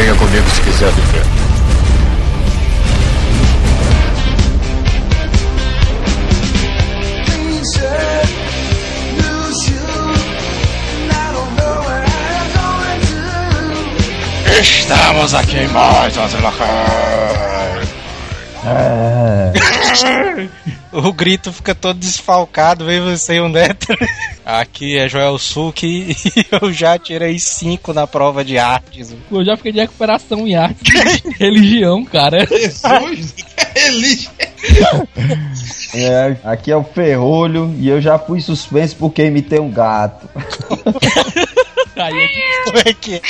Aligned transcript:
Venha 0.00 0.14
comigo 0.14 0.48
se 0.48 0.62
quiser 0.62 0.90
viver. 0.92 1.26
Estamos 14.58 15.34
aqui 15.34 15.58
em 15.58 15.68
mais 15.68 16.16
uma 16.16 16.28
É. 18.64 19.52
O 20.92 21.12
grito 21.12 21.52
fica 21.52 21.74
todo 21.74 21.98
desfalcado, 21.98 22.84
vem 22.84 23.00
você 23.00 23.36
e 23.36 23.40
o 23.40 23.48
Neto. 23.48 23.86
Aqui 24.44 24.98
é 24.98 25.08
Joel 25.08 25.38
Suki 25.38 25.86
e 25.86 26.46
eu 26.60 26.72
já 26.72 26.98
tirei 26.98 27.38
5 27.38 27.92
na 27.92 28.06
prova 28.06 28.44
de 28.44 28.58
artes. 28.58 29.14
Eu 29.30 29.44
já 29.44 29.56
fiquei 29.56 29.72
de 29.72 29.80
recuperação 29.80 30.48
em 30.48 30.56
arte. 30.56 30.80
Religião, 31.38 32.04
cara. 32.04 32.44
Jesus, 32.44 33.34
religião. 33.74 35.08
É, 35.94 36.36
aqui 36.42 36.72
é 36.72 36.76
o 36.76 36.82
Ferrolho 36.82 37.74
e 37.78 37.88
eu 37.88 38.00
já 38.00 38.18
fui 38.18 38.40
suspenso 38.40 38.96
porque 38.96 39.24
imitei 39.24 39.60
um 39.60 39.70
gato. 39.70 40.28
Aí 42.06 42.28
Como 42.64 42.78
é 42.78 42.94
que 42.94 43.14
é? 43.16 43.20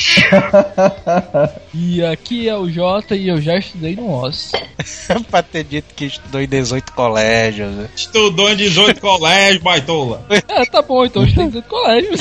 E 1.74 2.04
aqui 2.04 2.48
é 2.48 2.56
o 2.56 2.68
Jota 2.70 3.14
e 3.16 3.28
eu 3.28 3.40
já 3.40 3.56
estudei 3.56 3.96
no 3.96 4.10
OS. 4.10 4.52
pra 5.30 5.42
ter 5.42 5.64
dito 5.64 5.94
que 5.94 6.06
estudou 6.06 6.40
em 6.40 6.48
18 6.48 6.92
colégios. 6.92 7.70
né? 7.72 7.88
Estudou 7.94 8.50
em 8.50 8.56
18 8.56 9.00
colégios, 9.00 9.62
baitola. 9.62 10.24
É, 10.28 10.64
tá 10.66 10.82
bom, 10.82 11.04
então 11.04 11.22
eu 11.22 11.28
estudei 11.28 11.46
em 11.46 11.50
18 11.50 11.68
colégios. 11.68 12.20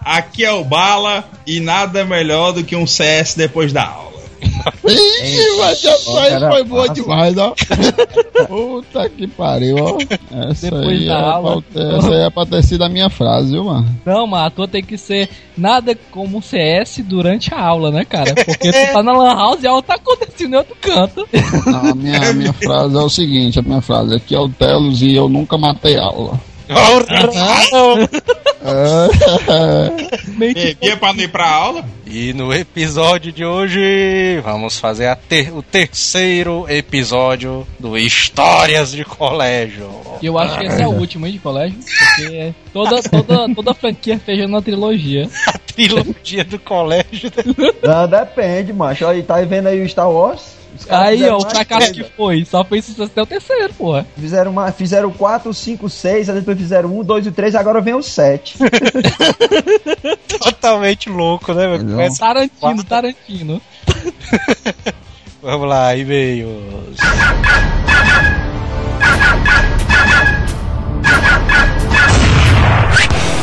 Aqui 0.00 0.44
é 0.44 0.52
o 0.52 0.64
Bala 0.64 1.28
e 1.46 1.60
nada 1.60 2.04
melhor 2.04 2.52
do 2.52 2.64
que 2.64 2.74
um 2.74 2.86
CS 2.86 3.34
depois 3.34 3.72
da 3.72 3.84
aula. 3.84 4.11
Ixi, 4.84 5.56
mas 5.58 5.84
essa 5.84 6.20
aí 6.20 6.30
cara, 6.30 6.50
foi 6.50 6.64
boa 6.64 6.86
passa. 6.86 7.00
demais, 7.00 7.36
ó. 7.38 7.54
Puta 8.46 9.08
que 9.08 9.26
pariu, 9.26 9.76
ó. 9.78 9.98
Essa 10.50 10.70
Depois 10.70 10.88
aí, 11.00 11.06
da 11.06 11.14
é 11.14 11.22
aula. 11.24 11.62
pra, 11.62 11.96
essa 11.96 12.10
aí 12.10 12.20
é 12.22 12.30
pra 12.30 12.46
ter 12.46 12.62
sido 12.64 12.82
a 12.84 12.88
minha 12.88 13.08
frase, 13.08 13.52
viu, 13.52 13.64
mano? 13.64 13.86
Não, 14.04 14.26
mas 14.26 14.46
a 14.46 14.50
tua 14.50 14.68
tem 14.68 14.82
que 14.82 14.98
ser 14.98 15.28
nada 15.56 15.96
como 16.10 16.38
um 16.38 16.42
CS 16.42 17.00
durante 17.04 17.54
a 17.54 17.60
aula, 17.60 17.90
né, 17.90 18.04
cara? 18.04 18.34
Porque 18.34 18.72
tu 18.72 18.92
tá 18.92 19.02
na 19.02 19.12
Lan 19.12 19.34
House 19.34 19.62
e 19.62 19.66
a 19.66 19.70
aula 19.70 19.82
tá 19.82 19.94
acontecendo 19.94 20.54
em 20.54 20.56
outro 20.58 20.76
canto. 20.80 21.28
Não, 21.66 21.90
a 21.90 21.94
minha, 21.94 22.30
a 22.30 22.32
minha 22.32 22.52
frase 22.52 22.96
é 22.96 23.00
o 23.00 23.08
seguinte, 23.08 23.58
a 23.58 23.62
minha 23.62 23.80
frase 23.80 24.14
aqui 24.16 24.34
é 24.34 24.38
o 24.40 24.48
Telos 24.48 25.02
e 25.02 25.14
eu 25.14 25.28
nunca 25.28 25.56
matei 25.56 25.96
aula. 25.96 26.38
É, 28.64 30.28
Bebia 30.36 30.96
pra 30.96 31.12
não 31.12 31.20
ir 31.22 31.28
pra 31.28 31.48
aula? 31.48 31.84
E 32.06 32.32
no 32.32 32.52
episódio 32.52 33.32
de 33.32 33.44
hoje 33.44 34.40
vamos 34.44 34.78
fazer 34.78 35.06
a 35.06 35.16
ter- 35.16 35.52
o 35.52 35.62
terceiro 35.62 36.66
episódio 36.68 37.66
do 37.78 37.96
Histórias 37.96 38.92
de 38.92 39.04
Colégio. 39.04 39.90
eu 40.22 40.38
acho 40.38 40.58
que 40.58 40.66
esse 40.66 40.82
é 40.82 40.86
o 40.86 40.92
último 40.92 41.26
hein, 41.26 41.32
de 41.32 41.38
colégio. 41.38 41.78
Porque 42.16 42.54
toda, 42.72 43.02
toda, 43.02 43.54
toda 43.54 43.70
a 43.70 43.74
franquia 43.74 44.18
fez 44.24 44.44
uma 44.44 44.60
trilogia. 44.62 45.28
A 45.46 45.58
trilogia 45.58 46.44
do 46.44 46.58
colégio. 46.58 47.30
Não, 47.82 48.06
depende, 48.06 48.72
macho. 48.74 49.06
Olha, 49.06 49.22
tá 49.22 49.40
vendo 49.40 49.68
aí 49.68 49.82
o 49.82 49.88
Star 49.88 50.10
Wars? 50.10 50.61
Aí, 50.88 51.28
ó, 51.28 51.36
o 51.36 51.48
fracasso 51.48 51.92
que 51.92 52.04
foi. 52.04 52.44
Só 52.44 52.64
fez 52.64 52.84
sucesso 52.84 53.10
até 53.10 53.22
o 53.22 53.26
terceiro, 53.26 53.74
porra. 53.74 54.06
Fizeram, 54.16 54.50
uma, 54.50 54.72
fizeram 54.72 55.10
4, 55.10 55.52
5, 55.52 55.88
6, 55.88 56.28
aí 56.28 56.34
depois 56.36 56.58
fizeram 56.58 56.98
1, 56.98 57.04
2 57.04 57.26
e 57.26 57.30
3, 57.32 57.54
agora 57.54 57.80
vem 57.80 57.94
o 57.94 58.02
7. 58.02 58.58
Totalmente 60.38 61.08
louco, 61.08 61.52
né? 61.52 61.78
meu? 61.78 62.14
Tarantino, 62.16 62.84
Tarantino. 62.84 63.62
Vamos 65.42 65.68
lá, 65.68 65.96
e-mails. 65.96 66.96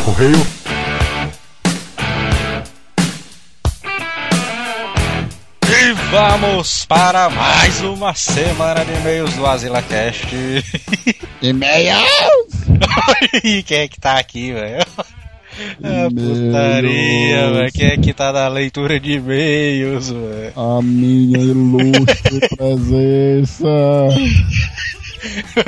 Correio. 0.06 0.59
Vamos 6.12 6.86
para 6.86 7.30
mais 7.30 7.82
uma 7.82 8.14
semana 8.14 8.84
de 8.84 8.92
e-mails 8.94 9.34
do 9.34 9.46
AsilaCast. 9.46 10.26
e-mail! 11.42 11.98
e 13.44 13.64
quem 13.64 13.78
é 13.80 13.88
que 13.88 14.00
tá 14.00 14.18
aqui, 14.20 14.52
velho? 14.54 14.86
Ah, 15.84 16.08
E-mails. 16.10 16.40
putaria, 16.40 17.52
velho. 17.54 17.72
Quem 17.72 17.88
é 17.88 17.98
que 17.98 18.14
tá 18.14 18.32
na 18.32 18.48
leitura 18.48 19.00
de 19.00 19.14
e-mails, 19.14 20.10
velho? 20.10 20.54
A 20.56 20.82
minha 20.82 21.38
ilustre 21.40 22.48
presença. 22.58 23.68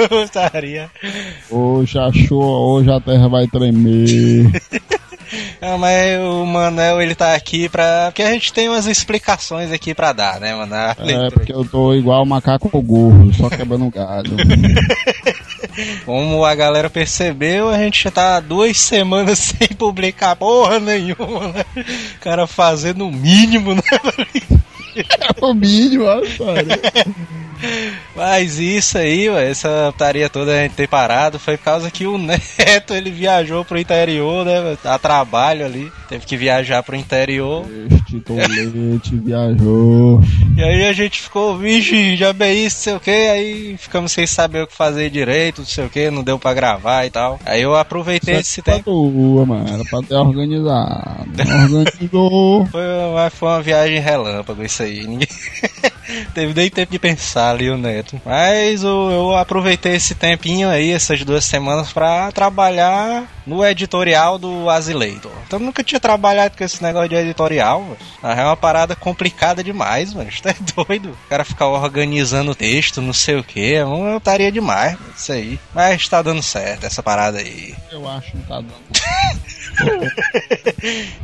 Putaria. 0.10 0.90
Hoje 1.50 2.00
achou, 2.00 2.42
hoje 2.78 2.90
a 2.92 3.00
terra 3.02 3.28
vai 3.28 3.48
tremer. 3.48 4.50
Mas 5.80 6.20
o 6.20 6.46
Manel, 6.46 7.02
ele 7.02 7.16
tá 7.16 7.34
aqui 7.34 7.70
pra... 7.70 8.06
Porque 8.08 8.24
a 8.24 8.32
gente 8.32 8.52
tem 8.52 8.68
umas 8.70 8.86
explicações 8.88 9.72
aqui 9.72 9.94
pra 9.94 10.12
dar, 10.14 10.40
né, 10.40 10.54
mano? 10.54 10.74
A 10.74 10.96
É, 11.00 11.04
leitura. 11.04 11.32
porque 11.32 11.54
eu 11.54 11.64
tô 11.66 11.94
igual 11.94 12.26
macaco 12.26 12.70
gorro, 12.82 13.34
só 13.34 13.50
quebrando 13.50 13.90
galho. 13.90 14.32
Como 16.06 16.44
a 16.44 16.54
galera 16.56 16.90
percebeu, 16.90 17.70
a 17.70 17.78
gente 17.78 18.10
tá 18.12 18.40
duas 18.40 18.78
semanas 18.78 19.40
sem 19.58 19.68
publicar 19.70 20.36
porra 20.36 20.80
nenhuma, 20.80 21.48
né? 21.50 21.66
O 22.18 22.20
cara 22.20 22.46
fazendo 22.48 23.08
o 23.08 23.12
mínimo, 23.12 23.74
né? 23.76 23.82
É 24.96 25.46
o 25.46 25.54
mínimo, 25.54 26.06
cara. 26.06 26.26
Mas 28.16 28.60
isso 28.60 28.98
aí, 28.98 29.30
ué, 29.30 29.50
essa 29.50 29.90
putaria 29.92 30.30
toda 30.30 30.52
a 30.52 30.64
gente 30.64 30.76
ter 30.76 30.88
parado 30.88 31.40
foi 31.40 31.58
por 31.58 31.64
causa 31.64 31.92
que 31.92 32.06
o 32.06 32.18
Neto 32.20 32.94
ele 32.94 33.12
viajou 33.12 33.64
pro 33.64 33.80
interior, 33.80 34.46
né? 34.46 34.78
A 34.84 34.98
trabalho 34.98 35.66
ali, 35.66 35.92
teve 36.10 36.26
que 36.26 36.38
viajar 36.38 36.84
pro 36.84 36.96
interior. 36.96 37.66
Este 37.92 38.20
tolete 38.20 39.16
viajou. 39.16 40.22
E 40.56 40.64
aí 40.64 40.86
a 40.88 40.94
gente 40.94 41.22
ficou, 41.22 41.58
vixe, 41.58 42.16
já 42.16 42.34
bem 42.34 42.66
isso, 42.66 42.78
sei 42.78 42.96
o 42.96 43.00
que, 43.00 43.12
aí 43.12 43.78
ficamos 43.78 44.12
sem 44.12 44.28
saber 44.28 44.64
o 44.64 44.68
que 44.68 44.76
fazer 44.76 45.10
direito, 45.10 45.60
não 45.60 45.68
sei 45.68 45.86
o 45.86 45.90
que, 45.90 46.10
não 46.10 46.24
deu 46.24 46.38
pra 46.38 46.54
gravar 46.54 47.06
e 47.06 47.10
tal. 47.10 47.40
Aí 47.46 47.62
eu 47.62 47.76
aproveitei 47.76 48.36
esse 48.36 48.60
é 48.60 48.64
tempo. 48.64 48.84
tua, 48.84 49.46
mano. 49.46 49.68
Era 49.68 49.84
pra 49.86 50.02
ter 50.02 50.16
organizado. 50.16 51.26
Organizou. 51.40 52.66
Foi, 52.72 52.82
mas 53.14 53.34
foi 53.34 53.50
uma 53.50 53.62
viagem 53.62 54.00
relâmpago 54.00 54.64
isso 54.64 54.84
aí. 54.84 55.06
Ninguém 55.06 55.28
teve 56.34 56.54
nem 56.54 56.70
tempo 56.70 56.92
de 56.92 57.00
pensar 57.00 57.51
ali 57.52 57.70
o 57.70 57.78
Neto. 57.78 58.20
Mas 58.26 58.84
o- 58.84 59.12
eu 59.12 59.36
aproveitei 59.38 59.96
esse 59.96 60.16
tempinho 60.16 60.70
aí, 60.70 60.92
essas 60.92 61.24
duas 61.24 61.46
semanas, 61.46 61.92
pra 61.94 62.32
trabalhar 62.32 63.24
no 63.46 63.66
editorial 63.66 64.38
do 64.38 64.70
Azileitor. 64.70 65.32
Então 65.48 65.60
eu 65.60 65.66
nunca 65.66 65.84
tinha 65.84 66.00
trabalhado 66.00 66.58
com 66.58 66.64
esse 66.64 66.82
negócio 66.84 67.10
de 67.10 67.16
editorial. 67.16 67.98
Ah, 68.24 68.34
É 68.34 68.44
uma 68.46 68.58
parada 68.58 68.96
complicada 68.96 69.64
demais, 69.64 70.14
mano. 70.16 70.30
Isso 70.30 70.42
é 70.48 70.56
doido. 70.76 71.12
O 71.26 71.30
cara 71.30 71.44
ficar 71.46 71.68
organizando 71.68 72.52
o 72.52 72.56
texto, 72.56 73.02
não 73.02 73.14
sei 73.14 73.36
o 73.36 73.44
que. 73.44 73.60
Eu 73.74 74.18
estaria 74.18 74.52
demais, 74.52 74.94
mano, 74.94 75.14
isso 75.16 75.32
aí. 75.32 75.60
Mas 75.74 76.08
tá 76.08 76.22
dando 76.22 76.42
certo 76.42 76.86
essa 76.86 77.02
parada 77.04 77.40
aí. 77.40 77.76
Eu 77.92 78.08
acho 78.10 78.32
que 78.32 78.38
não 78.38 78.44
tá 78.46 78.56
dando. 78.56 78.72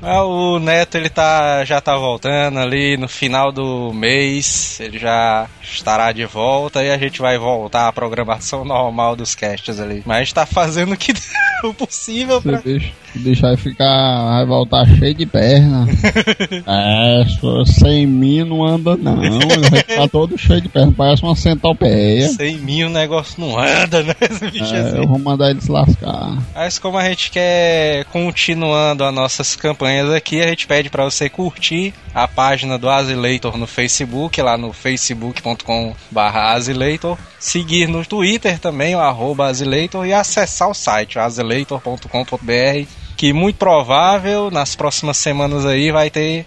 Ah, 0.02 0.24
o 0.24 0.60
Neto 0.60 0.96
ele 0.96 1.10
tá 1.10 1.64
já 1.66 1.82
tá 1.82 1.96
voltando 1.98 2.60
ali 2.60 2.96
no 2.98 3.08
final 3.08 3.52
do 3.52 3.92
mês, 3.94 4.80
ele 4.80 4.98
já 5.00 5.48
estará 5.62 6.12
de 6.18 6.26
volta 6.26 6.84
e 6.84 6.92
a 6.92 6.98
gente 6.98 7.22
vai 7.22 7.38
voltar 7.38 7.88
à 7.88 7.94
programação 7.94 8.66
normal 8.66 9.16
dos 9.16 9.36
casts 9.36 9.80
ali. 9.80 10.04
Mas 10.06 10.34
tá 10.34 10.46
fazendo 10.46 10.94
o 10.94 10.98
que 10.98 11.14
o 11.64 11.74
possível 11.74 12.42
Você 12.42 12.50
pra 12.50 12.60
deixa, 12.60 12.92
deixa 13.16 13.48
aí 13.50 13.58
ficar. 13.58 14.26
Vai 14.26 14.46
voltar 14.46 14.86
cheio 14.86 15.14
de 15.14 15.26
perna. 15.26 15.88
é, 16.68 17.26
sem 17.66 18.06
mim 18.06 18.44
não 18.44 18.66
anda 18.66 18.96
não. 18.96 19.24
Ele 19.24 19.70
vai 19.70 19.80
ficar 19.82 20.08
todo 20.10 20.38
cheio 20.38 20.62
de 20.62 20.70
perna. 20.70 20.94
Parece 20.96 21.24
uma 21.24 21.36
centopeia. 21.36 22.28
sem 22.30 22.58
mim 22.58 22.84
o 22.84 22.90
negócio 22.90 23.40
não 23.40 23.58
anda, 23.58 24.04
né? 24.04 24.14
Esse 24.22 24.52
bicho 24.52 24.74
É, 24.74 24.80
assim. 24.82 24.98
eu 24.98 25.08
vou 25.08 25.20
mandar 25.20 25.50
ele 25.50 25.62
se 25.62 25.72
lascar. 25.72 26.38
Mas 26.56 26.80
como 26.80 26.98
a 26.98 27.04
gente 27.10 27.32
quer 27.32 28.06
continuando 28.06 29.04
as 29.04 29.14
nossas 29.14 29.56
campanhas 29.56 30.12
aqui, 30.12 30.42
a 30.42 30.48
gente 30.48 30.68
pede 30.68 30.90
pra 30.90 31.04
você 31.04 31.30
curtir 31.30 31.94
a 32.14 32.28
página 32.28 32.78
do 32.78 32.90
Azileitor 32.90 33.58
no 33.58 33.68
Facebook, 33.68 34.42
lá 34.42 34.58
no 34.58 34.74
facebook.com 34.74 35.96
Azileitor, 36.16 37.18
seguir 37.40 37.88
no 37.88 38.04
Twitter 38.06 38.60
também, 38.60 38.96
o 38.96 39.00
arroba 39.00 39.46
Azileitor, 39.48 40.06
e 40.06 40.14
acessar 40.14 40.70
o 40.70 40.74
site, 40.74 41.18
o 41.18 41.22
azileitor.com.br, 41.48 42.88
que 43.16 43.34
muito 43.34 43.56
provável, 43.56 44.52
nas 44.52 44.76
próximas 44.76 45.18
semanas 45.18 45.66
aí, 45.66 45.92
vai 45.92 46.10
ter 46.10 46.46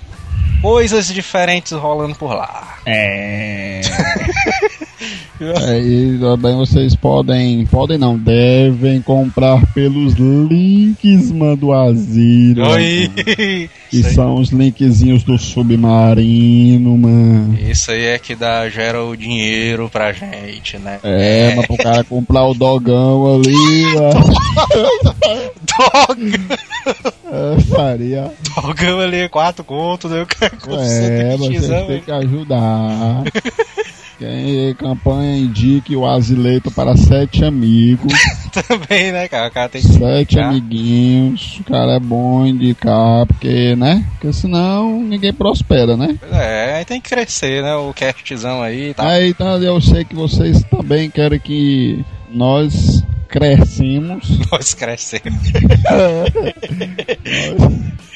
coisas 0.61 1.07
diferentes 1.09 1.73
rolando 1.73 2.15
por 2.15 2.35
lá. 2.35 2.79
É. 2.87 3.81
É, 5.41 5.79
e 5.79 6.19
também 6.19 6.55
vocês 6.55 6.95
podem, 6.95 7.65
podem 7.67 7.97
não, 7.97 8.19
devem 8.19 9.01
comprar 9.01 9.65
pelos 9.73 10.15
links, 10.15 11.33
mano, 11.33 11.57
do 11.57 11.73
asilo. 11.73 12.69
Oi! 12.69 13.11
Que 13.91 14.03
são 14.03 14.37
os 14.37 14.51
linkzinhos 14.51 15.25
do 15.25 15.39
submarino, 15.39 16.97
mano. 16.97 17.59
isso 17.59 17.91
aí 17.91 18.05
é 18.05 18.19
que 18.19 18.35
dá, 18.35 18.69
gera 18.69 19.03
o 19.03 19.17
dinheiro 19.17 19.89
pra 19.89 20.13
gente, 20.13 20.79
né? 20.79 21.01
É, 21.03 21.55
mas 21.57 21.67
pro 21.67 21.77
cara 21.77 22.05
comprar 22.05 22.45
o 22.47 22.55
dogão 22.55 23.35
ali, 23.35 23.83
mano. 23.97 24.21
Dog! 25.67 26.41
É, 27.33 27.61
faria. 27.75 28.33
Dogão 28.55 29.01
ali, 29.01 29.29
quatro 29.29 29.65
contos, 29.65 30.11
né? 30.11 30.23
O 30.23 30.27
cara 30.27 30.53
com 30.57 30.75
É, 30.75 31.37
X, 31.39 31.67
têm 31.87 32.01
que 32.01 32.13
ajudar. 32.13 33.25
Quem 34.21 34.75
campanha 34.75 35.39
indique 35.39 35.97
o 35.97 36.05
Azileito 36.05 36.71
para 36.71 36.95
sete 36.95 37.43
amigos, 37.43 38.13
também, 38.69 39.13
né, 39.13 39.27
cara? 39.27 39.49
O 39.49 39.51
cara 39.51 39.71
tem 39.71 39.81
que. 39.81 39.89
sete 39.89 40.35
indicar. 40.35 40.51
amiguinhos. 40.51 41.61
O 41.61 41.65
cara 41.65 41.95
é 41.95 41.99
bom 41.99 42.45
indicar, 42.45 43.25
porque, 43.25 43.75
né? 43.77 44.05
Porque 44.11 44.31
senão 44.35 45.03
ninguém 45.03 45.33
prospera, 45.33 45.97
né? 45.97 46.19
É, 46.31 46.75
aí 46.75 46.85
tem 46.85 47.01
que 47.01 47.09
crescer, 47.09 47.63
né? 47.63 47.75
O 47.77 47.95
castzão 47.95 48.63
aí 48.63 48.91
e 48.91 48.95
tal. 48.95 49.07
Aí 49.07 49.31
então 49.31 49.57
eu 49.63 49.81
sei 49.81 50.05
que 50.05 50.15
vocês 50.15 50.63
também 50.65 51.09
querem 51.09 51.41
que 51.41 52.05
nós 52.31 53.03
crescemos. 53.27 54.39
Nós 54.53 54.75
crescemos. 54.75 55.41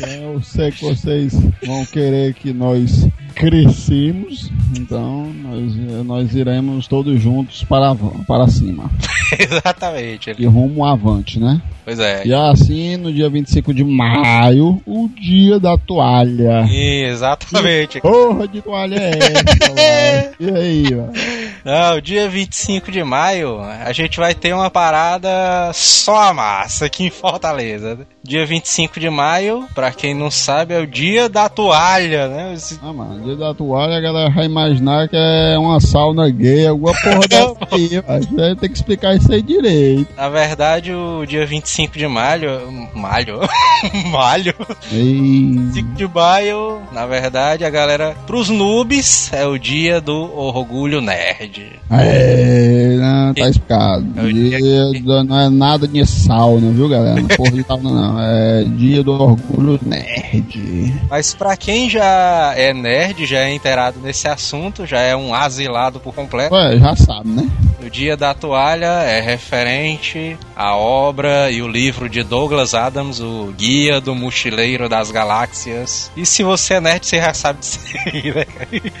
Eu 0.00 0.42
sei 0.42 0.70
que 0.70 0.84
vocês 0.84 1.34
vão 1.66 1.84
querer 1.84 2.32
que 2.34 2.52
nós 2.52 3.06
crescemos, 3.34 4.50
então 4.78 5.32
nós, 5.42 6.06
nós 6.06 6.34
iremos 6.34 6.86
todos 6.86 7.20
juntos 7.20 7.64
para, 7.64 7.94
para 8.26 8.48
cima. 8.48 8.90
Exatamente. 9.38 10.34
E 10.38 10.46
rumo 10.46 10.84
avante, 10.84 11.38
né? 11.38 11.60
Pois 11.84 11.98
é. 11.98 12.26
E 12.26 12.32
assim, 12.32 12.96
no 12.96 13.12
dia 13.12 13.28
25 13.28 13.74
de 13.74 13.84
maio, 13.84 14.80
o 14.86 15.08
dia 15.08 15.58
da 15.58 15.76
toalha. 15.76 16.66
Exatamente. 16.70 18.00
Porra 18.00 18.48
de 18.48 18.62
toalha 18.62 18.96
é 18.96 19.10
essa? 19.18 20.30
E 20.40 20.50
aí, 20.50 20.86
ó? 20.94 21.39
Não, 21.64 22.00
dia 22.00 22.28
25 22.28 22.90
de 22.90 23.02
maio, 23.04 23.60
a 23.60 23.92
gente 23.92 24.18
vai 24.18 24.34
ter 24.34 24.54
uma 24.54 24.70
parada 24.70 25.28
só 25.74 26.28
a 26.30 26.34
massa 26.34 26.86
aqui 26.86 27.04
em 27.04 27.10
Fortaleza. 27.10 27.94
né? 27.96 28.04
Dia 28.22 28.44
25 28.46 29.00
de 29.00 29.08
maio, 29.10 29.66
pra 29.74 29.90
quem 29.90 30.14
não 30.14 30.30
sabe, 30.30 30.74
é 30.74 30.78
o 30.78 30.86
dia 30.86 31.28
da 31.28 31.48
toalha, 31.48 32.28
né? 32.28 32.52
Esse- 32.54 32.78
Ah, 32.82 32.92
mano, 32.92 33.24
dia 33.24 33.36
da 33.36 33.54
toalha 33.54 33.96
a 33.96 34.00
galera 34.00 34.30
vai 34.30 34.44
imaginar 34.44 35.08
que 35.08 35.16
é 35.16 35.58
uma 35.58 35.80
sauna 35.80 36.28
gay, 36.30 36.66
alguma 36.66 36.92
porra 36.94 37.20
dessa 37.28 37.56
aí, 37.72 38.02
mas 38.06 38.26
ter 38.58 38.68
que 38.68 38.74
explicar 38.76 39.14
isso 39.16 39.32
aí 39.32 39.42
direito. 39.42 40.06
Na 40.16 40.28
verdade, 40.28 40.92
o 40.92 41.24
dia 41.26 41.46
25 41.46 41.96
de 41.98 42.06
maio. 42.06 42.50
Malho? 42.94 43.40
Malho? 44.10 44.54
E... 44.92 45.56
25 45.72 45.94
de 45.94 46.06
maio, 46.08 46.82
na 46.92 47.06
verdade, 47.06 47.64
a 47.64 47.70
galera. 47.70 48.14
Pros 48.26 48.48
noobs, 48.48 49.32
é 49.32 49.46
o 49.46 49.58
dia 49.58 50.00
do 50.00 50.14
orgulho 50.38 51.00
nerd. 51.00 51.49
É, 51.90 52.96
não, 52.98 53.34
tá 53.34 53.48
explicado. 53.48 54.06
É 54.16 54.22
o 54.22 54.32
Dia 54.32 54.58
do- 55.02 55.24
não 55.24 55.40
é 55.40 55.48
nada 55.48 55.88
de 55.88 56.04
sauna, 56.06 56.70
viu, 56.70 56.88
galera? 56.88 57.20
Não 57.20 57.28
é 57.28 57.36
porra 57.36 57.50
de 57.52 57.62
sauna, 57.64 57.90
não. 57.90 58.20
É 58.20 58.64
dia 58.64 59.02
do 59.02 59.12
orgulho 59.12 59.78
nerd. 59.82 60.94
Mas 61.10 61.34
pra 61.34 61.56
quem 61.56 61.88
já 61.90 62.52
é 62.56 62.72
nerd, 62.72 63.26
já 63.26 63.40
é 63.40 63.52
inteirado 63.54 63.98
nesse 64.00 64.28
assunto, 64.28 64.86
já 64.86 65.00
é 65.00 65.16
um 65.16 65.34
asilado 65.34 65.98
por 66.00 66.14
completo. 66.14 66.54
Ué, 66.54 66.78
já 66.78 66.94
sabe, 66.96 67.28
né? 67.28 67.48
O 67.84 67.88
Dia 67.90 68.16
da 68.16 68.34
Toalha 68.34 68.86
é 69.04 69.20
referente 69.20 70.36
à 70.54 70.76
obra 70.76 71.50
e 71.50 71.62
o 71.62 71.66
livro 71.68 72.08
de 72.08 72.22
Douglas 72.22 72.74
Adams, 72.74 73.20
o 73.20 73.52
Guia 73.56 74.00
do 74.00 74.14
Mochileiro 74.14 74.88
das 74.88 75.10
Galáxias. 75.10 76.10
E 76.16 76.26
se 76.26 76.42
você 76.42 76.74
é 76.74 76.80
nerd, 76.80 77.06
você 77.06 77.16
já 77.16 77.32
sabe 77.34 77.60
disso 77.60 77.80
aí, 78.06 78.34
né? 78.34 78.46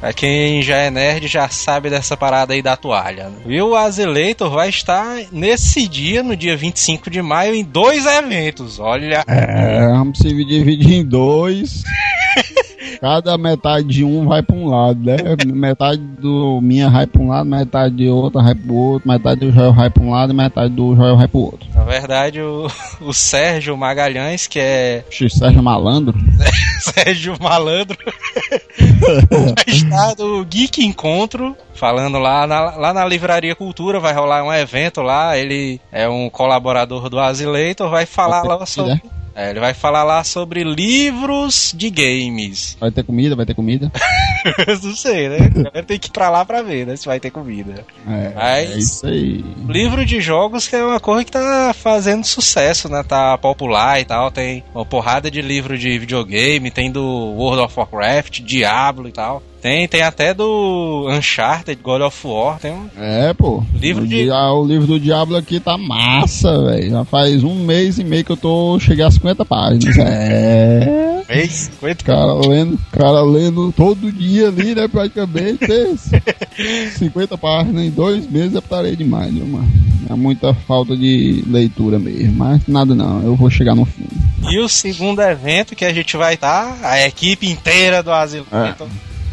Pra 0.00 0.12
quem 0.12 0.62
já 0.62 0.76
é 0.76 0.90
nerd, 0.90 1.26
já 1.26 1.48
sabe 1.48 1.90
dessa 1.90 1.97
parada 2.16 2.54
aí 2.54 2.62
da 2.62 2.76
toalha. 2.76 3.30
E 3.46 3.60
o 3.60 3.74
Azileitor 3.74 4.50
vai 4.50 4.68
estar 4.68 5.16
nesse 5.32 5.86
dia, 5.88 6.22
no 6.22 6.36
dia 6.36 6.56
25 6.56 7.10
de 7.10 7.20
maio, 7.22 7.54
em 7.54 7.64
dois 7.64 8.06
eventos. 8.06 8.78
Olha, 8.78 9.24
É, 9.26 9.86
vamos 9.88 10.18
se 10.18 10.28
dividir 10.28 10.94
em 10.94 11.04
dois. 11.04 11.82
Cada 13.00 13.36
metade 13.38 13.86
de 13.86 14.04
um 14.04 14.26
vai 14.26 14.42
pra 14.42 14.56
um 14.56 14.66
lado, 14.66 14.98
né? 15.04 15.16
Metade 15.46 15.98
do 15.98 16.60
minha 16.60 16.88
vai 16.90 17.06
pra 17.06 17.20
um 17.22 17.28
lado, 17.28 17.48
metade 17.48 17.94
de 17.94 18.08
outra 18.08 18.42
vai 18.42 18.54
pro 18.54 18.74
outro, 18.74 19.08
metade 19.08 19.40
do 19.40 19.52
Joel 19.52 19.72
vai 19.72 19.88
pra 19.90 20.02
um 20.02 20.10
lado 20.10 20.32
e 20.32 20.36
metade 20.36 20.74
do 20.74 20.96
Joel 20.96 21.16
vai 21.16 21.28
pro 21.28 21.38
outro. 21.40 21.68
na 21.74 21.84
verdade, 21.84 22.40
o, 22.40 22.66
o 23.00 23.12
Sérgio 23.12 23.76
Magalhães, 23.76 24.46
que 24.48 24.58
é 24.58 25.04
X 25.10 25.34
Sérgio 25.34 25.62
Malandro. 25.62 26.18
Sérgio 26.80 27.36
Malandro 27.40 27.96
está 29.66 30.14
do 30.14 30.44
Geek 30.44 30.84
Encontro, 30.84 31.56
falando 31.74 32.18
lá 32.18 32.46
na, 32.46 32.76
lá 32.76 32.92
na 32.92 33.04
Livraria 33.04 33.54
Cultura, 33.54 34.00
vai 34.00 34.12
rolar 34.12 34.44
um 34.44 34.52
evento 34.52 35.02
lá, 35.02 35.36
ele 35.36 35.80
é 35.92 36.08
um 36.08 36.28
colaborador 36.28 37.08
do 37.08 37.18
Asileitor, 37.18 37.90
vai 37.90 38.06
falar 38.06 38.42
lá 38.42 38.64
sobre... 38.66 39.00
É, 39.38 39.50
ele 39.50 39.60
vai 39.60 39.72
falar 39.72 40.02
lá 40.02 40.24
sobre 40.24 40.64
livros 40.64 41.72
de 41.72 41.90
games. 41.90 42.76
Vai 42.80 42.90
ter 42.90 43.04
comida, 43.04 43.36
vai 43.36 43.46
ter 43.46 43.54
comida. 43.54 43.88
Não 44.82 44.96
sei, 44.96 45.28
né? 45.28 45.38
Tem 45.86 45.96
que 45.96 46.08
ir 46.08 46.10
pra 46.10 46.28
lá 46.28 46.44
pra 46.44 46.60
ver, 46.60 46.84
né? 46.84 46.96
Se 46.96 47.06
vai 47.06 47.20
ter 47.20 47.30
comida. 47.30 47.84
É, 48.04 48.32
Mas- 48.34 48.70
é 48.72 48.78
isso 48.78 49.06
aí. 49.06 49.44
Livro 49.68 50.04
de 50.04 50.20
jogos 50.20 50.66
que 50.66 50.74
é 50.74 50.84
uma 50.84 50.98
coisa 50.98 51.24
que 51.24 51.30
tá 51.30 51.72
fazendo 51.72 52.24
sucesso, 52.24 52.88
né? 52.88 53.04
Tá 53.04 53.38
popular 53.38 54.00
e 54.00 54.04
tal. 54.04 54.28
Tem 54.32 54.64
uma 54.74 54.84
porrada 54.84 55.30
de 55.30 55.40
livro 55.40 55.78
de 55.78 55.96
videogame, 56.00 56.68
tem 56.72 56.90
do 56.90 57.04
World 57.04 57.62
of 57.62 57.78
Warcraft, 57.78 58.40
Diablo 58.40 59.08
e 59.08 59.12
tal. 59.12 59.40
Tem, 59.60 59.88
tem 59.88 60.02
até 60.02 60.32
do 60.32 61.08
Uncharted, 61.10 61.80
God 61.82 62.02
of 62.02 62.26
War. 62.26 62.58
Tem 62.60 62.70
um 62.72 62.88
É, 62.96 63.34
pô. 63.34 63.64
Livro 63.74 64.04
o, 64.04 64.06
de- 64.06 64.22
dia- 64.24 64.52
o 64.52 64.64
livro 64.64 64.86
do 64.86 65.00
Diablo 65.00 65.36
aqui 65.36 65.58
tá 65.58 65.76
massa, 65.76 66.62
velho. 66.64 66.90
Já 66.90 67.04
faz 67.04 67.42
um 67.42 67.54
mês 67.56 67.98
e 67.98 68.04
meio 68.04 68.24
que 68.24 68.30
eu 68.30 68.36
tô. 68.36 68.78
Cheguei 68.78 69.04
a 69.04 69.10
50 69.10 69.44
páginas. 69.44 69.96
É. 69.98 71.22
mês. 71.28 71.70
Coisa- 71.80 71.96
Cara 72.04 72.34
lendo, 72.34 72.78
cara 72.92 73.20
lendo 73.22 73.72
todo 73.72 74.12
dia 74.12 74.46
ali, 74.48 74.74
né? 74.76 74.86
Praticamente. 74.86 75.64
Esse 76.58 76.98
50 76.98 77.36
páginas 77.36 77.82
em 77.84 77.90
dois 77.90 78.30
meses 78.30 78.54
eu 78.54 78.62
parei 78.62 78.94
demais, 78.96 79.32
viu, 79.34 79.46
mano? 79.46 79.68
É 80.08 80.14
muita 80.14 80.54
falta 80.54 80.96
de 80.96 81.44
leitura 81.48 81.98
mesmo. 81.98 82.32
Mas 82.36 82.62
nada 82.68 82.94
não, 82.94 83.22
eu 83.22 83.34
vou 83.36 83.50
chegar 83.50 83.74
no 83.74 83.84
fim. 83.84 84.06
E 84.50 84.58
o 84.60 84.68
segundo 84.68 85.20
evento 85.20 85.74
que 85.76 85.84
a 85.84 85.92
gente 85.92 86.16
vai 86.16 86.34
estar, 86.34 86.78
a 86.82 87.04
equipe 87.06 87.50
inteira 87.50 88.02
do 88.02 88.10
Asilo 88.12 88.46
É. 88.52 88.68
Então, 88.70 88.88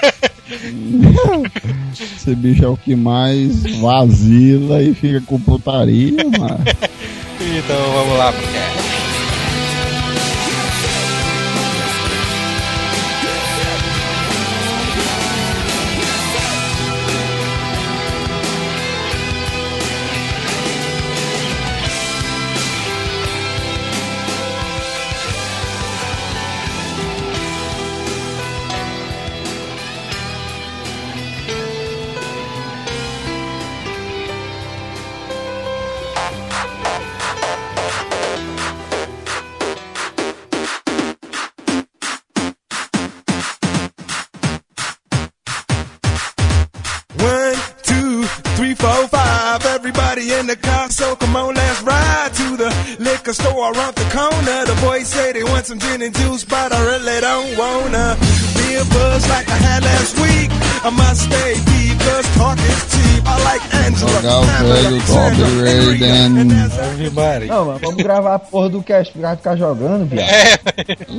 Esse 1.92 2.34
bicho 2.34 2.64
é 2.64 2.68
o 2.68 2.76
que 2.76 2.94
mais 2.94 3.62
vacila 3.78 4.82
e 4.82 4.94
fica 4.94 5.20
com 5.22 5.40
putaria, 5.40 6.22
mano. 6.38 6.64
Então 7.40 7.92
vamos 7.92 8.16
lá 8.16 8.32
pro 8.32 8.42
cast. 8.42 9.03
I 60.86 60.90
must 60.90 61.22
stay 61.22 61.43
Jogar 64.64 64.92
o 64.92 65.00
Pamela, 65.00 65.00
velho 65.00 65.00
Sandra, 65.06 65.36
Top 65.36 66.04
and 66.04 66.96
Rita, 66.96 67.20
Raiden. 67.20 67.48
Não, 67.48 67.64
mano, 67.66 67.78
vamos 67.78 67.96
gravar 67.96 68.34
a 68.34 68.38
porra 68.38 68.68
do 68.70 68.82
cast, 68.82 69.18
vai 69.18 69.36
ficar 69.36 69.56
jogando, 69.56 70.06
viado. 70.06 70.28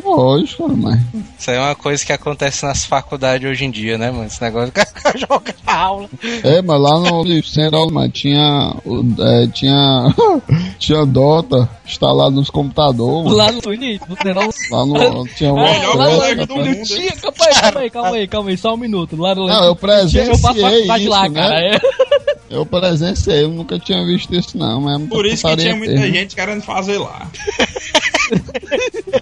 Lógico, 0.04 0.76
mas. 0.76 1.00
Isso 1.38 1.52
aí 1.52 1.58
é 1.58 1.62
uma 1.62 1.76
coisa 1.76 2.06
que 2.06 2.12
acontece 2.14 2.66
nas 2.66 2.86
faculdades 2.86 3.50
hoje 3.50 3.66
em 3.66 3.72
dia, 3.72 3.98
né, 3.98 4.10
mano? 4.12 4.26
Esse 4.26 4.42
negócio 4.42 4.72
de 4.72 4.86
ficar 4.86 5.18
jogando 5.18 5.56
aula. 5.68 6.10
É, 6.44 6.62
mas 6.62 6.82
lá 6.82 7.00
no 7.00 7.44
Central, 7.44 7.92
mas 7.92 8.12
tinha. 8.14 8.76
É, 9.20 9.48
tinha. 9.48 10.16
tinha 10.80 11.06
Dota 11.06 11.70
instalado 11.86 12.36
nos 12.36 12.50
computadores. 12.50 13.32
Lá 13.32 13.52
no 13.52 13.62
Twitch. 13.62 14.02
Lá 14.72 14.86
no. 14.86 15.28
Tinha 15.36 15.54
uma 15.54 15.64
Melhor 15.70 15.96
lá 15.96 16.06
no 16.10 16.16
colégio 16.16 16.38
festa, 16.38 16.46
do 16.48 16.54
rapaz. 16.56 16.78
mundo. 16.78 16.86
Tinha, 16.86 17.12
calma 17.12 17.36
aí, 17.46 17.54
calma 17.62 17.80
aí, 17.80 17.90
calma 17.90 18.16
aí, 18.16 18.28
calma 18.28 18.50
aí, 18.50 18.58
só 18.58 18.74
um 18.74 18.78
minuto. 18.78 19.16
Lá 19.16 19.36
no 19.36 19.48
Não, 19.48 19.66
eu 19.66 19.76
presenciei 19.76 20.30
Eu 20.30 20.38
faço 20.38 20.60
faculdade 20.60 21.08
lá, 21.08 21.30
né? 21.30 21.42
cara. 21.42 21.60
É. 21.62 21.80
Eu 22.56 22.66
presenciei, 22.66 23.44
eu 23.44 23.50
nunca 23.50 23.78
tinha 23.80 24.04
visto 24.06 24.34
isso 24.34 24.58
não, 24.58 24.82
mas 24.82 25.02
é 25.02 25.08
Por 25.08 25.26
isso 25.26 25.48
que 25.48 25.58
tinha 25.58 25.76
muita 25.76 25.94
mesmo. 25.94 26.14
gente 26.14 26.36
querendo 26.36 26.62
fazer 26.62 26.98
lá. 26.98 27.28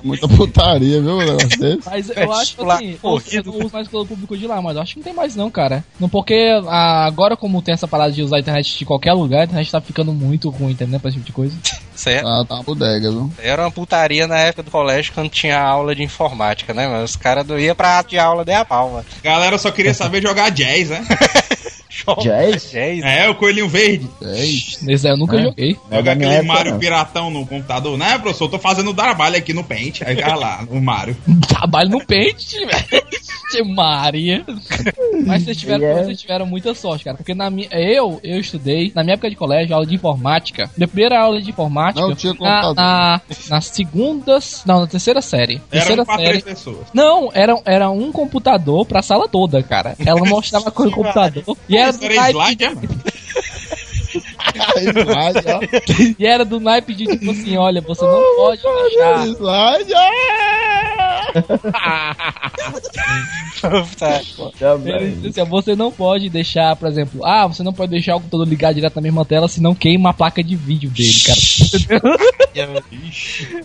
Muita 0.03 0.27
putaria, 0.27 1.01
viu, 1.01 1.15
o 1.15 1.17
negócio 1.17 1.49
desse? 1.59 1.79
Mas 1.85 2.09
eu 2.15 2.31
acho 2.31 2.71
assim, 2.71 2.93
corrido. 3.01 3.49
eu 3.49 3.53
não 3.53 3.65
uso 3.65 3.73
mais 3.73 3.87
pelo 3.87 4.05
público 4.05 4.37
de 4.37 4.47
lá, 4.47 4.61
mas 4.61 4.75
eu 4.75 4.81
acho 4.81 4.93
que 4.93 4.99
não 4.99 5.03
tem 5.03 5.13
mais 5.13 5.35
não, 5.35 5.49
cara. 5.51 5.83
Não 5.99 6.07
porque 6.07 6.35
ah, 6.67 7.05
agora 7.05 7.35
como 7.35 7.61
tem 7.61 7.73
essa 7.73 7.87
parada 7.87 8.11
de 8.11 8.21
usar 8.21 8.37
a 8.37 8.39
internet 8.39 8.77
de 8.77 8.85
qualquer 8.85 9.13
lugar, 9.13 9.41
a 9.41 9.43
internet 9.45 9.71
tá 9.71 9.81
ficando 9.81 10.13
muito 10.13 10.49
ruim, 10.49 10.71
entendeu? 10.71 10.99
Pra 10.99 11.09
esse 11.09 11.17
tipo 11.17 11.25
de 11.27 11.33
coisa. 11.33 11.55
Isso 11.95 12.09
aí 12.09 12.21
Tá, 12.21 12.45
tá 12.45 12.55
uma 12.55 12.63
bodega, 12.63 13.09
viu? 13.11 13.31
era 13.39 13.61
uma 13.63 13.71
putaria 13.71 14.27
na 14.27 14.37
época 14.39 14.63
do 14.63 14.71
colégio 14.71 15.11
quando 15.13 15.29
tinha 15.29 15.59
aula 15.59 15.95
de 15.95 16.03
informática, 16.03 16.73
né, 16.73 16.87
mano? 16.87 17.03
Os 17.03 17.15
caras 17.15 17.45
não 17.45 17.59
iam 17.59 17.75
pra 17.75 18.01
de 18.03 18.17
aula 18.17 18.43
de 18.45 18.53
a 18.53 18.63
pau, 18.65 18.89
mano. 18.91 19.05
Galera 19.23 19.57
só 19.57 19.69
queria 19.71 19.93
saber 19.95 20.21
jogar 20.21 20.49
jazz, 20.49 20.89
né? 20.89 21.05
Jazz? 22.21 22.71
Jazz. 22.71 23.01
É, 23.03 23.29
o 23.29 23.35
coelhinho 23.35 23.69
verde. 23.69 24.09
É 24.21 24.43
isso. 24.43 24.89
Esse 24.89 25.07
aí 25.07 25.13
eu 25.13 25.17
nunca 25.17 25.37
É. 25.39 25.43
joguei. 25.43 25.77
É 25.91 26.01
minha 26.01 26.11
aquele 26.13 26.25
época, 26.33 26.53
Mario 26.53 26.71
não. 26.73 26.79
piratão 26.79 27.29
no 27.29 27.45
computador. 27.45 27.97
Né, 27.97 28.17
professor? 28.17 28.49
Tô 28.49 28.57
fazendo 28.59 28.93
trabalho 28.93 29.37
aqui 29.37 29.53
no 29.53 29.63
Paint. 29.63 30.01
Aí 30.01 30.15
cara 30.15 30.35
lá, 30.35 30.65
no 30.69 30.81
Mario. 30.81 31.15
Trabalho 31.47 31.89
no 31.89 32.05
pente, 32.05 32.57
velho. 32.65 33.03
Maria. 33.61 34.43
Mas 35.25 35.43
vocês 35.43 35.57
tiveram, 35.57 35.85
é- 35.85 36.03
vocês 36.03 36.19
tiveram 36.21 36.45
muita 36.45 36.73
sorte, 36.73 37.03
cara. 37.05 37.17
Porque 37.17 37.33
na 37.33 37.49
minha, 37.49 37.67
eu, 37.71 38.19
eu 38.23 38.39
estudei, 38.39 38.91
na 38.95 39.03
minha 39.03 39.13
época 39.13 39.29
de 39.29 39.35
colégio, 39.35 39.73
aula 39.75 39.85
de 39.85 39.95
informática. 39.95 40.69
Minha 40.75 40.87
primeira 40.87 41.19
aula 41.19 41.41
de 41.41 41.49
informática 41.49 42.05
Não 42.07 42.15
tinha 42.15 42.33
na, 42.33 42.37
computador. 42.39 42.75
na, 42.75 43.21
na 43.49 43.61
segunda. 43.61 44.39
Não, 44.65 44.81
na 44.81 44.87
terceira 44.87 45.21
série. 45.21 45.59
Terceira 45.69 46.01
Era 46.01 46.05
pra 46.05 46.15
série. 46.15 46.27
três 46.29 46.43
pessoas. 46.43 46.87
Não, 46.93 47.29
era, 47.33 47.59
era 47.65 47.89
um 47.89 48.11
computador 48.11 48.85
pra 48.85 49.01
sala 49.01 49.27
toda, 49.27 49.61
cara. 49.63 49.95
Ela 50.05 50.21
mostrava 50.25 50.71
com 50.71 50.83
o 50.83 50.91
computador. 50.91 51.57
E 51.69 51.77
era, 51.77 51.91
do 51.93 52.05
era 52.05 52.29
slide, 52.31 52.63
é, 52.65 52.73
e 56.19 56.25
era 56.25 56.45
do 56.45 56.59
naipe 56.59 56.93
de 56.93 57.05
tipo 57.05 57.31
assim: 57.31 57.57
olha, 57.57 57.81
você 57.81 58.05
não 58.05 58.21
pode. 58.35 58.61
Slide, 59.33 59.93
Tá. 63.97 64.21
Ele 64.85 65.11
disse 65.15 65.39
assim, 65.39 65.41
ó, 65.41 65.45
você 65.45 65.75
não 65.75 65.91
pode 65.91 66.29
deixar, 66.29 66.75
por 66.75 66.89
exemplo, 66.89 67.25
ah, 67.25 67.47
você 67.47 67.63
não 67.63 67.71
pode 67.71 67.91
deixar 67.91 68.15
o 68.15 68.19
computador 68.19 68.47
ligado 68.47 68.75
direto 68.75 68.95
na 68.95 69.01
mesma 69.01 69.23
tela, 69.23 69.47
senão 69.47 69.73
queima 69.73 70.09
a 70.09 70.13
placa 70.13 70.43
de 70.43 70.55
vídeo 70.55 70.89
dele, 70.89 71.13
cara. 71.25 71.39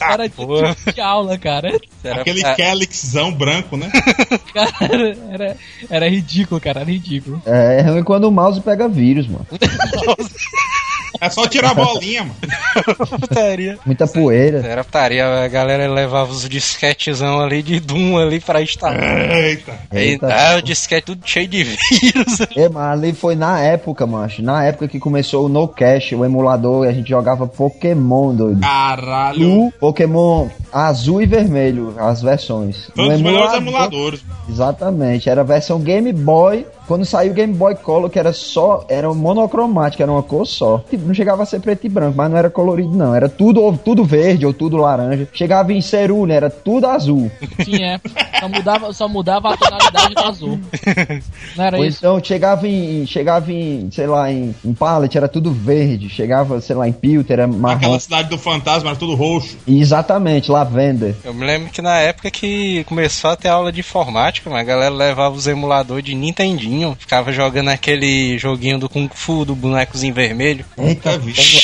Era 0.00 0.28
tipo 0.28 0.46
porra. 0.46 0.76
de 0.94 1.00
aula, 1.00 1.36
cara. 1.36 1.80
Era 2.04 2.20
Aquele 2.20 2.42
Calyxzão 2.42 3.32
branco, 3.32 3.76
né? 3.76 3.90
Cara, 4.54 5.16
era, 5.30 5.56
era 5.90 6.08
ridículo, 6.08 6.60
cara, 6.60 6.80
era 6.80 6.90
ridículo. 6.90 7.42
É, 7.44 7.80
é 7.80 7.82
ruim 7.82 8.02
quando 8.02 8.24
o 8.24 8.30
mouse 8.30 8.60
pega 8.60 8.88
vírus, 8.88 9.26
mano. 9.26 9.46
É 11.20 11.28
só 11.30 11.46
tirar 11.46 11.70
a 11.70 11.74
bolinha, 11.74 12.22
mano. 12.24 12.36
putaria. 13.20 13.78
Muita 13.84 14.06
poeira. 14.06 14.58
Era 14.66 14.84
putaria, 14.84 15.44
a 15.44 15.48
galera 15.48 15.88
levava 15.92 16.30
os 16.30 16.48
disquetezão 16.48 17.40
ali 17.40 17.62
de 17.62 17.80
Doom 17.80 18.18
ali 18.18 18.40
pra 18.40 18.62
instalar. 18.62 19.00
Eita. 19.30 19.72
Aí, 19.90 20.10
Eita. 20.10 20.28
ah, 20.32 20.56
o 20.58 20.62
disquete 20.62 21.06
tudo 21.06 21.22
cheio 21.24 21.48
de 21.48 21.64
vírus. 21.64 22.38
É, 22.56 22.68
mas 22.68 22.92
ali 22.98 23.12
foi 23.12 23.34
na 23.34 23.60
época, 23.60 24.06
macho. 24.06 24.42
Na 24.42 24.64
época 24.64 24.88
que 24.88 24.98
começou 24.98 25.46
o 25.46 25.48
No 25.48 25.68
Cash, 25.68 26.12
o 26.12 26.24
emulador, 26.24 26.84
e 26.86 26.88
a 26.88 26.92
gente 26.92 27.08
jogava 27.08 27.46
Pokémon, 27.46 28.34
doido. 28.34 28.60
Caralho. 28.60 29.66
O 29.66 29.72
Pokémon 29.72 30.48
azul 30.72 31.22
e 31.22 31.26
vermelho, 31.26 31.94
as 31.98 32.20
versões. 32.22 32.90
Foi 32.94 33.04
um 33.04 33.06
No 33.08 33.12
dos 33.14 33.22
melhores 33.22 33.54
emulador- 33.54 33.88
emuladores. 33.88 34.24
Exatamente, 34.48 35.28
era 35.30 35.40
a 35.42 35.44
versão 35.44 35.80
Game 35.80 36.12
Boy. 36.12 36.66
Quando 36.88 37.04
saiu 37.04 37.32
o 37.32 37.34
Game 37.34 37.52
Boy 37.52 37.76
Color, 37.76 38.08
que 38.08 38.18
era 38.18 38.32
só, 38.32 38.84
era 38.88 39.12
monocromático, 39.12 40.02
era 40.02 40.10
uma 40.10 40.22
cor 40.22 40.46
só. 40.46 40.78
Tipo, 40.88 41.06
Não 41.06 41.14
chegava 41.14 41.42
a 41.42 41.46
ser 41.46 41.60
preto 41.60 41.84
e 41.86 41.88
branco, 41.88 42.14
mas 42.16 42.30
não 42.30 42.36
era 42.38 42.48
colorido 42.48 42.90
não. 42.96 43.14
Era 43.14 43.28
tudo, 43.28 43.62
ou 43.62 43.76
tudo 43.76 44.04
verde 44.04 44.46
ou 44.46 44.52
tudo 44.54 44.78
laranja. 44.78 45.28
Chegava 45.32 45.72
em 45.72 45.80
cerulha, 45.82 46.32
era 46.32 46.50
tudo 46.50 46.86
azul. 46.86 47.30
Sim, 47.64 47.82
é. 47.84 48.00
Só 48.40 48.48
mudava, 48.48 48.92
só 48.92 49.08
mudava 49.08 49.52
a 49.52 49.56
tonalidade 49.56 50.14
do 50.14 50.20
azul. 50.24 50.60
Não 51.56 51.64
era 51.64 51.76
Ou 51.76 51.84
isso? 51.84 51.98
então 51.98 52.20
chegava 52.22 52.66
em, 52.66 53.06
chegava 53.06 53.52
em, 53.52 53.90
sei 53.90 54.06
lá, 54.06 54.30
em, 54.32 54.54
em 54.64 54.72
pallet, 54.72 55.16
era 55.16 55.28
tudo 55.28 55.52
verde. 55.52 56.08
Chegava, 56.08 56.60
sei 56.60 56.74
lá, 56.76 56.88
em 56.88 56.92
Pilter, 56.92 57.34
era 57.40 57.46
marrom. 57.46 57.76
Aquela 57.76 58.00
cidade 58.00 58.28
do 58.28 58.38
fantasma 58.38 58.90
era 58.90 58.98
tudo 58.98 59.14
roxo. 59.14 59.56
Exatamente, 59.66 60.50
lavender. 60.50 61.16
Eu 61.24 61.34
me 61.34 61.44
lembro 61.44 61.70
que 61.70 61.82
na 61.82 61.98
época 61.98 62.30
que 62.30 62.84
começou 62.84 63.30
a 63.30 63.36
ter 63.36 63.48
aula 63.48 63.72
de 63.72 63.80
informática, 63.80 64.48
mas 64.48 64.60
a 64.60 64.64
galera 64.64 64.94
levava 64.94 65.34
os 65.34 65.46
emuladores 65.46 66.04
de 66.04 66.14
Nintendinho, 66.14 66.77
ficava 66.98 67.32
jogando 67.32 67.68
aquele 67.68 68.38
joguinho 68.38 68.78
do 68.78 68.88
Kung 68.88 69.08
Fu, 69.12 69.44
do 69.44 69.54
bonecozinho 69.54 70.12
vermelho. 70.14 70.64
Eita, 70.76 71.10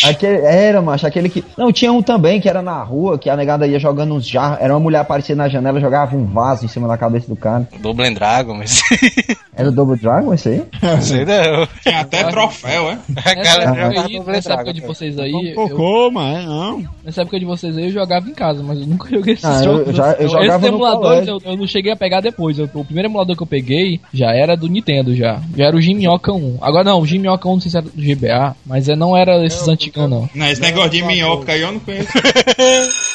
aquele, 0.08 0.38
era, 0.44 0.80
macho, 0.82 1.06
aquele 1.06 1.28
que. 1.28 1.44
Não, 1.56 1.72
tinha 1.72 1.92
um 1.92 2.02
também 2.02 2.40
que 2.40 2.48
era 2.48 2.62
na 2.62 2.82
rua, 2.82 3.18
que 3.18 3.28
a 3.30 3.36
negada 3.36 3.66
ia 3.66 3.78
jogando 3.78 4.14
uns 4.14 4.26
jarros. 4.26 4.58
Era 4.60 4.72
uma 4.74 4.80
mulher 4.80 4.98
aparecia 5.00 5.34
na 5.36 5.48
janela, 5.48 5.80
jogava 5.80 6.16
um 6.16 6.24
vaso 6.26 6.64
em 6.64 6.68
cima 6.68 6.88
da 6.88 6.96
cabeça 6.96 7.26
do 7.28 7.36
cara. 7.36 7.68
Double 7.80 8.12
Dragon, 8.14 8.54
mas. 8.54 8.80
Era 9.56 9.68
o 9.68 9.72
Double 9.72 9.96
Dragon 9.96 10.34
esse 10.34 10.48
aí? 10.48 10.62
Não 10.82 11.00
sei 11.00 11.24
não. 11.24 11.68
Tinha 11.80 12.00
até 12.00 12.24
troféu, 12.24 12.90
é? 12.90 12.98
Nessa 13.36 13.60
época, 13.62 14.00
aí, 14.02 14.20
nessa 14.26 14.52
época 14.54 14.72
de 14.74 14.80
vocês 14.80 15.18
aí, 15.18 15.32
Um 15.32 15.42
eu, 15.44 15.54
cocô, 15.54 16.10
mas 16.10 16.44
não. 16.44 16.84
nessa 17.04 17.22
época 17.22 17.38
de 17.38 17.44
vocês 17.44 17.76
aí 17.78 17.84
eu 17.84 17.90
jogava 17.92 18.28
em 18.28 18.34
casa, 18.34 18.62
mas 18.64 18.80
eu 18.80 18.86
nunca 18.86 19.08
joguei 19.14 19.34
esses 19.34 19.44
Ah, 19.44 19.58
eu 19.58 19.64
jogos. 19.64 19.96
já- 19.96 20.06
eu 20.12 20.26
Esses 20.26 20.32
jogava 20.32 20.58
no 20.70 20.74
emuladores 20.76 21.28
eu, 21.28 21.38
eu 21.44 21.56
não 21.56 21.66
cheguei 21.68 21.92
a 21.92 21.96
pegar 21.96 22.20
depois. 22.20 22.58
Eu- 22.58 22.68
o 22.74 22.84
primeiro 22.84 23.08
emulador 23.08 23.36
que 23.36 23.42
eu 23.44 23.46
peguei 23.46 24.00
já 24.12 24.32
era 24.34 24.56
do 24.56 24.66
Nintendo 24.68 25.03
já. 25.12 25.42
Já 25.56 25.66
era 25.66 25.76
o 25.76 25.80
Gimioca 25.80 26.32
1. 26.32 26.58
Agora 26.60 26.84
não, 26.84 27.00
o 27.00 27.06
Gimioca 27.06 27.48
1 27.48 27.52
não 27.52 27.60
sei 27.60 27.70
se 27.72 27.76
era 27.76 27.86
do 27.86 28.00
GBA, 28.00 28.56
mas 28.64 28.88
é, 28.88 28.94
não 28.94 29.16
era 29.16 29.44
esses 29.44 29.66
antigos 29.66 30.08
não. 30.08 30.30
Não, 30.32 30.46
esse 30.46 30.60
negócio 30.60 30.90
de 30.90 31.02
minhoca 31.02 31.50
aí 31.52 31.62
eu 31.62 31.72
não 31.72 31.80
conheço. 31.80 32.08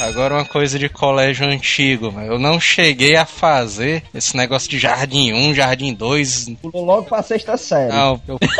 Agora 0.00 0.34
uma 0.34 0.44
coisa 0.46 0.78
de 0.78 0.88
colégio 0.88 1.46
antigo, 1.46 2.10
mas 2.10 2.26
eu 2.26 2.38
não 2.38 2.58
cheguei 2.58 3.16
a 3.16 3.26
fazer 3.26 4.02
esse 4.14 4.34
negócio 4.34 4.68
de 4.70 4.78
jardim 4.78 5.32
1, 5.32 5.54
jardim 5.54 5.92
2. 5.92 6.52
Pulou 6.62 6.86
logo 6.86 7.02
pra 7.02 7.22
sexta 7.22 7.58
série. 7.58 7.92
Não, 7.92 8.20
eu 8.26 8.38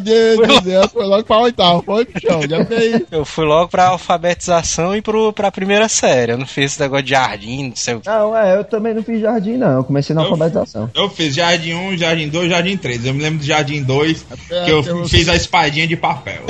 De 0.00 0.60
Deus, 0.62 0.92
foi 0.92 1.04
logo 1.06 1.24
pra 1.24 1.38
oitavo, 1.38 1.82
foi 1.82 2.04
pro 2.04 2.20
chão, 2.20 2.40
já 2.48 2.64
fez. 2.64 3.02
Eu 3.10 3.24
fui 3.24 3.44
logo 3.44 3.68
pra 3.68 3.88
alfabetização 3.88 4.96
e 4.96 5.02
pro, 5.02 5.32
pra 5.32 5.50
primeira 5.50 5.88
série. 5.88 6.32
Eu 6.32 6.38
não 6.38 6.46
fiz 6.46 6.72
esse 6.72 6.80
negócio 6.80 7.04
de 7.04 7.10
jardim, 7.10 7.68
não 7.68 7.76
sei 7.76 7.94
o 7.94 8.00
que. 8.00 8.08
Não, 8.08 8.36
é, 8.36 8.56
eu 8.56 8.64
também 8.64 8.94
não 8.94 9.02
fiz 9.02 9.20
jardim, 9.20 9.56
não. 9.56 9.70
Eu 9.78 9.84
comecei 9.84 10.14
na 10.14 10.22
Eu- 10.22 10.26
alfabetização. 10.30 10.90
Eu 10.94 11.08
fiz 11.10 11.34
Jardim 11.34 11.74
1, 11.74 11.96
Jardim 11.96 12.28
2, 12.28 12.48
Jardim 12.50 12.76
3. 12.76 13.04
Eu 13.06 13.14
me 13.14 13.22
lembro 13.22 13.38
do 13.38 13.44
Jardim 13.44 13.82
2, 13.82 14.26
É, 14.50 14.64
que 14.64 14.70
eu 14.70 14.82
fiz 15.08 15.28
a 15.28 15.34
espadinha 15.36 15.86
de 15.86 15.96
papel. 15.96 16.42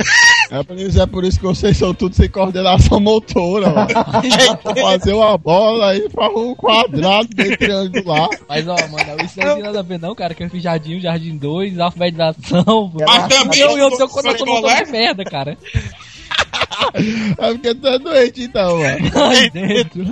É 0.49 0.63
por 0.63 0.77
isso, 0.77 1.01
é 1.01 1.05
por 1.05 1.23
isso 1.23 1.39
que 1.39 1.45
vocês 1.45 1.77
são 1.77 1.93
tudo 1.93 2.13
sem 2.15 2.27
coordenação 2.29 2.99
motora, 2.99 3.69
mano. 3.69 3.87
Pra 4.61 4.75
fazer 4.75 5.13
uma 5.13 5.37
bola 5.37 5.91
aí 5.91 6.09
pra 6.09 6.27
um 6.29 6.53
quadrado 6.55 7.29
bem 7.33 7.55
triangular. 7.55 8.27
Mas, 8.49 8.67
ó, 8.67 8.75
mano, 8.75 9.23
isso 9.23 9.39
não 9.39 9.53
tem 9.55 9.63
nada 9.63 9.79
a 9.79 9.83
ver, 9.83 9.99
não, 9.99 10.13
cara. 10.13 10.33
Que 10.33 10.43
eu 10.43 10.49
fiz 10.49 10.61
jardim 10.61 10.97
1, 10.97 10.99
jardim 11.01 11.37
2, 11.37 11.79
alfabetização. 11.79 12.90
Mas 12.93 13.27
também 13.27 13.59
eu, 13.59 13.77
eu, 13.77 13.89
eu 13.89 14.07
eu, 14.07 14.45
eu 14.45 14.85
de 14.85 14.91
merda, 14.91 15.23
cara. 15.23 15.57
É 15.73 15.79
porque 17.37 17.75
tu 17.75 17.87
é 17.87 17.99
doente 17.99 18.43
então, 18.43 18.77
mano. 18.79 19.11
Aí 19.29 19.49
dentro. 19.49 20.03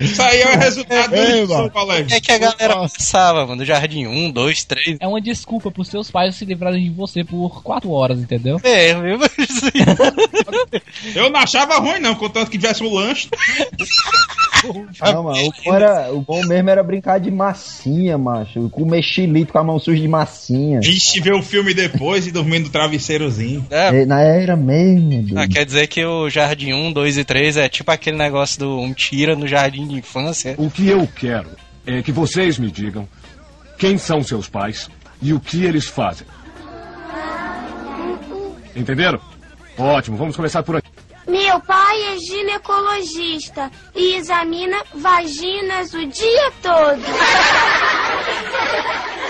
Isso 0.00 0.22
aí 0.22 0.40
é 0.40 0.54
o 0.54 0.58
resultado 0.58 1.14
Ei, 1.14 1.46
do 1.46 1.70
colégio. 1.70 2.06
que, 2.06 2.14
é 2.14 2.20
que 2.20 2.32
a 2.32 2.38
galera 2.38 2.80
pensava, 2.88 3.46
mano? 3.46 3.58
Do 3.58 3.64
jardim 3.66 4.06
1, 4.06 4.30
2, 4.30 4.64
3. 4.64 4.96
É 5.00 5.06
uma 5.06 5.20
desculpa 5.20 5.70
pros 5.70 5.88
seus 5.88 6.10
pais 6.10 6.34
se 6.36 6.44
livrarem 6.44 6.84
de 6.84 6.90
você 6.90 7.22
por 7.22 7.62
4 7.62 7.90
horas, 7.90 8.18
entendeu? 8.18 8.58
É, 8.64 8.94
viu? 8.94 9.18
Eu 11.14 11.30
não 11.30 11.40
achava 11.40 11.78
ruim, 11.78 12.00
não, 12.00 12.14
contanto 12.14 12.50
que 12.50 12.58
tivesse 12.58 12.82
um 12.82 12.92
lanche. 12.94 13.28
Não, 15.02 15.24
mano, 15.24 15.46
o 15.48 15.52
bom, 15.64 15.74
era, 15.74 16.12
o 16.12 16.20
bom 16.20 16.40
mesmo 16.46 16.70
era 16.70 16.82
brincar 16.82 17.18
de 17.18 17.30
massinha, 17.30 18.16
macho. 18.16 18.70
Comer 18.70 19.02
chilito 19.02 19.52
com 19.52 19.58
a 19.58 19.64
mão 19.64 19.78
suja 19.78 20.00
de 20.00 20.08
massinha. 20.08 20.80
Ixi, 20.80 21.20
ver 21.20 21.34
o 21.34 21.42
filme 21.42 21.74
depois 21.74 22.26
e 22.26 22.30
dormir 22.30 22.60
no 22.60 22.68
travesseirozinho. 22.68 23.66
É, 23.70 24.02
É, 24.02 24.06
Na 24.06 24.20
era 24.22 24.56
mesmo, 24.56 24.91
Ah, 25.36 25.48
quer 25.48 25.64
dizer 25.64 25.86
que 25.86 26.04
o 26.04 26.28
Jardim 26.28 26.72
1, 26.72 26.92
2 26.92 27.18
e 27.18 27.24
3 27.24 27.56
é 27.56 27.68
tipo 27.68 27.90
aquele 27.90 28.16
negócio 28.16 28.58
do 28.58 28.78
um 28.78 28.92
tira 28.92 29.36
no 29.36 29.46
jardim 29.46 29.86
de 29.86 29.96
infância. 29.96 30.54
O 30.58 30.70
que 30.70 30.88
eu 30.88 31.06
quero 31.06 31.50
é 31.86 32.02
que 32.02 32.12
vocês 32.12 32.58
me 32.58 32.70
digam 32.70 33.08
quem 33.78 33.98
são 33.98 34.22
seus 34.22 34.48
pais 34.48 34.88
e 35.20 35.32
o 35.32 35.40
que 35.40 35.64
eles 35.64 35.86
fazem. 35.86 36.26
Entenderam? 38.74 39.20
Ótimo, 39.76 40.16
vamos 40.16 40.36
começar 40.36 40.62
por 40.62 40.76
aqui. 40.76 40.88
Meu 41.26 41.60
pai 41.60 42.14
é 42.14 42.18
ginecologista 42.18 43.70
e 43.94 44.16
examina 44.16 44.82
vaginas 44.94 45.94
o 45.94 46.04
dia 46.06 46.52
todo. 46.60 47.02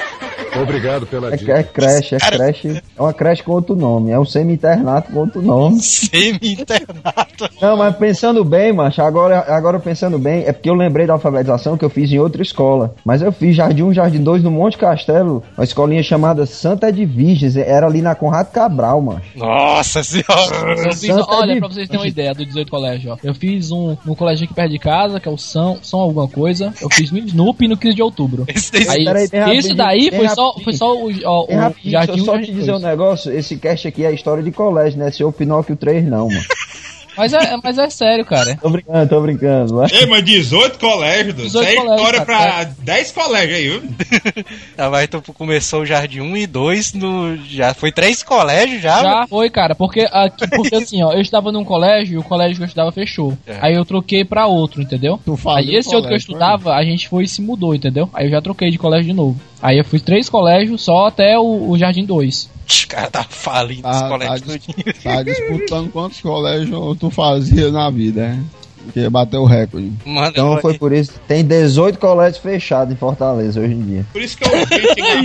Obrigado 0.61 1.07
pela 1.07 1.33
É, 1.33 1.37
dica. 1.37 1.53
é 1.53 1.63
creche, 1.63 2.15
é 2.15 2.19
creche. 2.19 2.83
É 2.99 3.01
uma 3.03 3.13
creche 3.13 3.43
com 3.43 3.53
outro 3.53 3.75
nome. 3.75 4.11
É 4.11 4.19
um 4.19 4.25
semi-internato 4.25 5.11
com 5.13 5.21
outro 5.21 5.41
nome. 5.43 5.81
Semi-internato. 5.81 7.49
Não, 7.61 7.77
mas 7.77 7.97
pensando 7.97 8.45
bem, 8.45 8.73
macho, 8.73 9.01
agora, 9.03 9.41
agora 9.49 9.79
pensando 9.81 10.19
bem, 10.19 10.45
é 10.47 10.53
porque 10.53 10.69
eu 10.69 10.75
lembrei 10.75 11.07
da 11.07 11.15
alfabetização 11.15 11.77
que 11.77 11.85
eu 11.85 11.91
fiz 11.91 12.11
em 12.13 12.19
outra 12.19 12.43
escola. 12.43 12.95
Mas 13.05 13.23
eu 13.23 13.33
fiz 13.33 13.57
Jardim 13.57 13.83
1, 13.85 13.95
Jardim 13.95 14.23
2 14.23 14.43
no 14.43 14.51
Monte 14.51 14.77
Castelo, 14.79 15.43
uma 15.57 15.65
escolinha 15.65 16.03
chamada 16.03 16.45
Santa 16.47 16.93
de 16.93 17.05
Virgens. 17.05 17.57
Era 17.57 17.87
ali 17.87 18.03
na 18.03 18.15
Conrado 18.15 18.51
Cabral, 18.53 19.01
macho. 19.01 19.39
Nossa 19.39 20.03
senhora. 20.03 20.93
Fiz, 20.95 21.09
olha, 21.29 21.59
pra 21.59 21.69
vocês 21.69 21.89
terem 21.89 22.03
uma 22.03 22.09
ideia 22.09 22.35
do 22.35 22.45
18 22.45 22.71
colégio, 22.71 23.13
ó. 23.13 23.17
Eu 23.23 23.35
fiz 23.35 23.71
um 23.71 23.97
no 24.05 24.15
colégio 24.17 24.45
aqui 24.45 24.55
perto 24.55 24.71
de 24.71 24.79
casa, 24.79 25.19
que 25.21 25.29
é 25.29 25.31
o 25.33 25.39
São, 25.39 25.79
São 25.83 26.01
alguma 26.01 26.29
coisa. 26.29 26.73
Eu 26.81 26.89
fiz 26.91 27.11
no 27.11 27.19
Snoopy 27.19 27.69
no 27.69 27.77
15 27.77 27.95
de 27.97 28.03
outubro. 28.03 28.45
Esse 28.49 28.73
daí- 28.73 28.83
Aí, 28.93 29.05
Peraí, 29.05 29.29
bem 29.29 29.59
isso 29.59 29.75
daí 29.75 30.11
foi 30.15 30.29
só, 30.29 30.42
rapidinho. 30.49 30.65
foi 30.65 30.73
só 30.75 30.95
o, 30.95 31.11
ó, 31.25 31.47
Bem 31.47 31.57
o 31.57 31.61
rapidinho, 31.61 31.93
jardim 31.93 32.07
deixa 32.13 32.21
eu 32.21 32.25
só 32.25 32.33
jardim 32.33 32.47
te 32.47 32.53
dizer 32.53 32.73
um 32.75 32.79
negócio. 32.79 33.33
Esse 33.33 33.57
cast 33.57 33.89
aqui 33.89 34.05
é 34.05 34.13
história 34.13 34.43
de 34.43 34.51
colégio, 34.51 34.99
né? 34.99 35.11
Seu 35.11 35.33
Pinóquio 35.33 35.77
3 35.77 36.05
não, 36.05 36.29
mano. 36.29 36.41
Mas 37.17 37.33
é, 37.33 37.57
mas 37.63 37.79
é 37.79 37.91
sério, 37.91 38.25
cara. 38.25 38.57
Tô 38.57 38.71
brincando, 38.71 39.09
tô 39.09 39.21
brincando. 39.21 39.75
Vai. 39.77 39.89
Ei, 39.93 40.07
mas 40.07 40.25
18 40.25 40.79
colégios, 40.79 41.35
Dudu. 41.35 41.47
Isso 41.47 41.59
18 41.59 41.69
é 41.69 41.77
colégios, 41.77 42.01
história 42.01 42.25
cara. 42.25 42.53
pra 42.53 42.75
10 42.85 43.13
colégios 43.13 43.57
aí, 43.59 43.69
viu? 43.69 43.83
Ah, 44.77 44.91
mas 44.91 45.09
tu 45.09 45.33
começou 45.33 45.83
o 45.83 45.87
Jardim 45.87 46.21
1 46.21 46.37
e 46.39 46.47
2 46.47 46.95
no. 46.95 47.37
Já 47.49 47.75
foi 47.75 47.93
três 47.93 48.23
colégios 48.23 48.83
já? 48.83 49.03
Já 49.03 49.27
foi, 49.29 49.51
cara, 49.51 49.75
porque 49.75 50.09
aqui, 50.11 50.49
porque 50.57 50.75
assim, 50.75 51.03
ó, 51.03 51.13
eu 51.13 51.21
estava 51.21 51.53
num 51.53 51.65
colégio 51.65 52.15
e 52.15 52.19
o 52.19 52.23
colégio 52.23 52.57
que 52.57 52.63
eu 52.63 52.67
estudava 52.67 52.91
fechou. 52.91 53.37
É. 53.47 53.59
Aí 53.61 53.75
eu 53.75 53.85
troquei 53.85 54.25
pra 54.25 54.47
outro, 54.47 54.83
entendeu? 54.83 55.21
Aí 55.55 55.75
esse 55.77 55.95
outro 55.95 56.09
que 56.09 56.15
eu 56.15 56.21
colégio, 56.21 56.27
foi? 56.27 56.35
estudava, 56.35 56.75
a 56.75 56.85
gente 56.85 57.09
foi 57.09 57.25
e 57.25 57.29
se 57.29 57.43
mudou, 57.43 57.75
entendeu? 57.75 58.09
Aí 58.13 58.27
eu 58.27 58.31
já 58.31 58.41
troquei 58.41 58.71
de 58.71 58.79
colégio 58.79 59.07
de 59.07 59.13
novo. 59.13 59.41
Aí 59.61 59.79
eu 59.79 59.85
fui 59.85 60.01
três 60.01 60.29
colégios 60.29 60.83
só 60.83 61.07
até 61.07 61.39
o, 61.39 61.71
o 61.71 61.79
Jardim 61.79 62.05
2. 62.05 62.51
Os 62.69 62.85
caras 62.85 63.11
tá 63.11 63.25
falindo 63.25 63.89
os 63.89 64.01
Tá, 64.01 64.09
colégios 64.09 64.41
tá, 64.43 64.57
dis- 64.57 65.03
tá 65.03 65.23
disputando 65.23 65.91
quantos 65.93 66.21
colégios 66.21 66.99
tu 66.99 67.11
fazia 67.11 67.71
na 67.71 67.91
vida, 67.91 68.29
né? 68.29 68.45
Porque 68.85 69.09
bateu 69.09 69.43
o 69.43 69.47
recorde. 69.47 69.93
Mano, 70.05 70.29
Então 70.29 70.59
foi 70.61 70.77
por 70.79 70.93
isso. 70.93 71.13
Tem 71.29 71.45
18 71.45 71.99
colégios 71.99 72.43
fechados 72.43 72.93
em 72.93 72.97
Fortaleza 72.97 73.61
hoje 73.61 73.73
em 73.75 73.83
dia. 73.83 74.07
Por 74.13 74.21
isso 74.21 74.37
que 74.37 74.45
eu 74.45 74.51
vi 74.51 74.59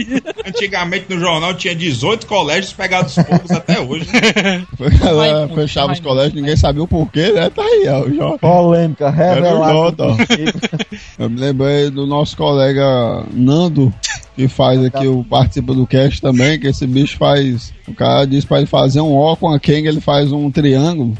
antiga- 0.05 0.33
antigamente 0.47 1.05
no 1.09 1.19
jornal 1.19 1.53
tinha 1.53 1.75
18 1.75 2.25
colégios 2.27 2.73
pegados 2.73 3.15
fogos 3.15 3.51
até 3.51 3.79
hoje. 3.79 4.07
Ela 5.01 5.47
fechava 5.49 5.93
os 5.93 5.99
colégios, 5.99 6.33
ninguém 6.33 6.55
sabia 6.55 6.83
o 6.83 6.87
porquê, 6.87 7.31
né? 7.31 7.49
Tá 7.49 7.61
aí, 7.63 7.85
ó. 7.87 8.33
o. 8.35 8.39
Polêmica, 8.39 9.07
o 9.07 9.11
revelada. 9.11 10.05
Eu 11.17 11.29
me 11.29 11.39
lembrei 11.39 11.89
do 11.89 12.05
nosso 12.05 12.35
colega 12.37 13.23
Nando, 13.33 13.93
que 14.35 14.47
faz 14.47 14.83
aqui, 14.85 15.07
o 15.07 15.23
participa 15.23 15.73
do 15.73 15.85
cast 15.87 16.21
também, 16.21 16.59
que 16.59 16.67
esse 16.67 16.85
bicho 16.85 17.17
faz. 17.17 17.73
O 17.87 17.93
cara 17.93 18.25
diz 18.25 18.45
pra 18.45 18.57
ele 18.57 18.67
fazer 18.67 19.01
um 19.01 19.15
O 19.15 19.35
com 19.35 19.49
a 19.49 19.59
Kang, 19.59 19.87
ele 19.87 20.01
faz 20.01 20.31
um 20.31 20.51
triângulo. 20.51 21.15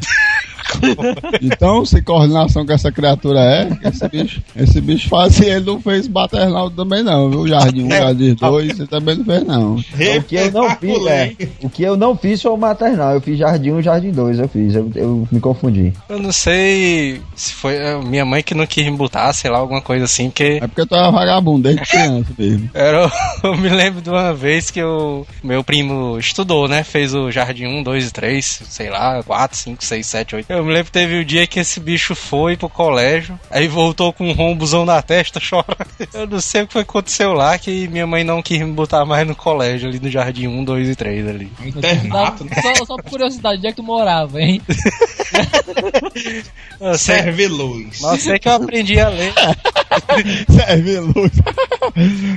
Então, 1.42 1.86
sem 1.86 2.02
coordenação 2.02 2.66
que 2.66 2.74
essa 2.74 2.92
criatura 2.92 3.40
é, 3.40 3.70
esse 3.88 4.08
bicho, 4.08 4.42
esse 4.56 4.82
bicho 4.82 5.10
faz 5.10 5.40
e 5.40 5.46
ele 5.46 5.66
não 5.66 5.82
fez 5.82 6.08
maternal 6.08 6.70
também 6.70 7.04
não, 7.04 7.30
viu? 7.30 7.48
Jardim 7.48 7.86
1, 7.86 7.90
Jardim 7.90 8.34
2, 8.34 8.80
ele 8.80 8.88
também 8.88 9.16
não 9.16 9.26
fez 9.26 9.44
não. 9.44 9.76
O 9.76 10.24
que 10.24 10.36
eu 10.36 10.52
não 10.52 10.70
fiz, 10.76 11.06
é, 11.06 11.36
o 11.62 11.70
que 11.70 11.84
eu 11.84 11.98
não 11.98 12.16
fiz 12.16 12.42
foi 12.42 12.52
o 12.52 12.58
maternal. 12.58 13.14
Eu 13.14 13.22
fiz 13.22 13.38
Jardim 13.38 13.72
1 13.72 13.80
e 13.80 13.84
Jardim 13.84 14.12
2, 14.12 14.40
eu 14.40 14.48
fiz. 14.48 14.76
Eu, 14.76 14.92
eu 14.96 15.28
me 15.32 15.40
confundi. 15.40 15.94
Eu 16.10 16.20
não 16.20 16.32
sei 16.32 17.22
se 17.36 17.54
foi 17.54 17.86
a 17.86 18.00
minha 18.00 18.26
mãe 18.26 18.44
que 18.44 18.54
não 18.54 18.66
quis 18.66 18.86
me 18.86 18.98
botar, 18.98 19.32
sei 19.34 19.50
lá, 19.50 19.58
alguma 19.60 19.82
coisa 19.82 20.06
assim, 20.06 20.30
porque 20.30 20.60
É 20.62 20.68
porque 20.68 20.86
tu 20.86 20.96
era 20.96 21.10
vagabundo 21.12 21.64
desde 21.64 21.82
criança 21.86 22.32
mesmo. 22.38 22.70
era, 22.74 23.12
eu 23.44 23.58
me 23.58 23.70
lembro 23.70 24.02
de 24.02 24.10
uma 24.10 24.34
vez 24.34 24.72
que 24.72 24.84
o 24.84 25.26
meu 25.44 25.64
primo 25.64 26.18
estudou, 26.18 26.68
né? 26.68 26.84
Fez 26.84 27.14
o 27.14 27.32
Jardim 27.32 27.66
1, 27.66 27.84
2 27.84 28.08
e 28.08 28.12
3, 28.12 28.62
sei 28.70 28.90
lá, 28.90 29.22
4, 29.24 29.58
5, 29.58 29.84
6, 29.84 30.06
7, 30.06 30.36
8. 30.36 30.57
Eu 30.58 30.66
me 30.66 30.74
lembro 30.74 30.86
que 30.86 30.92
teve 30.92 31.20
o 31.20 31.24
dia 31.24 31.46
que 31.46 31.60
esse 31.60 31.80
bicho 31.80 32.16
foi 32.16 32.58
pro 32.58 32.68
colégio, 32.68 33.40
aí 33.52 33.68
voltou 33.68 34.12
com 34.12 34.28
um 34.28 34.34
rombozão 34.34 34.86
na 34.86 35.00
testa, 35.04 35.38
chorando. 35.40 35.78
Eu 36.12 36.26
não 36.26 36.42
sei 36.42 36.64
o 36.64 36.68
que 36.68 36.74
foi 36.74 36.84
que 36.84 36.90
aconteceu 36.90 37.32
lá, 37.34 37.56
que 37.60 37.88
minha 37.88 38.08
mãe 38.08 38.24
não 38.24 38.42
quis 38.42 38.58
me 38.60 38.72
botar 38.72 39.06
mais 39.06 39.28
no 39.28 39.36
colégio, 39.36 39.88
ali 39.88 40.00
no 40.00 40.10
Jardim 40.10 40.48
1, 40.48 40.64
2 40.64 40.90
e 40.90 40.96
3 40.96 41.28
ali. 41.28 41.52
Internato, 41.64 42.44
né? 42.44 42.60
Só, 42.60 42.86
só 42.86 42.96
por 42.96 43.04
curiosidade, 43.04 43.60
onde 43.60 43.68
é 43.68 43.70
que 43.70 43.76
tu 43.76 43.84
morava, 43.84 44.42
hein? 44.42 44.60
Sei, 46.98 46.98
Serve 46.98 47.48
luz. 47.48 48.00
mas 48.02 48.12
eu 48.14 48.18
sei 48.18 48.40
que 48.40 48.48
eu 48.48 48.54
aprendi 48.54 49.00
a 49.00 49.10
ler. 49.10 49.32
Serve 50.50 51.00
luz. 51.00 51.32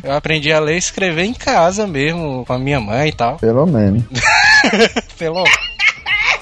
Eu 0.02 0.12
aprendi 0.12 0.52
a 0.52 0.60
ler 0.60 0.74
e 0.74 0.78
escrever 0.78 1.24
em 1.24 1.32
casa 1.32 1.86
mesmo, 1.86 2.44
com 2.44 2.52
a 2.52 2.58
minha 2.58 2.80
mãe 2.80 3.08
e 3.08 3.12
tal. 3.12 3.38
Pelo 3.38 3.64
menos. 3.66 4.02
Pelo 5.16 5.42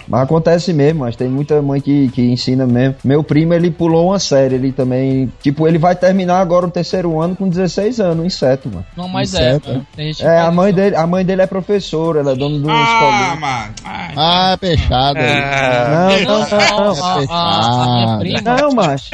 Mas 0.09 0.23
acontece 0.23 0.73
mesmo, 0.73 1.01
mas 1.01 1.17
tem 1.17 1.29
muita 1.29 1.61
mãe 1.61 1.81
que, 1.81 2.09
que 2.09 2.23
ensina 2.23 2.67
mesmo. 2.67 2.97
Meu 3.05 3.23
primo, 3.23 3.53
ele 3.55 3.71
pulou 3.71 4.09
uma 4.09 4.19
série, 4.19 4.55
ele 4.55 4.73
também. 4.73 5.31
Tipo, 5.43 5.67
ele 5.69 5.79
vai 5.79 5.95
terminar 5.95 6.41
agora 6.41 6.67
o 6.67 6.71
terceiro 6.71 7.21
ano 7.21 7.37
com 7.37 7.49
16 7.49 8.01
anos, 8.01 8.25
inseto, 8.27 8.69
mano. 8.69 8.85
Não, 8.97 9.09
mas 9.09 9.33
Inseto, 9.35 9.71
é. 9.71 9.73
mano. 9.75 9.87
É, 10.21 10.41
a 10.41 10.51
mãe 10.51 10.69
isso. 10.71 10.77
dele, 10.77 10.97
a 10.97 11.07
mãe 11.07 11.25
dele 11.25 11.43
é 11.43 11.47
professora, 11.47 12.21
ela 12.21 12.33
é 12.33 12.37
dona 12.37 12.59
de 12.59 12.65
uma 12.65 12.75
Ah, 12.75 13.37
mano. 13.41 13.75
Ai, 13.85 14.15
Ah, 14.17 14.59
peixada 14.61 15.19
aí. 15.21 15.43
Ah, 15.43 16.09
Não, 16.27 16.41
não, 16.41 16.49
não, 16.49 16.95
não. 16.95 17.05
a, 17.05 17.15
a- 17.31 17.83
a 17.83 17.95
minha 17.97 18.19
prima. 18.19 18.57
Não, 18.59 18.73
macho. 18.73 19.11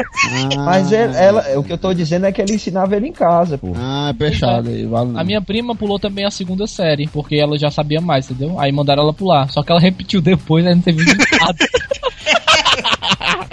Ah, 0.59 0.65
Mas 0.65 0.93
ele- 0.93 1.17
ela, 1.17 1.45
o 1.59 1.65
que 1.65 1.73
eu 1.73 1.79
tô 1.79 1.93
dizendo 1.93 2.27
é 2.27 2.33
que 2.33 2.41
ele 2.41 2.55
ensinava 2.55 2.95
ele 2.97 3.09
em 3.09 3.13
casa, 3.13 3.59
pô. 3.59 3.73
Ah, 3.77 4.15
peixada 4.19 4.71
aí, 4.71 4.85
valeu. 4.87 5.19
A 5.19 5.25
minha 5.25 5.41
prima 5.43 5.75
pulou 5.75 5.99
também 5.99 6.25
a 6.25 6.31
segunda 6.31 6.67
série, 6.67 7.09
porque 7.09 7.37
ela 7.37 7.59
já 7.59 7.71
sabia 7.71 8.01
mais, 8.01 8.31
entendeu? 8.31 8.59
Aí 8.61 8.71
mandaram 8.73 9.03
ela 9.03 9.13
pular. 9.13 9.51
Só 9.51 9.63
que 9.63 9.71
ela 9.73 9.81
repetiu 9.85 10.21
depois, 10.21 10.65
não 10.65 10.73
teve 10.85 11.05
nada. 11.05 11.69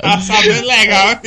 tá 0.02 0.20
sabendo 0.22 0.68
legal. 0.68 1.20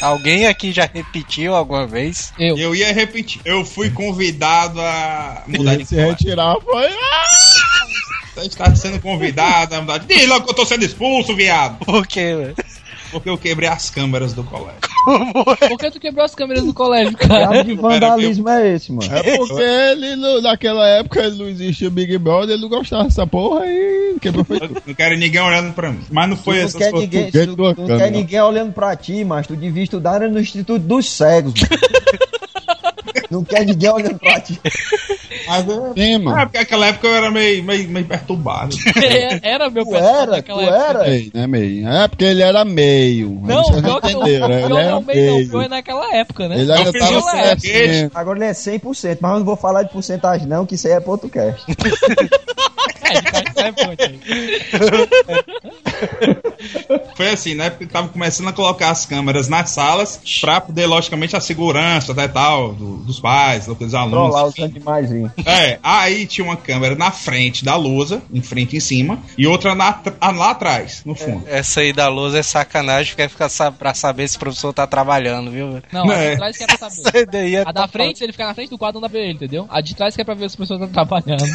Alguém 0.00 0.46
aqui 0.46 0.70
já 0.72 0.88
repetiu 0.92 1.54
alguma 1.54 1.86
vez? 1.86 2.32
Eu. 2.38 2.56
Eu 2.56 2.74
ia 2.74 2.92
repetir. 2.92 3.40
Eu 3.44 3.64
fui 3.64 3.90
convidado 3.90 4.80
a 4.80 5.42
mudar 5.46 5.76
de 5.76 5.84
se 5.86 5.94
colégio. 5.96 6.12
retirar 6.12 6.56
foi. 6.60 6.86
Ah! 6.86 7.24
Você 8.34 8.46
está 8.46 8.74
sendo 8.76 9.00
convidado 9.00 9.74
a 9.74 9.80
mudar 9.80 9.98
de. 9.98 10.06
Diz 10.06 10.28
logo 10.28 10.44
que 10.44 10.50
eu 10.52 10.54
tô 10.54 10.64
sendo 10.64 10.84
expulso, 10.84 11.34
viado. 11.34 11.84
Por 11.84 12.06
quê, 12.06 12.36
velho? 12.36 12.54
Porque 13.10 13.28
eu 13.30 13.38
quebrei 13.38 13.68
as 13.68 13.90
câmeras 13.90 14.32
do 14.32 14.44
colégio. 14.44 14.80
Por 15.68 15.78
que 15.78 15.90
tu 15.90 15.98
quebrou 16.00 16.24
as 16.24 16.34
câmeras 16.34 16.64
do 16.64 16.74
colégio, 16.74 17.16
Que 17.16 17.26
cara? 17.26 17.48
diabo 17.48 17.64
de 17.64 17.74
vandalismo 17.74 18.48
é 18.48 18.74
esse, 18.74 18.92
mano? 18.92 19.10
É 19.14 19.36
porque 19.36 19.62
ele, 19.62 20.16
no- 20.16 20.42
naquela 20.42 20.86
época, 20.86 21.20
ele 21.24 21.38
não 21.38 21.48
existia 21.48 21.88
o 21.88 21.90
Big 21.90 22.18
Brother, 22.18 22.50
ele 22.54 22.62
não 22.62 22.68
gostava 22.68 23.04
dessa 23.04 23.26
porra 23.26 23.64
e 23.66 24.16
quebrou 24.20 24.44
foi 24.44 24.60
tudo. 24.60 24.82
Não 24.86 24.94
quero 24.94 25.16
ninguém 25.16 25.40
olhando 25.40 25.72
pra 25.72 25.90
mim. 25.90 26.00
Mas 26.10 26.28
não 26.28 26.36
foi 26.36 26.56
Tu 26.56 26.58
não 26.58 26.64
essas 26.66 26.78
quer 26.82 26.90
coisas. 26.90 27.08
ninguém, 27.10 27.30
tu, 27.30 27.56
tu 27.56 27.80
não 27.88 27.98
quer 27.98 28.10
ninguém 28.10 28.40
olhando 28.42 28.72
pra 28.72 28.94
ti, 28.96 29.24
mas 29.24 29.46
tu 29.46 29.56
devia 29.56 29.82
estudar 29.84 30.20
no 30.20 30.38
Instituto 30.40 30.78
dos 30.82 31.08
Cegos, 31.10 31.54
mano. 31.60 31.82
Não 33.30 33.44
quer 33.44 33.64
ninguém 33.66 33.90
olhando 33.90 34.18
pra 34.18 34.40
ti. 34.40 34.58
Mas 35.46 35.66
é, 35.68 35.72
Sim, 35.94 36.14
é, 36.14 36.18
mano. 36.18 36.40
porque 36.42 36.58
naquela 36.58 36.86
época 36.86 37.06
eu 37.08 37.14
era 37.14 37.30
meio, 37.30 37.62
meio, 37.62 37.88
meio 37.88 38.06
perturbado. 38.06 38.74
É, 39.02 39.40
Era 39.50 39.68
meu 39.70 39.84
Tu 39.84 39.90
personagem 39.90 40.22
era, 40.22 40.42
tu 40.42 40.52
época. 40.60 40.76
era. 40.76 41.02
Meio, 41.04 41.30
né, 41.34 41.46
meio? 41.46 41.88
É 41.88 42.08
porque 42.08 42.24
ele 42.24 42.42
era 42.42 42.64
meio. 42.64 43.40
Não, 43.44 43.62
Vocês 43.64 43.80
pior 43.82 44.00
que 44.00 44.12
eu, 44.12 44.20
né? 44.20 44.26
pior 44.38 44.50
Ele 44.50 44.68
não, 44.68 44.78
era 44.78 45.00
meio 45.00 45.26
não, 45.30 45.36
meio. 45.36 45.48
pior 45.50 45.62
é 45.64 45.68
naquela 45.68 46.16
época, 46.16 46.48
né? 46.48 46.58
Ele 46.60 46.72
ainda 46.72 46.88
Eu 46.88 46.92
fiz 46.92 47.02
tava 47.08 47.20
foguete. 47.20 47.70
crescendo. 47.70 48.10
Agora 48.14 48.38
ele 48.38 48.44
é 48.46 48.52
100%, 48.52 49.18
mas 49.20 49.32
eu 49.32 49.38
não 49.38 49.44
vou 49.44 49.56
falar 49.56 49.82
de 49.82 49.92
porcentagem 49.92 50.46
não, 50.46 50.64
que 50.66 50.74
isso 50.74 50.86
aí 50.86 50.94
é 50.94 51.00
podcast. 51.00 51.62
É, 53.10 53.22
de 53.22 53.22
cara, 53.22 53.68
é 53.68 53.72
ponte 53.72 54.02
aí. 54.02 54.20
Foi 57.16 57.30
assim, 57.30 57.54
né? 57.54 57.70
Porque 57.70 57.86
tava 57.86 58.08
começando 58.08 58.48
a 58.48 58.52
colocar 58.52 58.90
as 58.90 59.06
câmeras 59.06 59.48
nas 59.48 59.70
salas 59.70 60.20
pra 60.40 60.60
poder, 60.60 60.86
logicamente, 60.86 61.36
a 61.36 61.40
segurança 61.40 62.12
até 62.12 62.26
tal, 62.28 62.72
do- 62.72 62.96
dos 62.98 63.20
pais, 63.20 63.66
dos 63.66 63.94
alunos. 63.94 64.30
Trollar 64.30 64.46
os 64.46 64.58
animaizinhos. 64.58 65.30
É, 65.46 65.78
aí 65.82 66.26
tinha 66.26 66.44
uma 66.44 66.56
câmera 66.56 66.94
na 66.94 67.10
frente 67.10 67.64
da 67.64 67.76
lousa, 67.76 68.22
em 68.32 68.42
frente 68.42 68.74
e 68.74 68.76
em 68.78 68.80
cima, 68.80 69.18
e 69.36 69.46
outra 69.46 69.74
na, 69.74 70.00
lá 70.34 70.50
atrás, 70.50 71.02
no 71.04 71.14
fundo. 71.14 71.44
Essa 71.48 71.80
aí 71.80 71.92
da 71.92 72.08
lousa 72.08 72.38
é 72.38 72.42
sacanagem, 72.42 73.14
quer 73.14 73.28
ficar 73.28 73.48
sa- 73.48 73.70
pra 73.72 73.94
saber 73.94 74.28
se 74.28 74.36
o 74.36 74.40
professor 74.40 74.72
tá 74.72 74.86
trabalhando, 74.86 75.50
viu? 75.50 75.80
Não, 75.92 76.10
a 76.10 76.14
É. 76.14 76.30
de 76.32 76.36
trás 76.36 76.56
que 76.56 76.64
é 76.64 76.66
pra 76.66 76.90
saber. 76.90 77.26
Daí 77.30 77.54
é 77.56 77.62
A 77.66 77.72
da 77.72 77.86
frente, 77.88 78.18
se 78.18 78.24
ele 78.24 78.32
ficar 78.32 78.46
na 78.46 78.54
frente 78.54 78.70
do 78.70 78.78
quadro, 78.78 78.94
não 79.00 79.02
dá 79.02 79.08
pra 79.08 79.18
ver 79.20 79.24
ele, 79.26 79.34
entendeu? 79.34 79.66
A 79.70 79.80
de 79.80 79.94
trás 79.94 80.14
que 80.14 80.20
é 80.20 80.24
pra 80.24 80.34
ver 80.34 80.48
se 80.50 80.56
a 80.56 80.58
pessoa 80.58 80.80
tá 80.80 80.86
trabalhando. 80.86 81.44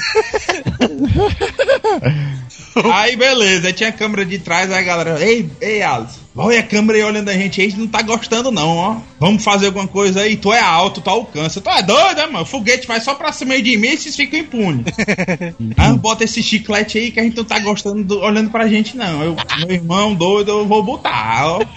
Aí 2.93 3.15
beleza, 3.15 3.67
aí 3.67 3.73
tinha 3.73 3.89
a 3.89 3.93
câmera 3.93 4.25
de 4.25 4.39
trás, 4.39 4.71
aí 4.71 4.79
a 4.79 4.83
galera, 4.95 5.23
ei, 5.25 5.49
ei, 5.61 5.81
Alisson, 5.81 6.19
olha 6.35 6.59
a 6.59 6.63
câmera 6.63 6.97
aí 6.99 7.03
olhando 7.03 7.29
a 7.29 7.33
gente 7.33 7.59
aí, 7.61 7.67
a 7.67 7.69
gente 7.69 7.79
não 7.79 7.87
tá 7.87 8.01
gostando 8.01 8.51
não, 8.51 8.77
ó. 8.77 8.95
Vamos 9.19 9.43
fazer 9.43 9.67
alguma 9.67 9.87
coisa 9.87 10.21
aí, 10.21 10.35
tu 10.35 10.51
é 10.53 10.59
alto, 10.59 11.01
tu 11.01 11.09
alcança. 11.09 11.61
Tu 11.61 11.69
é 11.69 11.81
doido, 11.81 12.17
né, 12.17 12.25
mano? 12.27 12.45
Foguete 12.45 12.87
vai 12.87 12.99
só 13.01 13.13
pra 13.15 13.31
cima 13.31 13.53
aí 13.53 13.61
de 13.61 13.77
mim 13.77 13.87
e 13.89 13.97
vocês 13.97 14.15
ficam 14.15 14.39
impunes. 14.39 14.85
ah, 15.77 15.93
bota 15.93 16.23
esse 16.23 16.41
chiclete 16.43 16.97
aí 16.97 17.11
que 17.11 17.19
a 17.19 17.23
gente 17.23 17.37
não 17.37 17.43
tá 17.43 17.59
gostando, 17.59 18.03
do- 18.03 18.19
olhando 18.21 18.49
pra 18.49 18.67
gente 18.67 18.95
não. 18.97 19.21
Eu, 19.23 19.35
meu 19.59 19.71
irmão 19.75 20.13
doido, 20.15 20.51
eu 20.51 20.65
vou 20.67 20.83
botar, 20.83 21.47
ó. 21.47 21.61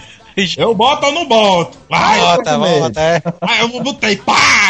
Eu 0.55 0.75
boto 0.75 1.03
ou 1.07 1.11
não 1.13 1.25
boto? 1.27 1.79
Vai! 1.89 2.19
Bota, 2.19 2.59
bota, 2.59 3.01
é. 3.01 3.23
Aí 3.41 3.59
eu 3.59 3.81
botei, 3.81 4.15
pá! 4.17 4.69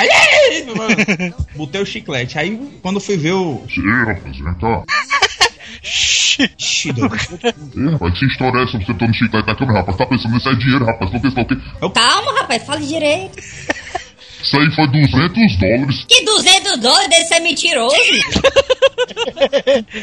Botei 1.57 1.81
o 1.81 1.85
chiclete. 1.85 2.39
Aí 2.39 2.57
quando 2.81 3.01
fui 3.01 3.17
ver 3.17 3.33
o. 3.33 3.61
Ei, 3.67 4.13
rapaz, 4.13 4.37
vem 4.37 4.53
cá. 4.55 4.83
Doido. 6.93 7.17
Ei, 7.75 7.91
rapaz, 7.91 8.19
que 8.19 8.25
história 8.25 8.59
é 8.59 8.63
essa? 8.63 8.77
Você 8.77 8.93
tá 8.93 9.07
no 9.07 9.13
chiclete 9.13 9.47
na 9.47 9.55
câmera, 9.55 9.79
rapaz? 9.79 9.97
Tá 9.97 10.05
pensando 10.05 10.33
nisso 10.33 10.49
é 10.49 10.55
dinheiro, 10.55 10.85
rapaz. 10.85 11.11
Não 11.11 11.19
pensa 11.19 11.41
o 11.41 11.45
quê? 11.45 11.55
Calma, 11.93 12.39
rapaz, 12.39 12.63
fale 12.63 12.85
direito. 12.85 13.37
Isso 13.39 14.59
aí 14.59 14.71
foi 14.75 14.87
200 14.87 15.57
dólares. 15.57 16.05
Que 16.07 16.23
200 16.23 16.77
dólares 16.79 17.09
desse 17.09 17.33
é 17.33 17.39
mentiroso? 17.39 17.95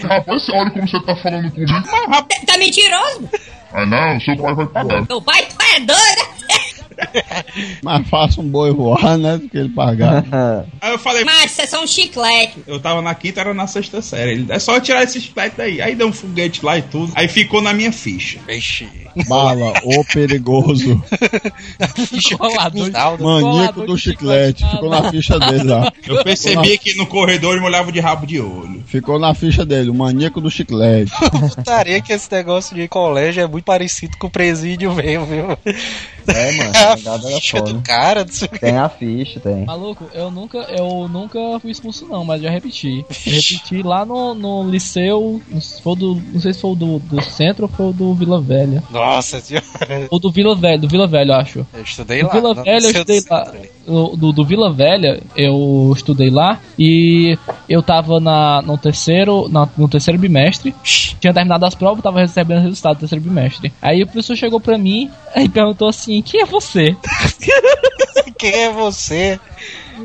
Rapaz, 0.08 0.48
olha 0.50 0.70
como 0.70 0.88
você 0.88 1.00
tá 1.00 1.16
falando 1.16 1.50
comigo. 1.52 1.72
Tá- 1.82 2.26
Tá 2.46 2.58
mentiroso? 2.58 3.28
Ah, 3.72 3.86
não, 3.86 4.20
seu 4.20 4.36
pai 4.36 4.54
vai 4.54 4.66
pagar. 4.66 5.04
Meu 5.08 5.22
pai, 5.22 5.46
tu 5.46 5.56
é 5.74 5.80
doido? 5.80 6.43
Mas 7.82 8.08
faça 8.08 8.40
um 8.40 8.48
boi 8.48 8.72
voar, 8.72 9.18
né? 9.18 9.38
Do 9.38 9.48
que 9.48 9.58
ele 9.58 9.68
pagar. 9.68 10.24
Aí 10.80 10.92
eu 10.92 10.98
falei, 10.98 11.24
Mas 11.24 11.52
isso 11.52 11.62
é 11.62 11.66
só 11.66 11.82
um 11.82 11.86
chiclete. 11.86 12.58
eu 12.66 12.80
tava 12.80 13.02
na 13.02 13.14
quinta, 13.14 13.40
era 13.40 13.54
na 13.54 13.66
sexta 13.66 14.00
série. 14.02 14.32
Ele, 14.32 14.46
é 14.48 14.58
só 14.58 14.78
tirar 14.80 15.02
esse 15.02 15.20
chiclete 15.20 15.56
daí. 15.56 15.80
Aí 15.80 15.94
deu 15.94 16.08
um 16.08 16.12
foguete 16.12 16.64
lá 16.64 16.78
e 16.78 16.82
tudo. 16.82 17.12
Aí 17.14 17.28
ficou 17.28 17.60
na 17.60 17.72
minha 17.72 17.92
ficha. 17.92 18.38
Vixe. 18.46 18.88
Bala, 19.28 19.72
ô 19.84 20.04
perigoso. 20.04 21.02
Colador 22.36 22.90
Maníaco 23.20 23.74
Colador 23.74 23.86
do 23.86 23.98
chiclete. 23.98 24.64
Ficou 24.68 24.90
na 24.90 25.10
ficha 25.10 25.38
dele 25.38 25.64
lá. 25.64 25.92
Eu 26.06 26.22
percebi 26.24 26.78
que 26.78 26.96
no 26.96 27.06
corredor 27.06 27.52
ele 27.52 27.60
me 27.60 27.66
olhava 27.66 27.90
de 27.92 28.00
rabo 28.00 28.26
de 28.26 28.40
olho. 28.40 28.82
Ficou 28.86 29.18
na 29.18 29.34
ficha 29.34 29.64
dele, 29.64 29.90
o 29.90 29.94
maníaco 29.94 30.40
do 30.40 30.50
chiclete. 30.50 31.12
Putaria 31.54 32.00
que 32.00 32.12
esse 32.12 32.30
negócio 32.30 32.74
de 32.74 32.86
colégio 32.88 33.42
é 33.42 33.46
muito 33.46 33.64
parecido 33.64 34.16
com 34.18 34.26
o 34.26 34.30
presídio 34.30 34.92
mesmo, 34.92 35.26
viu? 35.26 35.58
É, 36.28 36.52
mano, 36.52 36.70
É 36.74 36.78
a 37.08 37.12
a 37.12 37.14
era 37.14 37.20
ficha 37.40 37.60
do 37.60 37.66
foda. 37.70 37.82
cara. 37.84 38.24
Tem 38.60 38.76
a 38.76 38.88
ficha, 38.88 39.40
tem. 39.40 39.64
Maluco, 39.64 40.06
eu 40.14 40.30
nunca, 40.30 40.58
eu 40.58 41.08
nunca 41.08 41.38
fui 41.60 41.70
expulso 41.70 42.06
não, 42.06 42.24
mas 42.24 42.40
já 42.42 42.50
repeti. 42.50 43.04
Eu 43.26 43.32
repeti 43.32 43.82
lá 43.82 44.04
no, 44.04 44.34
no 44.34 44.68
liceu, 44.70 45.40
não 45.50 45.60
sei 45.60 45.76
se 45.76 45.82
foi 45.82 45.96
do, 45.96 46.22
não 46.32 46.40
sei 46.40 46.52
se 46.52 46.60
foi 46.60 46.70
o 46.70 46.74
do, 46.74 46.98
do 46.98 47.22
centro 47.22 47.64
ou 47.64 47.68
foi 47.68 47.86
o 47.86 47.92
do 47.92 48.14
Vila 48.14 48.40
Velha. 48.40 48.82
Nossa 48.90 49.40
senhora. 49.40 49.64
Ou 50.10 50.18
do 50.18 50.30
Vila 50.30 50.54
Velha, 50.54 50.78
do 50.78 50.88
Vila 50.88 51.06
Velha, 51.06 51.32
eu 51.32 51.36
acho. 51.36 51.66
Eu 51.74 51.82
estudei 51.82 52.20
Do 52.22 52.26
lá. 52.28 52.32
Vila 52.32 52.54
Velha 52.54 52.84
eu 52.86 52.90
estudei 52.90 53.20
do 53.20 53.26
lá. 53.30 53.52
do, 54.16 54.32
do 54.32 54.44
Vila 54.44 54.72
Velha 54.72 55.20
eu 55.36 55.92
estudei 55.94 56.30
lá 56.30 56.60
e 56.78 57.36
eu 57.68 57.82
tava 57.82 58.20
na, 58.20 58.62
no 58.62 58.76
terceiro 58.78 59.48
na- 59.48 59.68
no 59.76 59.88
terceiro 59.88 60.18
bimestre. 60.18 60.74
Tinha 61.20 61.32
terminado 61.32 61.64
as 61.66 61.74
provas, 61.74 62.02
tava 62.02 62.20
recebendo 62.20 62.58
o 62.58 62.62
resultado 62.62 62.96
do 62.96 63.00
terceiro 63.00 63.24
bimestre. 63.24 63.72
Aí 63.80 64.02
o 64.02 64.06
professor 64.06 64.36
chegou 64.36 64.60
pra 64.60 64.76
mim 64.78 65.10
e 65.36 65.48
perguntou 65.48 65.88
assim: 65.88 66.13
Quem 66.22 66.40
é 66.40 66.44
você? 66.44 66.96
Quem 68.38 68.52
é 68.52 68.72
você? 68.72 69.40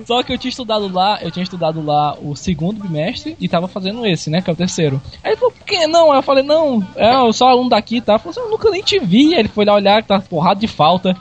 Só 0.06 0.22
que 0.24 0.32
eu 0.32 0.38
tinha 0.38 0.50
estudado 0.50 0.88
lá, 0.92 1.20
eu 1.22 1.32
tinha 1.32 1.44
estudado 1.44 1.84
lá 1.84 2.16
o 2.22 2.36
segundo 2.36 2.82
bimestre 2.82 3.36
e 3.40 3.48
tava 3.48 3.68
fazendo 3.68 4.06
esse, 4.06 4.30
né? 4.30 4.42
Que 4.42 4.50
é 4.50 4.54
o 4.54 4.56
terceiro. 4.56 5.02
Aí 5.24 5.32
ele 5.32 5.38
falou, 5.38 5.52
por 5.52 5.66
que 5.66 5.88
não? 5.88 6.12
Aí 6.12 6.20
eu 6.20 6.24
falei, 6.24 6.44
não, 6.44 6.86
é, 6.96 7.16
eu 7.16 7.34
sou 7.34 7.48
aluno 7.48 7.70
daqui, 7.70 8.00
tá? 8.00 8.14
Ele 8.14 8.20
falou 8.20 8.32
assim, 8.32 8.42
eu 8.42 8.52
nunca 8.52 8.70
nem 8.70 8.84
te 8.84 9.00
vi. 9.00 9.34
Aí 9.34 9.40
ele 9.40 9.50
foi 9.50 9.66
lá 9.66 9.74
olhar, 9.74 10.04
tá 10.04 10.20
porrada 10.22 10.60
de 10.60 10.68
falta. 10.68 11.16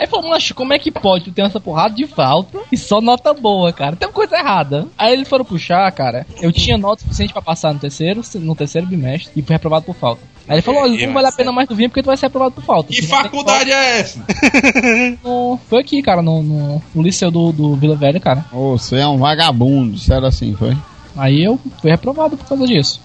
Aí 0.00 0.04
ele 0.06 0.10
falou, 0.10 0.30
macho, 0.30 0.54
como 0.54 0.72
é 0.72 0.78
que 0.78 0.90
pode 0.90 1.24
tu 1.24 1.30
ter 1.30 1.42
essa 1.42 1.60
porrada 1.60 1.94
de 1.94 2.06
falta 2.06 2.58
e 2.72 2.76
só 2.78 3.02
nota 3.02 3.34
boa, 3.34 3.70
cara? 3.70 3.96
Tem 3.96 4.08
uma 4.08 4.14
coisa 4.14 4.34
errada. 4.34 4.88
Aí 4.96 5.12
eles 5.12 5.28
foram 5.28 5.44
puxar, 5.44 5.92
cara. 5.92 6.26
Eu 6.40 6.50
tinha 6.50 6.78
nota 6.78 7.02
suficiente 7.02 7.34
pra 7.34 7.42
passar 7.42 7.74
no 7.74 7.78
terceiro, 7.78 8.22
no 8.36 8.54
terceiro 8.56 8.86
bimestre 8.86 9.30
e 9.36 9.42
fui 9.42 9.52
reprovado 9.52 9.84
por 9.84 9.94
falta. 9.94 10.22
Aí 10.48 10.54
ele 10.54 10.62
falou, 10.62 10.80
olha, 10.80 11.06
não 11.06 11.12
vale 11.12 11.26
a 11.28 11.32
pena 11.32 11.50
é- 11.50 11.52
mais 11.54 11.68
tu 11.68 11.74
vir 11.74 11.90
porque 11.90 12.02
tu 12.02 12.06
vai 12.06 12.16
ser 12.16 12.26
reprovado 12.26 12.54
por 12.54 12.64
falta. 12.64 12.90
Que 12.90 13.02
faculdade 13.02 13.70
é 13.70 14.00
essa? 14.00 14.24
no- 15.22 15.58
Foi 15.68 15.80
aqui, 15.82 16.00
cara, 16.02 16.22
no, 16.22 16.42
no, 16.42 16.82
no 16.94 17.02
liceu 17.02 17.30
do, 17.30 17.52
do 17.52 17.76
Vila 17.76 17.94
Velha, 17.94 18.18
cara. 18.18 18.46
Ô, 18.52 18.78
Você 18.78 18.96
é 18.96 19.06
um 19.06 19.18
vagabundo, 19.18 19.92
disseram 19.92 20.26
assim, 20.26 20.54
foi? 20.54 20.74
Aí 21.16 21.44
eu 21.44 21.60
fui 21.82 21.90
reprovado 21.90 22.36
por 22.38 22.46
causa 22.48 22.66
disso. 22.66 23.00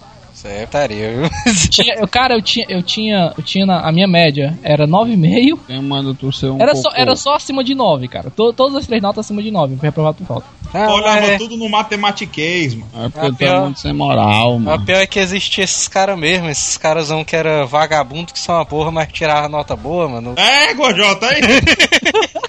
Isso 0.46 0.60
é 0.62 0.66
putaria, 0.66 1.10
viu? 1.12 1.30
Tinha- 1.70 1.94
eu, 1.96 2.08
cara, 2.08 2.34
eu 2.34 2.42
tinha, 2.42 2.66
eu 2.68 2.82
tinha, 2.82 3.32
eu 3.36 3.42
tinha 3.42 3.66
na, 3.66 3.80
a 3.80 3.92
minha 3.92 4.06
média 4.06 4.58
era 4.62 4.86
9,5. 4.86 5.58
Quem 5.66 5.82
manda 5.82 6.14
tu 6.14 6.32
ser 6.32 6.50
um 6.50 6.60
Era 6.60 6.74
só, 6.74 6.88
cocô? 6.90 7.00
era 7.00 7.16
só 7.16 7.34
acima 7.34 7.62
de 7.64 7.74
9, 7.74 8.08
cara. 8.08 8.30
To- 8.30 8.52
todas 8.52 8.76
as 8.76 8.86
três 8.86 9.02
notas 9.02 9.24
acima 9.26 9.42
de 9.42 9.50
9, 9.50 9.76
fui 9.76 9.86
reprovado 9.88 10.16
por 10.18 10.26
falta. 10.26 10.46
Ah, 10.76 10.92
Olhava 10.92 11.20
mas- 11.20 11.38
tudo 11.38 11.56
no 11.56 11.68
matematiquês, 11.68 12.74
mano. 12.74 12.90
É 12.94 13.08
porque 13.08 13.28
tu 13.28 13.34
é 13.34 13.36
pior- 13.36 13.62
muito 13.62 13.80
sem 13.80 13.92
moral, 13.92 14.56
O 14.56 14.60
mano. 14.60 14.84
pior 14.84 15.00
é 15.00 15.06
que 15.06 15.18
existia 15.18 15.64
esses 15.64 15.88
caras 15.88 16.18
mesmo, 16.18 16.48
esses 16.48 16.76
caras 16.76 17.08
que 17.26 17.34
era 17.36 17.64
vagabundo 17.64 18.32
que 18.32 18.38
são 18.38 18.54
uma 18.56 18.66
porra, 18.66 18.90
mas 18.90 19.08
tirava 19.12 19.48
nota 19.48 19.74
boa, 19.76 20.08
mano. 20.08 20.34
É, 20.36 20.74
Gojota, 20.74 21.26
aí. 21.26 21.40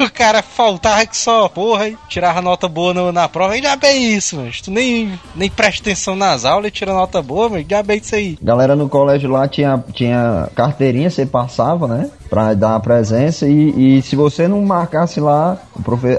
O 0.00 0.10
cara 0.10 0.42
faltava 0.42 1.06
que 1.06 1.16
só 1.16 1.48
porra 1.48 1.88
e 1.88 1.96
tirava 2.08 2.42
nota 2.42 2.68
boa 2.68 2.92
no- 2.92 3.12
na 3.12 3.28
prova. 3.28 3.54
Ainda 3.54 3.74
bem 3.76 4.12
isso, 4.14 4.36
mano. 4.36 4.50
Tu 4.62 4.70
nem, 4.70 5.18
nem 5.34 5.48
presta 5.48 5.82
atenção 5.82 6.16
nas 6.16 6.44
aulas 6.44 6.68
e 6.68 6.70
tira 6.72 6.92
nota 6.92 7.22
boa, 7.22 7.48
mas 7.48 7.58
ainda 7.60 7.82
bem 7.82 7.98
isso 7.98 8.14
aí. 8.14 8.36
Galera 8.42 8.74
no 8.76 8.88
colégio 8.88 9.30
lá 9.30 9.46
tinha, 9.48 9.82
tinha 9.94 10.48
carteirinha, 10.54 11.08
você 11.08 11.24
passava, 11.24 11.86
né? 11.86 12.10
Pra 12.30 12.54
dar 12.54 12.76
a 12.76 12.80
presença 12.80 13.46
e, 13.46 13.98
e 13.98 14.02
se 14.02 14.14
você 14.14 14.46
não 14.46 14.62
marcasse 14.62 15.18
lá, 15.20 15.58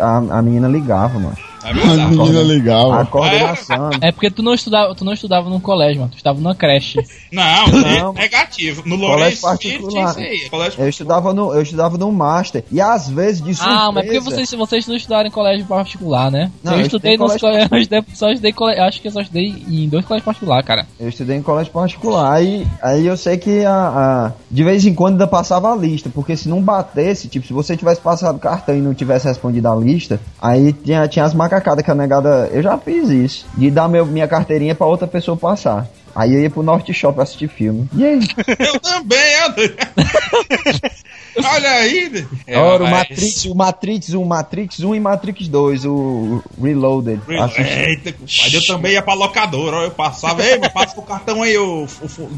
a, 0.01 0.17
a 0.37 0.41
menina 0.41 0.67
ligava, 0.67 1.17
mano. 1.17 1.50
É 1.63 1.69
A 1.69 1.73
menina 2.07 2.39
A 2.39 2.43
legal. 2.43 3.05
coordenação. 3.07 3.89
É 4.01 4.11
porque 4.11 4.29
tu 4.31 4.41
não 4.41 4.53
estudava, 4.53 4.93
tu 4.95 5.05
não 5.05 5.13
estudava 5.13 5.49
no 5.49 5.59
colégio, 5.59 5.99
mano. 6.01 6.11
Tu 6.11 6.17
estava 6.17 6.37
numa 6.39 6.55
creche. 6.55 6.99
Não, 7.31 7.67
Não. 7.67 8.13
negativo. 8.13 8.83
No 8.85 8.97
Colégio 8.97 9.07
Lourenço 9.17 9.41
particular. 9.41 10.17
aí. 10.17 10.49
Colégio 10.49 10.81
Eu 10.81 10.89
estudava 10.89 11.33
no, 11.33 11.53
eu 11.53 11.61
estudava 11.61 11.97
no 11.97 12.11
Master. 12.11 12.63
E 12.71 12.81
às 12.81 13.09
vezes, 13.09 13.41
de 13.41 13.53
surpresa... 13.55 13.79
Ah, 13.79 13.91
mas 13.91 14.05
porque 14.05 14.19
vocês, 14.19 14.51
vocês 14.51 14.87
não 14.87 14.95
estudaram 14.95 15.27
em 15.27 15.31
colégio 15.31 15.65
particular, 15.65 16.31
né? 16.31 16.51
Não, 16.63 16.73
eu 16.73 16.79
eu 16.79 16.85
estudei 16.85 17.13
estudei 17.13 17.17
nos 17.17 17.71
estudei, 17.81 18.03
só 18.13 18.29
estudei 18.29 18.51
cole- 18.53 18.79
acho 18.79 19.01
que 19.01 19.07
eu 19.07 19.11
só 19.11 19.21
estudei 19.21 19.63
em 19.67 19.87
dois 19.87 20.05
colégios 20.05 20.25
particulares, 20.25 20.65
cara. 20.65 20.87
Eu 20.99 21.09
estudei 21.09 21.37
em 21.37 21.41
colégio 21.41 21.71
particular. 21.71 22.33
Aí, 22.33 22.67
aí 22.81 23.05
eu 23.05 23.15
sei 23.17 23.37
que 23.37 23.63
a, 23.65 23.73
a- 23.73 24.31
de 24.49 24.63
vez 24.63 24.85
em 24.85 24.93
quando 24.93 25.13
ainda 25.13 25.27
passava 25.27 25.71
a 25.71 25.75
lista. 25.75 26.09
Porque 26.13 26.35
se 26.35 26.49
não 26.49 26.61
batesse, 26.61 27.27
tipo, 27.27 27.45
se 27.45 27.53
você 27.53 27.75
tivesse 27.77 28.01
passado 28.01 28.35
o 28.35 28.39
cartão 28.39 28.75
e 28.75 28.81
não 28.81 28.93
tivesse 28.93 29.27
respondido 29.27 29.67
a 29.67 29.75
lista, 29.75 30.19
aí 30.41 30.73
tinha, 30.73 31.07
tinha 31.07 31.25
as 31.25 31.33
macacada 31.51 31.83
que 31.83 31.91
a 31.91 31.95
negada. 31.95 32.49
Eu 32.53 32.63
já 32.63 32.77
fiz 32.77 33.09
isso. 33.09 33.45
De 33.55 33.69
dar 33.69 33.89
meu, 33.89 34.05
minha 34.05 34.27
carteirinha 34.27 34.73
pra 34.73 34.87
outra 34.87 35.07
pessoa 35.07 35.35
passar. 35.35 35.87
Aí 36.15 36.33
eu 36.33 36.41
ia 36.41 36.49
pro 36.49 36.63
Norte 36.63 36.93
Shop 36.93 37.19
assistir 37.19 37.47
filme. 37.47 37.89
E 37.93 38.05
aí? 38.05 38.19
Eu 38.59 38.79
também, 38.79 39.17
eu... 39.45 40.91
Olha 41.45 41.69
aí. 41.71 42.25
É, 42.47 42.57
Ora, 42.57 42.83
o 42.83 42.89
Matrix, 42.89 43.45
o 43.45 43.55
Matrix 43.55 44.13
1, 44.13 44.23
Matrix 44.25 44.79
1 44.79 44.95
e 44.95 44.99
Matrix 44.99 45.47
2, 45.47 45.85
o 45.85 46.43
Reloaded. 46.61 47.19
Assisti. 47.39 47.61
Eita, 47.61 48.13
compadre, 48.13 48.55
eu 48.55 48.65
também 48.67 48.91
ia 48.93 49.01
pra 49.01 49.13
locadora, 49.13 49.77
ó, 49.77 49.83
eu 49.83 49.91
passava, 49.91 50.43
ei, 50.45 50.59
passa 50.69 50.99
o 50.99 51.03
cartão 51.03 51.41
aí, 51.43 51.57
o, 51.57 51.87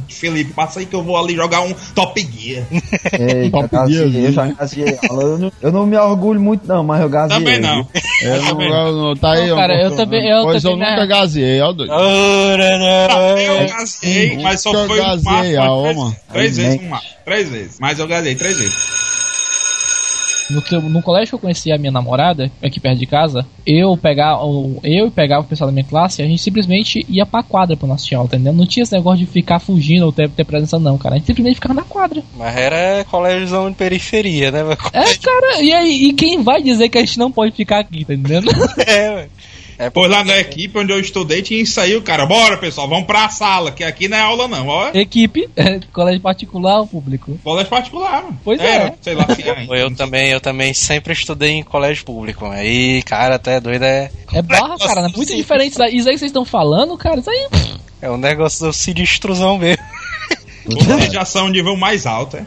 Felipe, 0.09 0.53
passa 0.53 0.79
aí 0.79 0.85
que 0.85 0.95
eu 0.95 1.03
vou 1.03 1.17
ali 1.17 1.35
jogar 1.35 1.61
um 1.61 1.73
Top 1.95 2.19
Gear. 2.21 2.65
Eita, 3.19 3.67
Top 3.69 3.91
Gear, 3.91 4.07
eu 4.15 4.31
já 4.31 4.47
gazeei 4.47 4.97
ela. 5.03 5.23
Eu 5.23 5.37
não, 5.37 5.51
eu 5.61 5.71
não 5.71 5.85
me 5.85 5.97
orgulho 5.97 6.39
muito, 6.39 6.67
não, 6.67 6.83
mas 6.83 7.01
eu 7.01 7.09
gazeei. 7.09 7.39
Também 7.39 7.59
não. 7.59 7.87
Eu 8.21 8.41
não, 8.41 8.47
também. 8.49 8.69
eu 8.69 8.91
não- 8.93 9.15
tá 9.15 9.31
aí, 9.33 9.47
Não, 9.49 9.55
cara, 9.57 9.81
eu 9.81 9.91
ó, 9.91 9.95
também- 9.95 10.29
eu 10.29 10.43
Pois 10.43 10.63
eu 10.63 10.71
também, 10.71 10.89
nunca 10.89 11.01
né? 11.01 11.07
gazeei, 11.07 11.61
ó, 11.61 11.71
doido. 11.71 11.89
Não, 11.89 11.99
Eu 13.39 13.55
é. 13.57 13.65
gasei, 13.67 14.37
mas 14.41 14.61
só 14.61 14.71
foi 14.87 14.99
um 14.99 15.03
gasei, 15.03 15.55
mato, 15.55 16.15
a 16.29 16.33
três, 16.33 16.57
vezes 16.57 16.81
né? 16.81 16.89
um 16.91 17.23
três 17.25 17.49
vezes, 17.49 17.77
mas 17.79 17.99
eu 17.99 18.07
gasei 18.07 18.35
três 18.35 18.57
vezes. 18.59 18.75
No, 20.49 20.61
teu- 20.61 20.81
no 20.81 21.01
colégio 21.01 21.29
que 21.29 21.35
eu 21.35 21.39
conheci 21.39 21.71
a 21.71 21.77
minha 21.77 21.91
namorada, 21.91 22.51
aqui 22.61 22.79
perto 22.79 22.99
de 22.99 23.05
casa, 23.05 23.45
eu 23.65 23.95
pegava, 23.97 24.43
o- 24.45 24.79
eu 24.83 25.09
pegava 25.09 25.41
o 25.41 25.47
pessoal 25.47 25.67
da 25.69 25.73
minha 25.73 25.85
classe 25.85 26.21
e 26.21 26.25
a 26.25 26.27
gente 26.27 26.41
simplesmente 26.41 27.05
ia 27.09 27.25
pra 27.25 27.41
quadra 27.41 27.77
pra 27.77 27.87
nossa 27.87 28.13
aula, 28.15 28.27
entendeu? 28.27 28.51
Não 28.53 28.65
tinha 28.65 28.83
esse 28.83 28.93
negócio 28.93 29.25
de 29.25 29.31
ficar 29.31 29.59
fugindo 29.59 30.05
ou 30.05 30.11
ter, 30.11 30.29
ter 30.29 30.43
presença, 30.43 30.77
não, 30.77 30.97
cara. 30.97 31.15
A 31.15 31.17
gente 31.17 31.27
simplesmente 31.27 31.55
ficava 31.55 31.73
na 31.73 31.83
quadra. 31.83 32.21
Mas 32.37 32.55
era 32.57 33.03
colégiozão 33.05 33.69
de 33.69 33.75
periferia, 33.77 34.51
né? 34.51 34.59
É, 34.91 35.15
cara, 35.15 35.61
e 35.61 35.71
aí, 35.73 36.05
e 36.09 36.13
quem 36.13 36.41
vai 36.43 36.61
dizer 36.61 36.89
que 36.89 36.97
a 36.97 37.01
gente 37.01 37.17
não 37.17 37.31
pode 37.31 37.51
ficar 37.53 37.79
aqui, 37.79 38.03
tá 38.05 38.13
entendendo? 38.13 38.51
É, 38.85 39.11
ué. 39.11 39.27
É 39.77 39.89
Pois 39.89 40.09
lá 40.09 40.23
na 40.23 40.37
equipe 40.37 40.77
onde 40.77 40.91
eu 40.91 40.99
estudei 40.99 41.41
tinha 41.41 41.61
isso 41.61 41.79
aí, 41.79 41.95
o 41.95 42.01
cara, 42.01 42.25
bora 42.25 42.57
pessoal, 42.57 42.87
vamos 42.87 43.05
pra 43.05 43.29
sala, 43.29 43.71
que 43.71 43.83
aqui 43.83 44.07
não 44.07 44.17
é 44.17 44.21
aula 44.21 44.47
não, 44.47 44.67
ó. 44.67 44.91
Equipe, 44.93 45.49
é, 45.55 45.79
colégio 45.91 46.21
particular 46.21 46.79
ou 46.79 46.87
público? 46.87 47.39
Colégio 47.43 47.69
particular, 47.69 48.23
mano. 48.23 48.39
Pois 48.43 48.59
é. 48.59 48.93
Sei 49.01 49.15
lá, 49.15 49.25
que 49.25 49.41
é, 49.47 49.65
Eu 49.69 49.95
também, 49.95 50.29
eu 50.29 50.39
também 50.39 50.73
sempre 50.73 51.13
estudei 51.13 51.51
em 51.51 51.63
colégio 51.63 52.05
público. 52.05 52.45
Aí, 52.45 53.01
cara, 53.03 53.35
até 53.35 53.59
doido 53.59 53.83
é. 53.83 54.11
É 54.31 54.41
barra, 54.41 54.77
cara, 54.77 55.01
é 55.01 55.09
muito 55.09 55.35
diferente. 55.35 55.73
Isso 55.73 55.83
aí 55.83 55.97
isso 55.97 56.09
aí 56.09 56.13
que 56.13 56.19
vocês 56.19 56.29
estão 56.29 56.45
falando, 56.45 56.97
cara, 56.97 57.19
isso 57.19 57.29
aí. 57.29 57.47
É 58.01 58.09
um 58.09 58.17
negócio 58.17 58.67
do 58.67 58.73
sinistrozão 58.73 59.57
mesmo. 59.57 59.83
Vocês 60.65 61.11
já 61.11 61.25
são 61.25 61.47
o 61.47 61.49
nível 61.49 61.75
mais 61.75 62.05
alto, 62.05 62.37
é. 62.37 62.45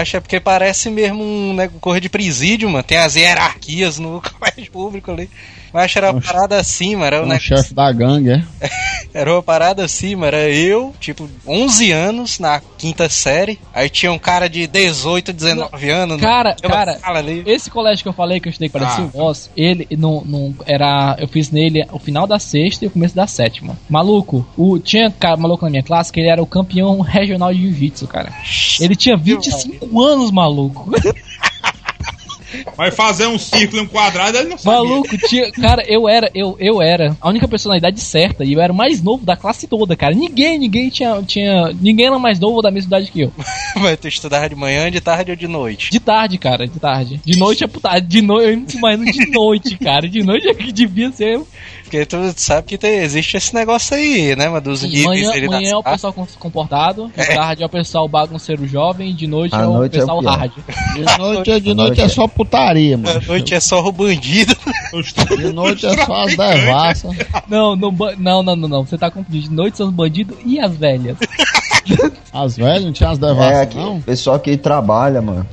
Acho 0.00 0.16
é 0.16 0.20
porque 0.20 0.40
parece 0.40 0.88
mesmo 0.90 1.22
um 1.22 1.56
correr 1.80 2.00
de 2.00 2.08
presídio, 2.08 2.68
mano. 2.68 2.82
Tem 2.82 2.96
as 2.96 3.14
hierarquias 3.14 3.98
no 3.98 4.20
colégio 4.38 4.72
público 4.72 5.10
ali. 5.10 5.28
Mas 5.72 5.84
acho 5.84 5.92
que 5.94 5.98
era 5.98 6.12
uma 6.12 6.20
parada 6.20 6.56
assim, 6.58 6.94
mano. 6.96 7.06
Era, 7.06 7.20
um 7.20 7.24
O 7.24 7.26
negócio- 7.28 7.56
chefe 7.56 7.74
da 7.74 7.90
gangue, 7.92 8.30
é? 8.30 8.42
era 9.14 9.32
uma 9.32 9.42
parada 9.42 9.84
assim, 9.84 10.14
mano. 10.14 10.28
Era 10.36 10.48
eu, 10.50 10.94
tipo, 11.00 11.28
11 11.46 11.90
anos 11.92 12.38
na 12.38 12.60
quinta 12.76 13.08
série. 13.08 13.58
Aí 13.74 13.88
tinha 13.88 14.12
um 14.12 14.18
cara 14.18 14.48
de 14.48 14.66
18, 14.66 15.32
19 15.32 15.90
anos. 15.90 16.16
no- 16.16 16.22
Cara, 16.22 16.54
cara, 16.54 16.98
esse 17.46 17.70
colégio 17.70 18.02
que 18.02 18.08
eu 18.08 18.12
falei 18.12 18.40
que 18.40 18.48
eu 18.48 18.50
estudei 18.50 18.68
que 18.68 18.78
parecia 18.78 19.04
Ah. 19.04 19.10
o 19.12 19.18
nosso, 19.18 19.50
ele 19.56 19.86
não, 19.96 20.22
não 20.24 20.54
era. 20.66 21.16
Eu 21.18 21.28
fiz 21.28 21.50
nele 21.50 21.84
o 21.92 21.98
final 21.98 22.26
da 22.26 22.38
sexta 22.38 22.84
e 22.84 22.88
o 22.88 22.90
começo 22.90 23.14
da 23.14 23.26
sétima. 23.26 23.78
Maluco, 23.88 24.46
o, 24.56 24.78
tinha 24.78 25.10
cara 25.10 25.36
maluco 25.36 25.64
na 25.64 25.70
minha 25.70 25.82
classe 25.82 26.12
que 26.12 26.20
ele 26.20 26.28
era 26.30 26.42
o 26.42 26.46
campeão 26.46 27.00
regional 27.00 27.52
de 27.52 27.60
jiu-jitsu, 27.62 28.06
cara. 28.06 28.32
Ele 28.80 28.94
tinha 28.96 29.16
25 29.16 30.00
anos, 30.02 30.30
maluco. 30.30 30.90
Vai 32.76 32.90
fazer 32.90 33.26
um 33.26 33.38
círculo 33.38 33.82
e 33.82 33.84
um 33.84 33.86
quadrado, 33.86 34.38
ele 34.38 34.48
não 34.48 34.58
sabia. 34.58 34.78
Maluco, 34.78 35.18
tinha. 35.28 35.50
Cara, 35.52 35.82
eu 35.86 36.08
era, 36.08 36.30
eu, 36.34 36.56
eu 36.58 36.80
era 36.80 37.16
a 37.20 37.28
única 37.28 37.46
pessoa 37.46 37.74
na 37.74 37.78
idade 37.78 38.00
certa 38.00 38.44
e 38.44 38.52
eu 38.52 38.60
era 38.60 38.72
o 38.72 38.76
mais 38.76 39.02
novo 39.02 39.24
da 39.24 39.36
classe 39.36 39.66
toda, 39.66 39.96
cara. 39.96 40.14
Ninguém, 40.14 40.58
ninguém 40.58 40.88
tinha. 40.88 41.22
tinha 41.22 41.72
ninguém 41.80 42.06
era 42.06 42.18
mais 42.18 42.38
novo 42.38 42.56
ou 42.56 42.62
da 42.62 42.70
mesma 42.70 42.88
idade 42.88 43.10
que 43.10 43.20
eu. 43.20 43.32
Mas 43.76 43.98
tu 43.98 44.08
estudava 44.08 44.48
de 44.48 44.54
manhã, 44.54 44.90
de 44.90 45.00
tarde 45.00 45.30
ou 45.30 45.36
de 45.36 45.46
noite? 45.46 45.90
De 45.90 46.00
tarde, 46.00 46.38
cara, 46.38 46.66
de 46.66 46.78
tarde. 46.78 47.20
De 47.24 47.38
noite 47.38 47.64
é 47.64 47.66
puta. 47.66 47.98
De 47.98 48.22
noite, 48.22 48.76
imagino 48.76 49.04
de 49.12 49.30
noite, 49.30 49.76
cara. 49.78 50.08
De 50.08 50.22
noite 50.22 50.48
é 50.48 50.54
que 50.54 50.72
devia 50.72 51.10
ser. 51.12 51.40
Porque 51.88 52.04
tu 52.04 52.16
sabe 52.36 52.66
que 52.66 52.76
tem- 52.76 52.98
existe 52.98 53.38
esse 53.38 53.54
negócio 53.54 53.96
aí, 53.96 54.36
né, 54.36 54.46
mano? 54.48 54.60
Dos 54.60 54.82
níveis 54.82 55.04
Manhã, 55.06 55.30
ali 55.30 55.46
manhã 55.48 55.70
é 55.70 55.76
o 55.76 55.82
pessoal 55.82 56.12
com- 56.12 56.26
comportado, 56.38 57.10
de 57.16 57.26
tarde 57.26 57.62
é 57.62 57.66
o 57.66 57.68
pessoal 57.68 58.06
bagunceiro 58.06 58.66
jovem, 58.68 59.14
de 59.14 59.26
noite 59.26 59.54
À 59.54 59.60
é 59.62 59.66
o 59.66 59.72
noite 59.72 59.96
é 59.98 60.04
o 60.04 60.06
pessoal 60.06 60.20
hard. 60.22 60.52
De 60.94 61.18
noite, 61.18 61.60
de 61.60 61.74
noite 61.74 62.00
é 62.02 62.08
só 62.08 62.28
putaria, 62.28 62.98
mano. 62.98 63.18
A 63.18 63.26
noite 63.26 63.54
é 63.54 63.60
só 63.60 63.80
o 63.80 63.90
bandido. 63.90 64.54
De 65.38 65.52
noite 65.52 65.86
é 65.86 66.04
só 66.04 66.24
as 66.24 66.36
devassas. 66.36 67.16
Não, 67.48 67.74
não, 67.74 67.90
não, 68.18 68.42
não, 68.42 68.56
não, 68.56 68.68
não. 68.68 68.84
Você 68.84 68.98
tá 68.98 69.10
confundindo. 69.10 69.48
De 69.48 69.54
noite 69.54 69.78
são 69.78 69.88
os 69.88 69.94
bandidos 69.94 70.36
e 70.44 70.60
as 70.60 70.76
velhas. 70.76 71.16
As 72.32 72.56
velhas 72.56 72.84
não 72.84 72.92
tinha 72.92 73.10
as 73.10 73.18
É, 73.18 73.20
devassas, 73.20 73.60
aqui, 73.60 73.76
não? 73.76 74.00
pessoal 74.02 74.38
que 74.38 74.56
trabalha, 74.58 75.22
mano. 75.22 75.46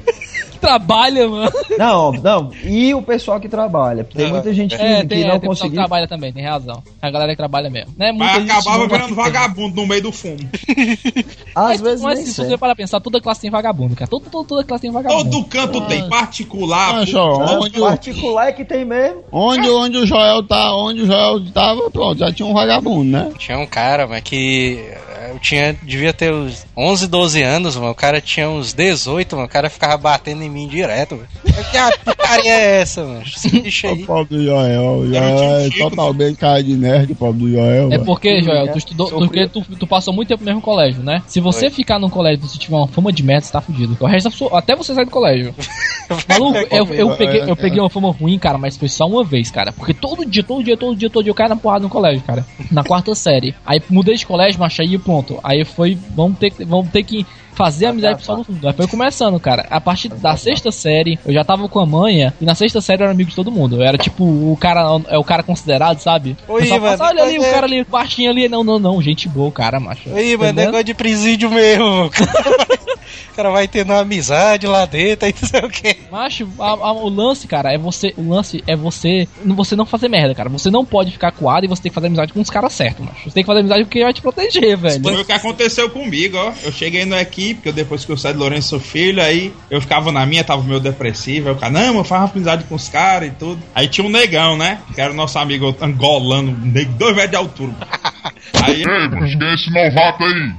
Que 0.65 0.69
trabalha, 0.71 1.27
mano. 1.27 1.51
Não, 1.77 2.11
não, 2.13 2.51
e 2.63 2.93
o 2.93 3.01
pessoal 3.01 3.39
que 3.39 3.47
trabalha. 3.47 4.03
Tem 4.03 4.27
muita 4.29 4.53
gente 4.53 4.75
que, 4.75 4.81
É, 4.81 5.01
que 5.01 5.07
tem, 5.07 5.23
é, 5.23 5.27
não 5.27 5.31
tem 5.31 5.39
pessoal 5.41 5.41
que 5.41 5.47
conseguiu. 5.47 5.75
trabalha 5.79 6.07
também, 6.07 6.33
tem 6.33 6.43
razão. 6.43 6.81
A 7.01 7.09
galera 7.11 7.31
que 7.31 7.37
trabalha 7.37 7.69
mesmo. 7.69 7.93
Né? 7.97 8.11
Muita 8.11 8.25
Mas 8.25 8.41
gente 8.41 8.51
acabava 8.51 8.77
não 8.79 8.87
virando 8.87 9.15
vagabundo 9.15 9.75
no 9.81 9.87
meio 9.87 10.01
do 10.01 10.11
fumo. 10.11 10.37
Às 11.55 11.63
Mas, 11.69 11.81
vezes 11.81 12.01
mas 12.01 12.17
nem 12.19 12.27
se 12.27 12.33
você 12.45 12.57
para 12.57 12.75
pensar, 12.75 12.99
toda 12.99 13.21
classe 13.21 13.41
tem 13.41 13.49
vagabundo, 13.51 13.95
cara. 13.95 14.09
Todo, 14.09 14.29
todo- 14.29 14.45
toda 14.47 14.63
classe 14.63 14.81
tem 14.81 14.91
vagabundo. 14.91 15.29
Todo 15.29 15.45
canto 15.45 15.81
tem, 15.81 16.07
particular. 16.09 16.95
Ah, 16.95 17.57
onde, 17.59 17.79
o- 17.79 17.85
Particular 17.85 18.47
é 18.47 18.51
que 18.51 18.65
tem 18.65 18.83
mesmo. 18.85 19.23
onde, 19.31 19.69
onde 19.69 19.97
o 19.97 20.05
Joel 20.05 20.43
tá, 20.43 20.75
onde 20.75 21.01
o 21.03 21.05
Joel 21.05 21.39
tava, 21.51 21.89
pronto, 21.91 22.19
já 22.19 22.31
tinha 22.31 22.45
um 22.47 22.53
vagabundo, 22.53 23.05
né? 23.11 23.31
Tinha 23.37 23.57
um 23.59 23.65
cara, 23.65 24.07
mas 24.07 24.21
que 24.23 24.83
eu 25.29 25.39
tinha, 25.39 25.75
devia 25.83 26.13
ter 26.13 26.33
uns 26.33 26.65
11, 26.75 27.07
12 27.07 27.41
anos, 27.41 27.75
mano. 27.75 27.91
O 27.91 27.95
cara 27.95 28.19
tinha 28.21 28.49
uns 28.49 28.73
18, 28.73 29.35
mano. 29.35 29.47
O 29.47 29.49
cara 29.51 29.69
ficava 29.69 29.97
batendo 29.97 30.43
em 30.43 30.49
mim 30.49 30.67
direto, 30.67 31.15
mano. 31.15 31.27
Que 31.43 31.97
putaria 32.05 32.51
é 32.51 32.81
essa, 32.81 33.03
mano? 33.03 33.23
Esse 33.25 33.49
bicho 33.61 33.87
O 33.87 33.89
aí. 33.91 34.05
pobre 34.05 34.37
do 34.37 34.43
Joel, 34.43 34.83
o 34.99 35.07
Joel 35.07 35.59
é 35.65 35.69
totalmente 35.77 36.37
cara 36.37 36.63
de 36.63 36.75
nerd, 36.75 37.11
o 37.11 37.15
pobre 37.15 37.41
do 37.41 37.51
Joel. 37.51 37.91
É 37.93 37.97
porque, 37.97 38.41
Joel, 38.41 38.67
tu 38.71 38.77
estudou, 38.77 39.09
porque 39.09 39.47
tu, 39.47 39.61
tu 39.61 39.87
passou 39.87 40.13
muito 40.13 40.27
tempo 40.29 40.41
no 40.43 40.45
mesmo 40.47 40.61
colégio, 40.61 41.01
né? 41.03 41.21
Se 41.27 41.39
você 41.39 41.61
Foi. 41.67 41.69
ficar 41.71 41.99
num 41.99 42.09
colégio 42.09 42.43
e 42.45 42.47
você 42.49 42.57
tiver 42.57 42.75
uma 42.75 42.87
fama 42.87 43.11
de 43.11 43.23
merda, 43.23 43.45
você 43.45 43.51
tá 43.53 43.61
fudido. 43.61 43.95
O 43.99 44.05
resto 44.05 44.29
da 44.29 44.35
sua- 44.35 44.57
até 44.59 44.75
você 44.75 44.93
sair 44.93 45.05
do 45.05 45.11
colégio. 45.11 45.53
Maluco, 46.29 46.57
eu, 46.71 46.85
eu, 46.93 47.09
peguei, 47.15 47.41
eu 47.47 47.55
peguei 47.55 47.79
uma 47.79 47.89
fama 47.89 48.11
ruim, 48.11 48.37
cara, 48.37 48.57
mas 48.57 48.77
foi 48.77 48.87
só 48.87 49.07
uma 49.07 49.23
vez, 49.23 49.49
cara. 49.49 49.71
Porque 49.71 49.93
todo 49.93 50.23
dia, 50.25 50.43
todo 50.43 50.63
dia, 50.63 50.77
todo 50.77 50.95
dia, 50.95 51.09
todo 51.09 51.23
dia 51.23 51.31
eu 51.31 51.35
caí 51.35 51.49
na 51.49 51.55
porrada 51.55 51.83
no 51.83 51.89
colégio, 51.89 52.21
cara. 52.21 52.45
Na 52.71 52.83
quarta 52.83 53.15
série. 53.15 53.55
Aí 53.65 53.81
mudei 53.89 54.15
de 54.15 54.25
colégio, 54.25 54.59
mas 54.59 54.79
aí 54.79 54.97
pronto. 54.99 55.14
Aí 55.43 55.63
foi, 55.65 55.97
vamos 56.15 56.37
ter, 56.39 56.49
que- 56.51 56.65
vamos 56.65 56.89
ter 56.89 57.03
que 57.03 57.25
fazer 57.53 57.85
amizade 57.85 58.19
pessoal 58.19 58.39
no 58.39 58.43
fundo. 58.43 58.67
Aí 58.67 58.73
foi 58.73 58.85
começando, 58.87 59.39
cara. 59.39 59.65
A 59.69 59.79
partir 59.79 60.09
da 60.09 60.35
sexta 60.35 60.71
série, 60.71 61.17
eu 61.25 61.33
já 61.33 61.43
tava 61.43 61.69
com 61.69 61.79
a 61.79 61.85
manha, 61.85 62.33
e 62.41 62.45
na 62.45 62.53
sexta 62.53 62.81
série 62.81 63.01
eu 63.01 63.05
era 63.05 63.13
amigo 63.13 63.29
de 63.29 63.35
todo 63.35 63.49
mundo. 63.51 63.77
Eu 63.77 63.81
era 63.87 63.97
tipo 63.97 64.23
o 64.25 64.57
cara, 64.59 64.81
é 65.07 65.17
o 65.17 65.23
cara 65.23 65.41
considerado, 65.41 65.99
sabe? 65.99 66.35
Oi, 66.49 66.67
mano, 66.67 66.81
passa, 66.81 67.03
olha 67.05 67.23
ali, 67.23 67.39
o 67.39 67.41
cara 67.43 67.65
ali, 67.65 67.83
baixinho 67.85 68.29
ali. 68.29 68.49
Não, 68.49 68.63
não, 68.63 68.77
não, 68.77 69.01
gente 69.01 69.29
boa, 69.29 69.47
o 69.47 69.51
cara, 69.53 69.79
macho. 69.79 70.09
Aí, 70.13 70.35
mano, 70.37 70.51
negócio 70.53 70.83
de 70.83 70.93
presídio 70.93 71.49
mesmo. 71.49 72.09
O 73.31 73.35
cara 73.35 73.49
vai 73.49 73.67
tendo 73.67 73.91
uma 73.91 73.99
amizade 74.01 74.65
lá 74.67 74.85
dentro, 74.85 75.25
aí 75.25 75.35
não 75.41 75.47
sei 75.49 75.59
o 75.61 75.69
que. 75.69 75.97
Macho, 76.11 76.47
a- 76.59 76.69
a- 76.71 76.93
o 76.93 77.09
lance, 77.09 77.47
cara, 77.47 77.73
é 77.73 77.77
você. 77.77 78.13
O 78.17 78.29
lance 78.29 78.63
é 78.67 78.75
você. 78.75 79.27
Você 79.43 79.75
não 79.75 79.85
fazer 79.85 80.07
merda, 80.09 80.33
cara. 80.35 80.49
Você 80.49 80.69
não 80.71 80.85
pode 80.85 81.11
ficar 81.11 81.31
coado 81.31 81.65
e 81.65 81.69
você 81.69 81.81
tem 81.83 81.89
que 81.89 81.95
fazer 81.95 82.07
amizade 82.07 82.33
com 82.33 82.41
os 82.41 82.49
caras 82.49 82.73
certos, 82.73 83.05
macho. 83.05 83.23
Você 83.25 83.31
tem 83.31 83.43
que 83.43 83.47
fazer 83.47 83.59
amizade 83.61 83.83
porque 83.85 84.03
vai 84.03 84.13
te 84.13 84.21
proteger, 84.21 84.77
velho. 84.77 85.01
Foi 85.03 85.21
o 85.21 85.25
que 85.25 85.31
aconteceu 85.31 85.89
comigo, 85.89 86.37
ó. 86.37 86.53
Eu 86.63 86.71
cheguei 86.71 87.05
na 87.05 87.21
equipe, 87.21 87.55
porque 87.55 87.69
eu, 87.69 87.73
depois 87.73 88.05
que 88.05 88.11
eu 88.11 88.17
saí 88.17 88.33
de 88.33 88.39
Lourenço 88.39 88.79
Filho, 88.79 89.21
aí 89.21 89.53
eu 89.69 89.81
ficava 89.81 90.11
na 90.11 90.25
minha, 90.25 90.43
tava 90.43 90.63
meio 90.63 90.79
depressivo. 90.79 91.49
Aí 91.49 91.55
o 91.55 91.57
cara, 91.57 91.71
não, 91.73 91.97
eu 91.97 92.03
faço 92.03 92.33
amizade 92.33 92.63
com 92.65 92.75
os 92.75 92.87
caras 92.89 93.29
e 93.29 93.31
tudo. 93.31 93.61
Aí 93.73 93.87
tinha 93.87 94.05
um 94.05 94.09
negão, 94.09 94.57
né? 94.57 94.79
Que 94.93 95.01
era 95.01 95.11
o 95.11 95.15
nosso 95.15 95.37
amigo 95.39 95.75
angolano, 95.81 96.57
negro, 96.63 96.93
dois 96.97 97.15
metros 97.15 97.31
de 97.31 97.37
altura. 97.37 97.73
Aí, 98.63 98.81
Ei, 98.81 99.07
mas 99.09 99.35
quem 99.35 99.47
é 99.47 99.53
esse 99.53 99.71
novato 99.71 100.23
aí? 100.23 100.53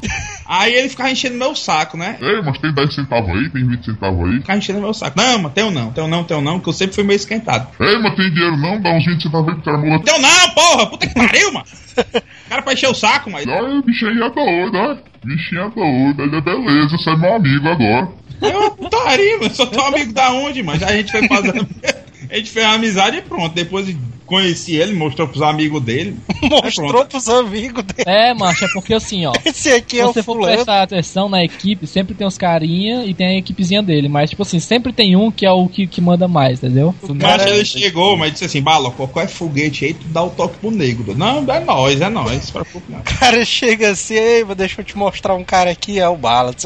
Aí 0.49 0.75
ele 0.75 0.89
ficava 0.89 1.11
enchendo 1.11 1.37
meu 1.37 1.55
saco, 1.55 1.97
né? 1.97 2.17
Ei, 2.21 2.43
mas 2.43 2.59
tem 2.59 2.73
10 2.73 2.95
centavos 2.95 3.31
aí? 3.31 3.51
Tem 3.51 3.67
20 3.67 3.85
centavos 3.85 4.29
aí? 4.29 4.37
Ficava 4.37 4.59
enchendo 4.59 4.81
meu 4.81 4.95
saco. 4.95 5.21
Não, 5.21 5.39
mas 5.39 5.53
tenho 5.53 5.71
não, 5.71 5.93
tenho 5.93 6.09
não, 6.09 6.25
tenho 6.25 6.41
não, 6.41 6.61
que 6.61 6.69
eu 6.69 6.73
sempre 6.73 6.95
fui 6.95 7.05
meio 7.05 7.17
esquentado. 7.17 7.69
Ei, 7.81 7.99
mas 7.99 8.15
tem 8.15 8.31
dinheiro 8.31 8.57
não? 8.57 8.81
Dá 8.81 8.91
uns 8.91 9.05
20 9.05 9.23
centavos 9.23 9.49
aí 9.49 9.55
pro 9.55 9.65
cara 9.65 9.79
mula. 9.79 9.99
Deu 9.99 10.19
não, 10.19 10.51
porra! 10.51 10.87
Puta 10.87 11.07
que 11.07 11.15
pariu, 11.15 11.53
mano! 11.53 11.67
O 11.67 12.49
cara 12.49 12.63
pra 12.63 12.73
encher 12.73 12.89
o 12.89 12.95
saco, 12.95 13.31
mas. 13.31 13.47
Olha, 13.47 13.79
o 13.79 13.83
bichinho 13.83 14.23
é 14.23 14.31
doido, 14.31 14.77
ó. 14.77 14.97
Bichinho 15.25 15.63
é 15.63 15.71
doido, 15.71 16.23
ele 16.23 16.37
é 16.37 16.41
beleza, 16.41 16.97
você 16.97 17.11
é 17.11 17.17
meu 17.17 17.35
amigo 17.35 17.69
agora. 17.69 18.09
É 18.41 18.57
uma 18.57 18.71
putaria, 18.71 19.39
mano. 19.39 19.55
Sou 19.55 19.67
teu 19.67 19.85
amigo 19.85 20.13
da 20.13 20.31
onde, 20.33 20.63
mano? 20.63 20.79
Já 20.79 20.89
a 20.89 20.97
gente 20.97 21.11
foi 21.11 21.27
fazendo. 21.27 21.67
A 22.31 22.37
gente 22.37 22.51
fez 22.51 22.65
uma 22.67 22.75
amizade 22.75 23.17
e 23.17 23.23
pronto. 23.23 23.55
Depois 23.55 23.87
de 23.87 23.97
conheci 24.27 24.75
ele, 24.75 24.93
mostrou 24.93 25.29
pros 25.29 25.41
amigos 25.41 25.81
dele. 25.83 26.17
Mostrou 26.43 27.07
pros 27.07 27.29
amigos 27.29 27.85
dele. 27.85 28.05
É, 28.07 28.35
macho, 28.35 28.65
é 28.65 28.69
porque 28.73 28.93
assim, 28.93 29.25
ó. 29.25 29.33
Esse 29.45 29.71
aqui 29.73 29.97
Se 29.97 30.03
é 30.03 30.05
o 30.05 30.13
você 30.13 30.23
for 30.23 30.35
fulano. 30.35 30.55
prestar 30.55 30.83
atenção 30.83 31.29
na 31.29 31.43
equipe, 31.43 31.87
sempre 31.87 32.15
tem 32.15 32.27
os 32.27 32.37
carinha 32.37 33.05
e 33.05 33.15
tem 33.15 33.27
a 33.29 33.39
equipezinha 33.39 33.83
dele. 33.83 34.09
Mas, 34.09 34.31
tipo 34.31 34.43
assim, 34.43 34.59
sempre 34.61 34.93
tem 34.93 35.17
um 35.17 35.31
que 35.31 35.47
é 35.47 35.51
o 35.51 35.69
que, 35.69 35.87
que 35.87 36.01
manda 36.01 36.29
mais, 36.29 36.59
entendeu? 36.59 36.95
Mas 37.15 37.47
ele 37.47 37.65
chegou, 37.65 38.17
mas 38.17 38.33
disse 38.33 38.45
assim, 38.45 38.61
Bala, 38.61 38.91
qual 38.91 39.11
é 39.17 39.29
foguete 39.29 39.85
aí, 39.85 39.95
tu 39.95 40.07
dá 40.09 40.23
o 40.23 40.31
toque 40.31 40.59
pro 40.59 40.71
negro. 40.71 41.17
Não, 41.17 41.39
é 41.51 41.61
nóis, 41.61 42.01
é 42.01 42.11
não. 42.11 42.27
O 42.27 43.19
cara 43.19 43.45
chega 43.45 43.91
assim, 43.91 44.15
ei, 44.15 44.45
deixa 44.57 44.81
eu 44.81 44.85
te 44.85 44.99
mostrar 44.99 45.35
um 45.35 45.45
cara 45.45 45.71
aqui, 45.71 45.99
é 45.99 46.09
o 46.09 46.17
Bala. 46.17 46.53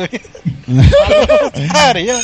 Putaria. 1.52 2.18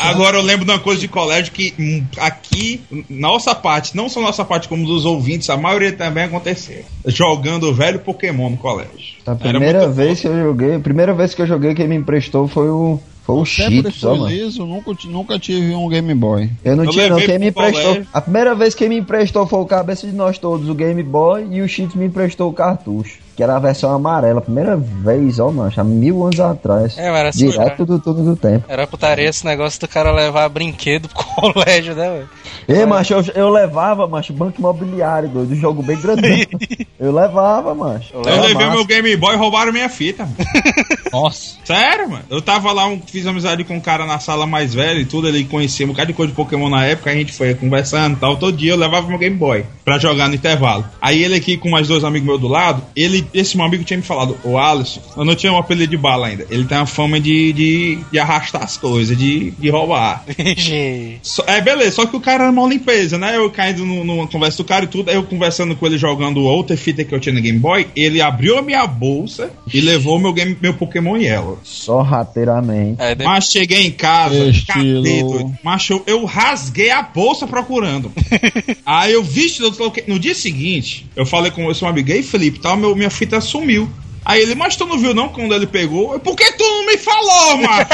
Agora 0.00 0.36
eu 0.36 0.42
lembro 0.42 0.64
de 0.64 0.70
uma 0.70 0.78
coisa 0.78 1.00
de 1.00 1.08
colégio 1.08 1.52
que 1.52 1.74
hum, 1.78 2.04
aqui, 2.18 2.80
nossa 3.08 3.54
parte, 3.54 3.96
não 3.96 4.08
só 4.08 4.20
nossa 4.20 4.44
parte, 4.44 4.68
como 4.68 4.86
dos 4.86 5.04
ouvintes, 5.04 5.48
a 5.50 5.56
maioria 5.56 5.92
também 5.92 6.24
aconteceu. 6.24 6.84
Jogando 7.06 7.68
o 7.68 7.74
velho 7.74 7.98
Pokémon 8.00 8.50
no 8.50 8.56
colégio. 8.56 9.16
A 9.26 9.34
primeira 9.34 9.88
vez 9.88 10.20
que 10.20 10.28
eu 10.28 10.36
joguei, 10.38 10.74
a 10.74 10.80
primeira 10.80 11.14
vez 11.14 11.34
que 11.34 11.42
eu 11.42 11.46
joguei, 11.46 11.74
quem 11.74 11.88
me 11.88 11.96
emprestou 11.96 12.46
foi 12.46 12.68
o, 12.68 13.00
foi 13.24 13.36
o 13.36 13.44
Sempre 13.44 13.74
Cheetos, 13.74 14.04
ó, 14.04 14.10
foi 14.10 14.18
mano. 14.18 14.30
liso, 14.30 14.66
nunca, 14.66 14.92
nunca 15.06 15.38
tive 15.38 15.74
um 15.74 15.88
Game 15.88 16.14
Boy. 16.14 16.50
Eu 16.64 16.76
não 16.76 16.84
Eu 16.84 16.90
tinha 16.90 17.08
não, 17.08 17.16
quem 17.18 17.38
me 17.38 17.48
emprestou. 17.48 17.82
colégio. 17.82 18.06
A 18.12 18.20
primeira 18.20 18.54
vez 18.54 18.74
que 18.74 18.88
me 18.88 18.98
emprestou 18.98 19.46
foi 19.46 19.58
o 19.60 19.66
cabeça 19.66 20.06
de 20.06 20.12
nós 20.14 20.38
todos, 20.38 20.68
o 20.68 20.74
Game 20.74 21.02
Boy, 21.02 21.46
e 21.50 21.60
o 21.62 21.68
Cheetos 21.68 21.96
me 21.96 22.06
emprestou 22.06 22.50
o 22.50 22.52
cartucho. 22.52 23.25
Que 23.36 23.42
era 23.42 23.56
a 23.56 23.58
versão 23.58 23.92
amarela, 23.92 24.40
primeira 24.40 24.76
vez, 24.76 25.38
ó, 25.38 25.50
mancha, 25.50 25.82
há 25.82 25.84
mil 25.84 26.24
anos 26.24 26.40
atrás. 26.40 26.96
É, 26.96 27.10
mas 27.10 27.20
era 27.20 27.28
assim, 27.28 27.50
Direto 27.50 27.84
do 27.84 27.98
turno 27.98 28.24
do 28.24 28.36
tempo. 28.36 28.64
Era 28.66 28.86
putaria 28.86 29.28
esse 29.28 29.44
negócio 29.44 29.78
do 29.78 29.86
cara 29.86 30.10
levar 30.10 30.48
brinquedo 30.48 31.08
pro 31.08 31.24
colégio, 31.52 31.94
né, 31.94 32.08
velho? 32.08 32.28
Ei, 32.68 32.84
macho, 32.86 33.14
eu, 33.14 33.24
eu 33.34 33.50
levava, 33.50 34.06
macho, 34.06 34.32
banco 34.32 34.58
imobiliário, 34.58 35.28
doido, 35.28 35.52
um 35.52 35.56
jogo 35.56 35.82
bem 35.82 35.96
grandão. 36.00 36.30
eu 36.98 37.12
levava, 37.12 37.74
macho. 37.74 38.10
Eu 38.14 38.22
Era 38.26 38.42
levei 38.42 38.54
massa. 38.54 38.70
meu 38.70 38.84
Game 38.84 39.16
Boy 39.16 39.34
e 39.34 39.38
roubaram 39.38 39.72
minha 39.72 39.88
fita. 39.88 40.24
mano. 40.24 40.36
Nossa. 41.12 41.56
Sério, 41.64 42.10
mano. 42.10 42.24
Eu 42.28 42.42
tava 42.42 42.72
lá, 42.72 42.86
um, 42.86 43.00
fiz 43.00 43.26
amizade 43.26 43.64
com 43.64 43.74
um 43.76 43.80
cara 43.80 44.04
na 44.06 44.18
sala 44.18 44.46
mais 44.46 44.74
velho 44.74 45.00
e 45.00 45.04
tudo, 45.04 45.28
ele 45.28 45.44
conhecia 45.44 45.86
um 45.86 45.90
bocado 45.90 46.08
de 46.08 46.14
coisa 46.14 46.30
de 46.30 46.36
Pokémon 46.36 46.68
na 46.68 46.84
época, 46.84 47.10
a 47.10 47.14
gente 47.14 47.32
foi 47.32 47.54
conversando 47.54 48.16
e 48.16 48.20
tal. 48.20 48.36
Todo 48.36 48.56
dia 48.56 48.72
eu 48.72 48.76
levava 48.76 49.06
meu 49.08 49.18
Game 49.18 49.36
Boy 49.36 49.64
pra 49.84 49.98
jogar 49.98 50.28
no 50.28 50.34
intervalo. 50.34 50.84
Aí 51.00 51.22
ele 51.22 51.36
aqui 51.36 51.56
com 51.56 51.70
mais 51.70 51.88
dois 51.88 52.04
amigos 52.04 52.26
meus 52.26 52.40
do 52.40 52.48
lado, 52.48 52.82
ele, 52.94 53.26
esse 53.32 53.56
meu 53.56 53.64
amigo 53.66 53.84
tinha 53.84 53.96
me 53.96 54.02
falado, 54.02 54.36
o 54.44 54.58
Alisson, 54.58 55.00
eu 55.16 55.24
não 55.24 55.34
tinha 55.34 55.52
um 55.52 55.58
apelido 55.58 55.90
de 55.90 55.96
bala 55.96 56.26
ainda. 56.26 56.46
Ele 56.50 56.64
tem 56.64 56.76
uma 56.76 56.86
fama 56.86 57.20
de, 57.20 57.52
de, 57.52 57.98
de 58.10 58.18
arrastar 58.18 58.62
as 58.62 58.76
coisas, 58.76 59.16
de, 59.16 59.50
de 59.52 59.70
roubar. 59.70 60.24
É, 61.46 61.60
beleza, 61.60 61.96
só 61.96 62.06
que 62.06 62.16
o 62.16 62.20
cara 62.20 62.45
era 62.46 62.52
uma 62.52 62.68
limpeza, 62.68 63.18
né? 63.18 63.36
Eu 63.36 63.50
caindo 63.50 63.84
no- 63.84 64.04
numa 64.04 64.26
conversa 64.26 64.56
do 64.58 64.64
cara 64.64 64.84
e 64.84 64.88
tudo, 64.88 65.08
aí 65.10 65.16
eu 65.16 65.22
conversando 65.24 65.74
com 65.76 65.86
ele 65.86 65.98
jogando 65.98 66.42
outra 66.42 66.76
fita 66.76 67.04
que 67.04 67.14
eu 67.14 67.20
tinha 67.20 67.34
no 67.34 67.40
Game 67.40 67.58
Boy, 67.58 67.86
ele 67.94 68.20
abriu 68.20 68.58
a 68.58 68.62
minha 68.62 68.86
bolsa 68.86 69.50
e 69.72 69.80
levou 69.80 70.18
meu, 70.18 70.32
game, 70.32 70.56
meu 70.60 70.74
Pokémon 70.74 71.16
Yellow. 71.16 71.58
Só 71.62 72.02
rateiramente. 72.02 73.00
Aí, 73.00 73.14
de- 73.14 73.24
Mas 73.24 73.50
cheguei 73.50 73.86
em 73.86 73.90
casa, 73.90 74.48
Estilo. 74.48 75.02
cadê, 75.02 75.22
doido? 75.22 75.54
Macho, 75.62 75.92
eu, 75.94 76.02
eu 76.06 76.24
rasguei 76.24 76.90
a 76.90 77.02
bolsa 77.02 77.46
procurando. 77.46 78.12
Aí 78.84 79.12
eu 79.12 79.22
vi, 79.22 79.46
no 80.06 80.18
dia 80.18 80.34
seguinte, 80.34 81.06
eu 81.16 81.26
falei 81.26 81.50
com 81.50 81.70
esse 81.70 81.82
meu 81.82 81.90
amigo, 81.90 82.10
ei 82.10 82.22
Felipe, 82.22 82.58
tal, 82.60 82.76
meu, 82.76 82.94
minha 82.94 83.10
fita 83.10 83.40
sumiu. 83.40 83.88
Aí 84.24 84.42
ele, 84.42 84.56
mas 84.56 84.74
tu 84.74 84.84
não 84.86 84.98
viu 84.98 85.14
não 85.14 85.28
quando 85.28 85.54
ele 85.54 85.68
pegou? 85.68 86.12
Eu, 86.14 86.18
Por 86.20 86.34
que 86.34 86.50
tu 86.52 86.64
não 86.64 86.86
me 86.86 86.98
falou, 86.98 87.58
macho? 87.58 87.88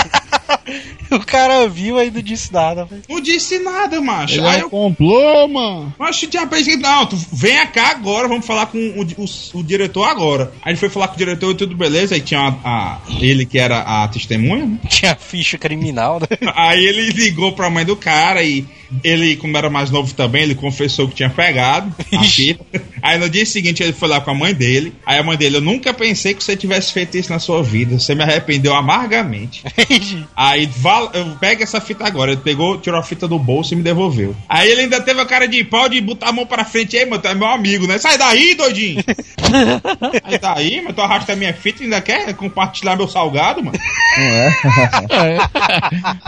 o 1.10 1.20
cara 1.20 1.68
viu 1.68 1.98
aí 1.98 2.10
não 2.10 2.20
disse 2.22 2.52
nada. 2.52 2.88
Não 3.08 3.20
disse 3.20 3.58
nada, 3.58 4.00
macho. 4.00 4.34
Ele 4.38 4.46
Aí 4.46 4.60
é 4.60 4.62
eu 4.62 4.70
complô, 4.70 5.46
mano. 5.48 5.94
Mas 5.98 6.22
eu 6.22 6.28
tinha 6.30 6.46
pensado, 6.46 6.78
não, 6.78 7.06
tu 7.06 7.16
vem 7.32 7.66
cá 7.68 7.90
agora, 7.90 8.28
vamos 8.28 8.46
falar 8.46 8.66
com 8.66 8.78
o, 8.78 9.02
o- 9.02 9.58
o 9.60 9.62
diretor 9.62 10.04
agora. 10.04 10.52
Aí 10.62 10.72
ele 10.72 10.78
foi 10.78 10.88
falar 10.88 11.08
com 11.08 11.14
o 11.14 11.18
diretor 11.18 11.50
e 11.52 11.54
tudo 11.56 11.76
beleza, 11.76 12.14
aí 12.14 12.20
tinha 12.20 12.40
a, 12.64 12.70
a- 12.96 12.98
ele 13.20 13.44
que 13.46 13.58
era 13.58 13.80
a 13.80 14.08
testemunha, 14.08 14.66
né? 14.66 14.78
Tinha 14.88 15.14
ficha 15.16 15.56
criminal, 15.58 16.20
né? 16.20 16.26
Aí 16.54 16.84
ele 16.84 17.10
ligou 17.10 17.52
pra 17.52 17.70
mãe 17.70 17.84
do 17.84 17.96
cara 17.96 18.42
e 18.42 18.64
ele, 19.02 19.37
como 19.37 19.57
era 19.57 19.70
mais 19.70 19.90
novo 19.90 20.12
também, 20.14 20.42
ele 20.42 20.55
confessou 20.55 21.09
que 21.09 21.14
tinha 21.14 21.31
pegado 21.31 21.94
a 22.12 22.24
fita. 22.24 22.64
Aí 23.00 23.18
no 23.18 23.28
dia 23.28 23.46
seguinte 23.46 23.83
ele 23.83 23.92
foi 23.92 24.09
lá 24.09 24.20
com 24.20 24.31
a 24.31 24.35
mãe 24.35 24.55
dele. 24.55 24.92
Aí 25.07 25.18
a 25.18 25.22
mãe 25.22 25.37
dele, 25.37 25.57
eu 25.57 25.61
nunca 25.61 25.94
pensei 25.94 26.35
que 26.35 26.42
você 26.42 26.57
tivesse 26.57 26.92
feito 26.92 27.16
isso 27.16 27.33
na 27.33 27.38
sua 27.38 27.62
vida. 27.62 27.98
Você 27.98 28.14
me 28.14 28.22
arrependeu 28.22 28.74
amargamente. 28.74 29.64
Aí 30.37 30.68
pega 31.40 31.64
essa 31.64 31.81
fita 31.81 32.07
agora. 32.07 32.33
Ele 32.33 32.40
pegou, 32.40 32.78
tirou 32.78 32.98
a 32.98 33.02
fita 33.02 33.26
do 33.26 33.38
bolso 33.38 33.72
e 33.72 33.76
me 33.76 33.83
devolveu. 33.83 34.35
Aí 34.48 34.70
ele 34.70 34.83
ainda 34.83 35.00
teve 35.00 35.20
a 35.20 35.26
cara 35.26 35.46
de 35.46 35.64
pau 35.64 35.88
de 35.88 36.00
botar 36.00 36.28
a 36.28 36.33
mão 36.33 36.46
pra 36.46 36.64
frente. 36.64 36.96
Ei, 36.96 37.07
mano, 37.07 37.22
tu 37.22 37.28
é 37.28 37.35
meu 37.35 37.48
amigo, 37.48 37.87
né? 37.87 37.98
Sai 37.98 38.18
daí, 38.18 38.55
doidinho! 38.55 39.02
Sai 40.28 40.38
daí, 40.38 40.81
mano, 40.81 40.94
tu 40.94 41.00
arrasta 41.00 41.33
a 41.33 41.37
minha 41.37 41.52
fita 41.55 41.83
e 41.83 41.85
ainda 41.85 42.00
quer 42.00 42.35
compartilhar 42.35 42.96
meu 42.96 43.09
salgado, 43.09 43.62
mano? 43.62 43.78
Não 44.18 44.24
é? 44.24 45.38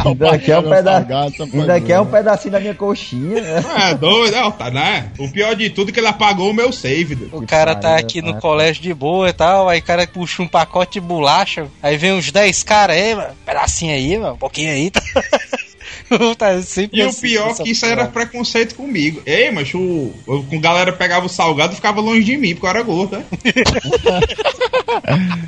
ainda 0.05 0.38
quer 0.38 0.59
um, 0.59 0.70
peda 0.70 1.27
ainda 1.53 1.81
quer 1.81 2.00
um 2.00 2.07
pedacinho 2.07 2.53
da 2.54 2.60
minha 2.60 2.74
coxinha. 2.74 3.40
né? 3.40 3.64
É 3.90 3.94
doido, 3.94 4.36
é, 4.36 4.50
tá, 4.52 4.70
né? 4.70 5.10
O 5.18 5.28
pior 5.30 5.54
de 5.54 5.68
tudo 5.70 5.90
é 5.90 5.92
que 5.92 6.00
ele 6.00 6.06
apagou 6.06 6.50
o 6.50 6.54
meu 6.54 6.72
save. 6.72 7.14
doido. 7.14 7.36
O 7.36 7.46
cara 7.46 7.74
tá 7.74 7.96
aqui 7.96 8.22
no 8.22 8.38
colégio 8.40 8.82
de 8.82 8.94
boa 8.94 9.28
e 9.28 9.32
tal, 9.32 9.68
aí 9.68 9.80
o 9.80 9.82
cara 9.82 10.06
puxa 10.06 10.42
um 10.42 10.48
pacote 10.48 10.94
de 10.94 11.00
bolacha, 11.00 11.66
aí 11.82 11.96
vem 11.96 12.12
uns 12.12 12.30
10 12.30 12.62
caras 12.62 12.96
aí, 12.96 13.14
mano, 13.14 13.34
pedacinho 13.44 13.92
aí, 13.92 14.16
mano, 14.16 14.34
um 14.34 14.38
pouquinho 14.38 14.70
aí. 14.70 14.90
Tá, 14.90 15.00
tá 16.38 16.52
E 16.92 17.02
o 17.02 17.08
assim, 17.08 17.20
pior 17.20 17.54
que 17.56 17.70
isso 17.70 17.84
era 17.84 18.06
preconceito 18.06 18.76
comigo. 18.76 19.20
Ei, 19.26 19.50
mas 19.50 19.74
o, 19.74 20.12
o, 20.26 20.44
com 20.44 20.56
a 20.56 20.60
galera 20.60 20.92
pegava 20.92 21.26
o 21.26 21.28
salgado 21.28 21.72
e 21.72 21.76
ficava 21.76 22.00
longe 22.00 22.22
de 22.22 22.36
mim, 22.36 22.54
porque 22.54 22.66
eu 22.66 22.70
era 22.70 22.82
gordo, 22.82 23.16
né? 23.16 23.24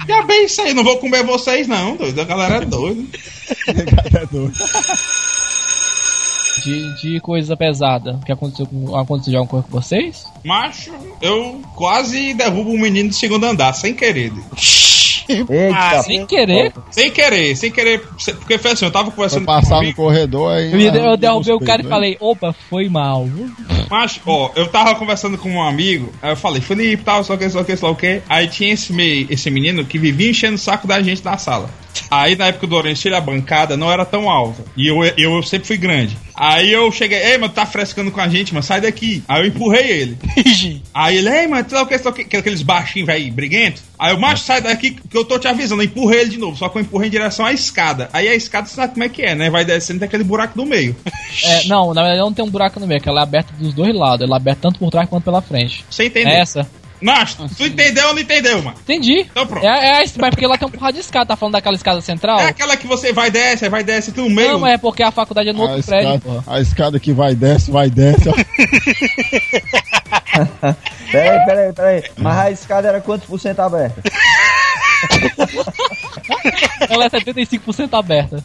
Já 0.09 0.23
bem 0.27 0.47
isso 0.47 0.61
aí, 0.61 0.75
não 0.75 0.83
vou 0.83 0.99
comer 0.99 1.23
vocês 1.23 1.69
não, 1.69 1.97
doido. 1.97 2.21
A 2.21 2.25
galera 2.25 2.57
é 2.57 2.67
doida. 2.67 3.03
De, 6.67 6.95
de 6.95 7.21
coisa 7.21 7.57
pesada 7.57 8.19
que 8.27 8.33
aconteceu 8.33 8.67
com, 8.67 8.97
aconteceu 8.97 9.33
já 9.33 9.47
coisa 9.47 9.65
com 9.65 9.81
vocês? 9.81 10.27
Macho, 10.45 10.93
eu 11.23 11.63
quase 11.77 12.35
derrubo 12.35 12.71
um 12.71 12.79
menino 12.79 13.11
do 13.11 13.15
segundo 13.15 13.45
andar, 13.45 13.73
sem 13.73 13.95
querer. 13.95 14.33
Eita, 15.29 15.75
Ah, 15.75 16.03
Sem 16.03 16.27
querer. 16.27 16.73
Sem 16.91 17.11
querer, 17.11 17.57
sem 17.57 17.71
querer. 17.71 18.01
Porque 18.01 18.59
foi 18.59 18.73
assim, 18.73 18.85
eu 18.85 18.91
tava 18.91 19.07
Foi 19.07 19.15
conversando 19.15 19.45
passar 19.45 19.79
com 19.79 19.85
um 19.85 19.89
no 19.89 19.95
corredor 19.95 20.53
aí. 20.53 20.73
Eu, 20.73 20.81
eu 20.81 21.17
derrubei 21.17 21.55
o 21.55 21.61
cara 21.61 21.83
e 21.83 21.85
né? 21.85 21.91
falei, 21.91 22.17
opa, 22.21 22.53
foi 22.53 22.89
mal. 22.89 23.27
Mas, 23.91 24.21
ó, 24.27 24.51
eu 24.57 24.69
tava 24.69 24.95
conversando 24.95 25.39
com 25.39 25.51
um 25.51 25.63
amigo, 25.63 26.13
aí 26.23 26.33
eu 26.33 26.37
falei, 26.37 26.61
Felipe, 26.61 27.05
tal, 27.05 27.23
só 27.23 27.37
que, 27.37 27.49
só 27.49 27.63
que, 27.63 27.77
só 27.77 27.95
que. 27.95 28.23
Aí 28.29 28.49
tinha 28.49 28.73
esse, 28.73 28.93
me, 28.93 29.27
esse 29.31 29.51
menino 29.51 29.85
que 29.85 29.99
vivia 29.99 30.31
enchendo 30.31 30.55
o 30.55 30.59
saco 30.59 30.87
da 30.87 31.01
gente 31.01 31.25
na 31.25 31.39
sala. 31.39 31.71
Aí 32.11 32.37
na 32.37 32.47
época 32.47 32.67
do 32.67 32.77
Orange, 32.77 33.13
a 33.13 33.21
bancada 33.21 33.77
não 33.77 33.91
era 33.91 34.05
tão 34.05 34.29
alta. 34.29 34.65
E 34.77 34.87
eu, 34.87 35.05
eu, 35.17 35.43
sempre 35.43 35.67
fui 35.67 35.77
grande. 35.77 36.17
Aí 36.35 36.71
eu 36.71 36.91
cheguei, 36.93 37.19
ei, 37.19 37.39
mano, 37.39 37.53
tá 37.53 37.65
frescando 37.65 38.11
com 38.11 38.21
a 38.21 38.29
gente, 38.29 38.53
mano, 38.53 38.63
sai 38.63 38.81
daqui. 38.81 39.23
Aí 39.27 39.43
eu 39.43 39.47
empurrei 39.47 39.91
ele. 39.91 40.19
Aí 40.93 41.17
ele, 41.17 41.29
ei, 41.29 41.47
mano, 41.47 41.65
tu 41.65 41.75
é 41.75 41.81
o 41.81 41.87
que, 41.87 41.99
tu 41.99 42.09
é 42.09 42.11
o 42.11 42.15
que, 42.15 42.37
é 42.37 42.41
aqueles 42.41 42.63
baixinhos, 42.63 43.07
velho, 43.07 43.33
briguento. 43.33 43.83
Aí 43.99 44.13
eu, 44.13 44.21
macho, 44.21 44.45
sai 44.45 44.61
daqui 44.61 44.91
que 44.91 45.17
eu 45.17 45.25
tô 45.25 45.39
te 45.39 45.49
avisando. 45.49 45.83
Eu 45.83 45.87
empurrei 45.87 46.21
ele 46.21 46.31
de 46.31 46.39
novo, 46.39 46.57
só 46.57 46.69
que 46.69 46.79
eu 46.79 46.83
empurrei 46.83 47.09
em 47.09 47.11
direção 47.11 47.47
à 47.47 47.53
escada. 47.53 48.11
Aí 48.13 48.29
a 48.29 48.35
escada, 48.35 48.67
você 48.67 48.75
sabe 48.75 48.93
como 48.93 49.05
é 49.05 49.09
que 49.09 49.23
é, 49.23 49.35
né? 49.35 49.49
Vai 49.49 49.65
descendo, 49.65 50.01
tem 50.01 50.07
aquele 50.07 50.25
buraco 50.25 50.57
no 50.57 50.67
meio. 50.67 50.95
É, 51.45 51.65
não, 51.67 51.93
na 51.93 52.03
verdade 52.03 52.21
não 52.21 52.33
tem 52.33 52.45
um 52.45 52.51
buraco 52.51 52.81
no 52.81 52.87
meio, 52.87 53.01
que 53.01 53.09
ela 53.09 53.21
é 53.21 53.23
aberta 53.23 53.53
dos 53.59 53.73
dois 53.73 53.95
lados. 53.95 54.27
Ela 54.27 54.37
é 54.37 54.41
aberta 54.41 54.61
tanto 54.63 54.79
por 54.79 54.91
trás 54.91 55.09
quanto 55.09 55.25
pela 55.25 55.41
frente. 55.41 55.85
Você 55.91 56.07
entendeu? 56.07 56.33
É 56.33 56.41
essa. 56.41 56.69
Macho, 57.01 57.37
tu 57.57 57.65
entendeu 57.67 58.09
ou 58.09 58.15
não 58.15 58.21
entendeu, 58.21 58.63
mano? 58.63 58.77
Entendi. 58.83 59.21
Então 59.31 59.47
pronto. 59.47 59.65
É, 59.67 60.01
é 60.01 60.05
isso, 60.05 60.15
mas 60.21 60.31
porque 60.31 60.47
lá 60.47 60.57
tem 60.57 60.67
um 60.67 60.71
porrada 60.71 60.95
de 60.95 61.01
escada. 61.01 61.27
Tá 61.27 61.37
falando 61.37 61.53
daquela 61.55 61.77
escada 61.77 62.01
central? 62.01 62.39
É 62.41 62.47
aquela 62.49 62.77
que 62.77 62.87
você 62.87 63.13
vai 63.13 63.31
desce, 63.31 63.69
vai 63.69 63.85
desce, 63.85 64.13
tu 64.13 64.23
no 64.23 64.31
meio. 64.31 64.53
Não, 64.53 64.61
mas 64.61 64.75
é 64.75 64.79
porque 64.79 65.03
a 65.03 65.11
faculdade 65.11 65.49
é 65.51 65.53
no 65.53 65.67
A 65.67 65.73
outro 65.73 65.85
prédio, 65.85 66.15
escada, 66.17 66.21
porra. 66.21 66.57
a 66.57 66.61
escada 66.61 67.01
que 67.01 67.13
vai 67.13 67.35
desce, 67.35 67.71
vai 67.71 67.91
desce. 67.91 68.31
Peraí, 71.11 71.45
peraí, 71.47 71.73
peraí. 71.73 72.03
Mas 72.17 72.37
a 72.39 72.51
escada 72.51 72.89
era 72.89 73.01
quantos 73.01 73.27
por 73.27 73.39
cento 73.41 73.61
aberta? 73.61 74.03
Ela 76.89 77.05
é 77.05 77.11
75% 77.11 77.93
aberta. 77.93 78.43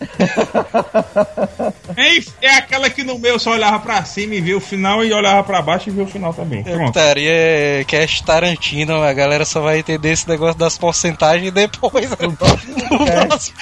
É, 1.96 2.46
é 2.48 2.56
aquela 2.56 2.90
que 2.90 3.04
no 3.04 3.20
meu 3.20 3.38
só 3.38 3.52
olhava 3.52 3.80
pra 3.80 4.04
cima 4.04 4.36
e 4.36 4.42
via 4.42 4.58
o 4.58 4.62
final 4.62 5.04
e 5.04 5.14
olhava 5.14 5.44
pra 5.44 5.62
baixo 5.62 5.90
e 5.90 5.92
via 5.92 6.04
o 6.04 6.08
final 6.08 6.34
também. 6.34 6.64
Pronto. 6.64 6.86
Putaria 6.86 7.32
é 7.32 7.84
cast 7.86 8.24
Tarantino, 8.24 9.02
a 9.02 9.14
galera 9.14 9.46
só 9.46 9.62
vai 9.62 9.80
entender 9.80 10.12
esse 10.12 10.28
negócio 10.28 10.58
das 10.58 10.78
porcentagens 10.78 11.52
depois. 11.52 12.10
No 12.22 12.36
próximo 12.36 13.58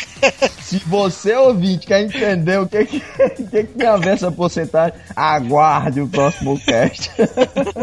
Se 0.60 0.80
você 0.86 1.34
ouvinte 1.36 1.88
quer 1.88 2.02
entender 2.02 2.60
o 2.60 2.68
que, 2.68 2.86
que, 2.86 3.00
que, 3.00 3.46
que 3.46 3.64
tem 3.64 3.88
a 3.88 3.96
ver 3.96 4.16
essa 4.16 4.32
porcentagem, 4.32 5.00
aguarde 5.16 6.02
o 6.02 6.08
próximo 6.08 6.60
cast. 6.60 7.10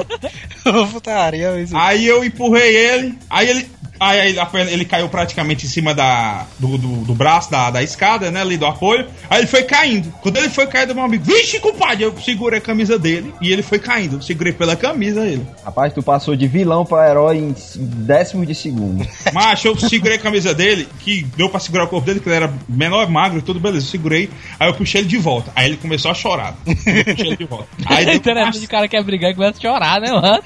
Putaria, 0.93 1.53
mas... 1.53 1.73
Aí 1.75 2.07
eu 2.07 2.25
empurrei 2.25 2.77
ele, 2.77 3.19
aí 3.31 3.49
ele 3.49 3.69
Aí, 3.99 4.21
aí 4.21 4.37
ele 4.73 4.85
caiu 4.85 5.09
praticamente 5.09 5.67
em 5.67 5.69
cima 5.69 5.95
da, 5.95 6.47
do, 6.59 6.77
do, 6.79 6.89
do 7.05 7.15
braço 7.15 7.51
da, 7.51 7.71
da 7.71 7.83
escada, 7.83 8.31
né? 8.31 8.41
Ali 8.41 8.57
do 8.57 8.67
apoio. 8.67 9.07
Aí 9.31 9.41
ele 9.41 9.47
foi 9.47 9.63
caindo. 9.63 10.13
Quando 10.23 10.37
ele 10.37 10.49
foi 10.49 10.67
caindo, 10.67 10.95
meu 10.95 11.05
amigo, 11.05 11.25
vixe, 11.25 11.59
compadre! 11.61 12.05
Eu 12.05 12.15
segurei 12.21 12.59
a 12.59 12.63
camisa 12.63 12.99
dele 12.99 13.33
e 13.41 13.53
ele 13.53 13.63
foi 13.63 13.79
caindo. 13.79 14.17
Eu 14.17 14.23
segurei 14.23 14.53
pela 14.53 14.77
camisa 14.77 15.27
ele. 15.27 15.47
Rapaz, 15.65 15.93
tu 15.93 16.03
passou 16.03 16.37
de 16.37 16.47
vilão 16.47 16.85
pra 16.85 17.09
herói 17.09 17.39
em 17.39 17.55
décimos 17.77 18.47
de 18.47 18.55
segundo. 18.55 19.07
Macho, 19.33 19.69
eu 19.69 19.77
segurei 19.79 20.17
a 20.17 20.21
camisa 20.21 20.55
dele, 20.55 20.89
que 21.01 21.23
deu 21.37 21.49
pra 21.49 21.61
segurar 21.61 21.85
o 21.85 21.89
corpo 21.89 22.07
dele, 22.07 22.21
que 22.21 22.29
ele 22.29 22.37
era 22.37 22.53
menor, 22.69 23.09
magro, 23.09 23.43
tudo 23.43 23.61
beleza. 23.61 23.87
Eu 23.87 23.91
segurei, 23.91 24.31
aí 24.59 24.69
eu 24.69 24.75
puxei 24.75 25.01
ele 25.01 25.09
de 25.09 25.19
volta. 25.19 25.51
Aí 25.55 25.67
ele 25.67 25.77
começou 25.77 26.11
a 26.11 26.15
chorar. 26.15 26.55
Eu 26.67 26.75
puxei 26.77 27.27
ele 27.27 27.37
de 27.37 27.45
volta. 27.45 27.67
Aí 27.87 28.05
deu, 28.05 28.15
Interessante, 28.15 28.65
o 28.65 28.69
cara 28.69 28.89
quer 28.89 29.03
brigar 29.05 29.31
e 29.31 29.35
começa 29.35 29.59
a 29.59 29.61
chorar, 29.61 30.01
né, 30.01 30.11
mano? 30.11 30.43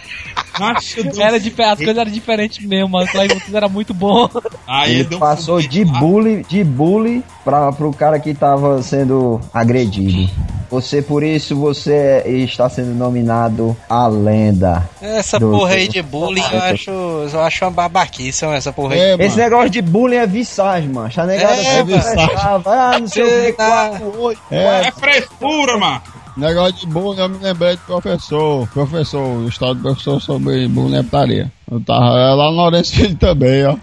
macho, 0.59 1.01
Era 1.21 1.39
dif- 1.41 1.59
as 1.61 1.79
coisas 1.79 1.97
eram 1.97 2.11
diferentes 2.11 2.65
mesmo, 2.65 2.89
mas 2.89 3.09
o 3.09 3.40
Era 3.53 3.69
muito 3.69 3.93
bom. 3.95 4.29
Aí 4.67 5.01
Ele 5.01 5.17
um 5.17 5.19
passou 5.19 5.57
foguete 5.57 5.85
de 5.85 5.85
lá. 5.93 5.99
bully, 5.99 6.45
de 6.49 6.65
bully 6.65 7.25
pra, 7.45 7.73
pro 7.73 7.93
cara 7.93 8.19
que 8.19 8.35
tava 8.35 8.83
sendo 8.83 9.41
agredido. 9.53 10.31
Você, 10.71 11.03
por 11.03 11.25
isso, 11.25 11.57
você 11.57 12.23
está 12.27 12.69
sendo 12.69 12.95
nominado 12.95 13.77
a 13.89 14.07
lenda. 14.07 14.89
Essa 15.03 15.37
Do- 15.37 15.51
porra 15.51 15.73
aí 15.75 15.89
de 15.89 16.01
bullying 16.01 16.45
eu 16.53 16.63
acho, 16.63 16.91
eu 17.33 17.41
acho 17.43 17.65
uma 17.65 17.73
babaquice, 17.73 18.45
essa 18.45 18.73
porra 18.73 18.95
aí. 18.95 19.01
É, 19.01 19.15
Esse 19.15 19.37
mano. 19.37 19.51
negócio 19.51 19.71
de 19.71 19.83
bullying 19.83 20.19
é 20.19 20.27
visagem, 20.29 20.89
mano. 20.89 21.11
A 21.17 21.27
negada 21.27 21.55
É, 21.55 21.65
sempre 21.65 21.95
visagem. 21.97 22.31
Ah, 22.37 22.99
não 23.01 23.09
sei 23.09 23.23
o 23.25 23.27
que, 23.27 23.33
É, 23.49 23.53
4, 23.53 24.21
8. 24.23 24.41
É, 24.53 24.81
É 24.87 24.93
frescura, 24.93 25.77
mano. 25.77 26.03
Negócio 26.41 26.75
de 26.75 26.87
bullying, 26.87 27.21
eu 27.21 27.29
me 27.29 27.39
lembrei 27.39 27.77
do 27.77 27.83
professor. 27.83 28.69
Professor, 28.69 29.21
o 29.21 29.49
estado 29.49 29.75
do 29.75 29.83
professor 29.83 30.21
sobre 30.21 30.67
bullying 30.69 31.03
putaria. 31.05 31.53
Eu 31.71 31.81
tava 31.81 32.19
é 32.19 32.35
lá 32.35 32.51
no 32.51 32.57
Lourenço 32.57 33.15
também, 33.17 33.65
ó. 33.67 33.77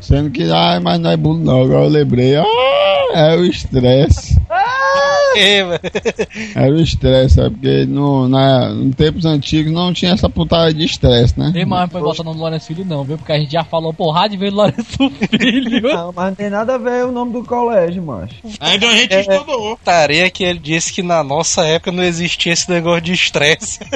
Sendo 0.00 0.30
que, 0.30 0.50
ai, 0.50 0.80
mas 0.80 0.98
não 0.98 1.10
é 1.10 1.16
bullying 1.16 1.44
não. 1.44 1.62
Agora 1.62 1.84
eu 1.84 1.90
lembrei. 1.90 2.36
Ah, 2.36 2.44
é 3.14 3.36
o 3.36 3.44
estresse. 3.44 4.29
É, 5.36 5.64
mano. 5.64 5.80
Era 6.54 6.72
o 6.72 6.80
estresse, 6.80 7.34
sabe? 7.36 7.50
Porque 7.50 7.86
no, 7.86 8.28
na, 8.28 8.70
em 8.70 8.90
tempos 8.92 9.24
antigos 9.24 9.72
não 9.72 9.92
tinha 9.92 10.12
essa 10.12 10.28
putaria 10.28 10.74
de 10.74 10.84
estresse, 10.84 11.38
né? 11.38 11.50
Nem 11.54 11.64
mais 11.64 11.90
foi 11.90 12.00
botar 12.00 12.22
no 12.22 12.32
Lourenço 12.32 12.66
Filho, 12.66 12.84
não, 12.84 13.04
viu? 13.04 13.16
Porque 13.18 13.32
a 13.32 13.38
gente 13.38 13.52
já 13.52 13.64
falou 13.64 13.92
porrada 13.92 14.30
de 14.30 14.36
vez 14.36 14.50
do 14.52 14.56
Lourenço 14.56 15.10
Filho. 15.30 15.80
Não, 16.00 16.12
mas 16.14 16.26
não 16.26 16.34
tem 16.34 16.50
nada 16.50 16.74
a 16.74 16.78
ver 16.78 17.04
o 17.06 17.12
nome 17.12 17.32
do 17.32 17.44
colégio, 17.44 18.02
macho. 18.02 18.34
Ainda 18.60 18.88
a 18.88 18.92
gente 18.96 19.14
É. 19.14 19.20
estudou. 19.20 19.76
Putaria 19.76 20.30
que 20.30 20.44
ele 20.44 20.58
disse 20.58 20.92
que 20.92 21.02
na 21.02 21.22
nossa 21.24 21.62
época 21.64 21.90
não 21.92 22.02
existia 22.02 22.52
esse 22.52 22.70
negócio 22.70 23.00
de 23.02 23.12
estresse. 23.12 23.78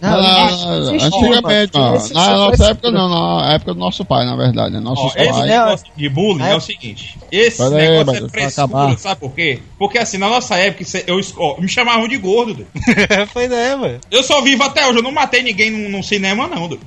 Não, 0.00 0.10
não, 0.22 0.80
não, 0.84 0.94
antigamente, 0.94 1.74
não. 1.74 1.96
Esse- 1.96 2.14
Na 2.14 2.36
nossa 2.36 2.66
época 2.70 2.88
não, 2.92 3.08
na 3.40 3.52
época 3.54 3.74
do 3.74 3.80
nosso 3.80 4.04
pai, 4.04 4.24
na 4.24 4.36
verdade, 4.36 4.70
né? 4.74 4.78
Ó, 4.78 4.82
Nossos 4.90 5.16
esse 5.16 5.28
pais. 5.32 5.44
negócio 5.50 5.86
de 5.96 6.08
bullying 6.08 6.44
é, 6.44 6.50
É. 6.52 6.54
o 6.54 6.60
seguinte: 6.60 7.18
esse 7.32 7.56
Pera 7.58 7.68
aí, 7.76 7.88
negócio 7.88 8.04
Bagulho, 8.06 8.26
é 8.26 8.28
frescura, 8.30 8.96
sabe 8.96 9.20
por 9.20 9.32
quê? 9.32 9.58
Porque 9.76 9.98
assim, 9.98 10.16
na 10.16 10.28
nossa 10.28 10.54
época, 10.56 10.67
isso 10.80 10.96
é- 10.96 11.04
eu, 11.06 11.20
ó, 11.38 11.60
me 11.60 11.68
chamavam 11.68 12.06
de 12.08 12.16
gordo. 12.16 12.54
doido. 12.54 12.66
Foi 13.32 13.48
né, 13.48 13.74
mano. 13.76 13.98
Eu 14.10 14.22
sou 14.22 14.42
vivo 14.42 14.62
até 14.62 14.86
hoje, 14.86 14.98
eu 14.98 15.02
não 15.02 15.12
matei 15.12 15.42
ninguém 15.42 15.70
num, 15.70 15.88
num 15.88 16.02
cinema, 16.02 16.46
não. 16.46 16.68
doido. 16.68 16.80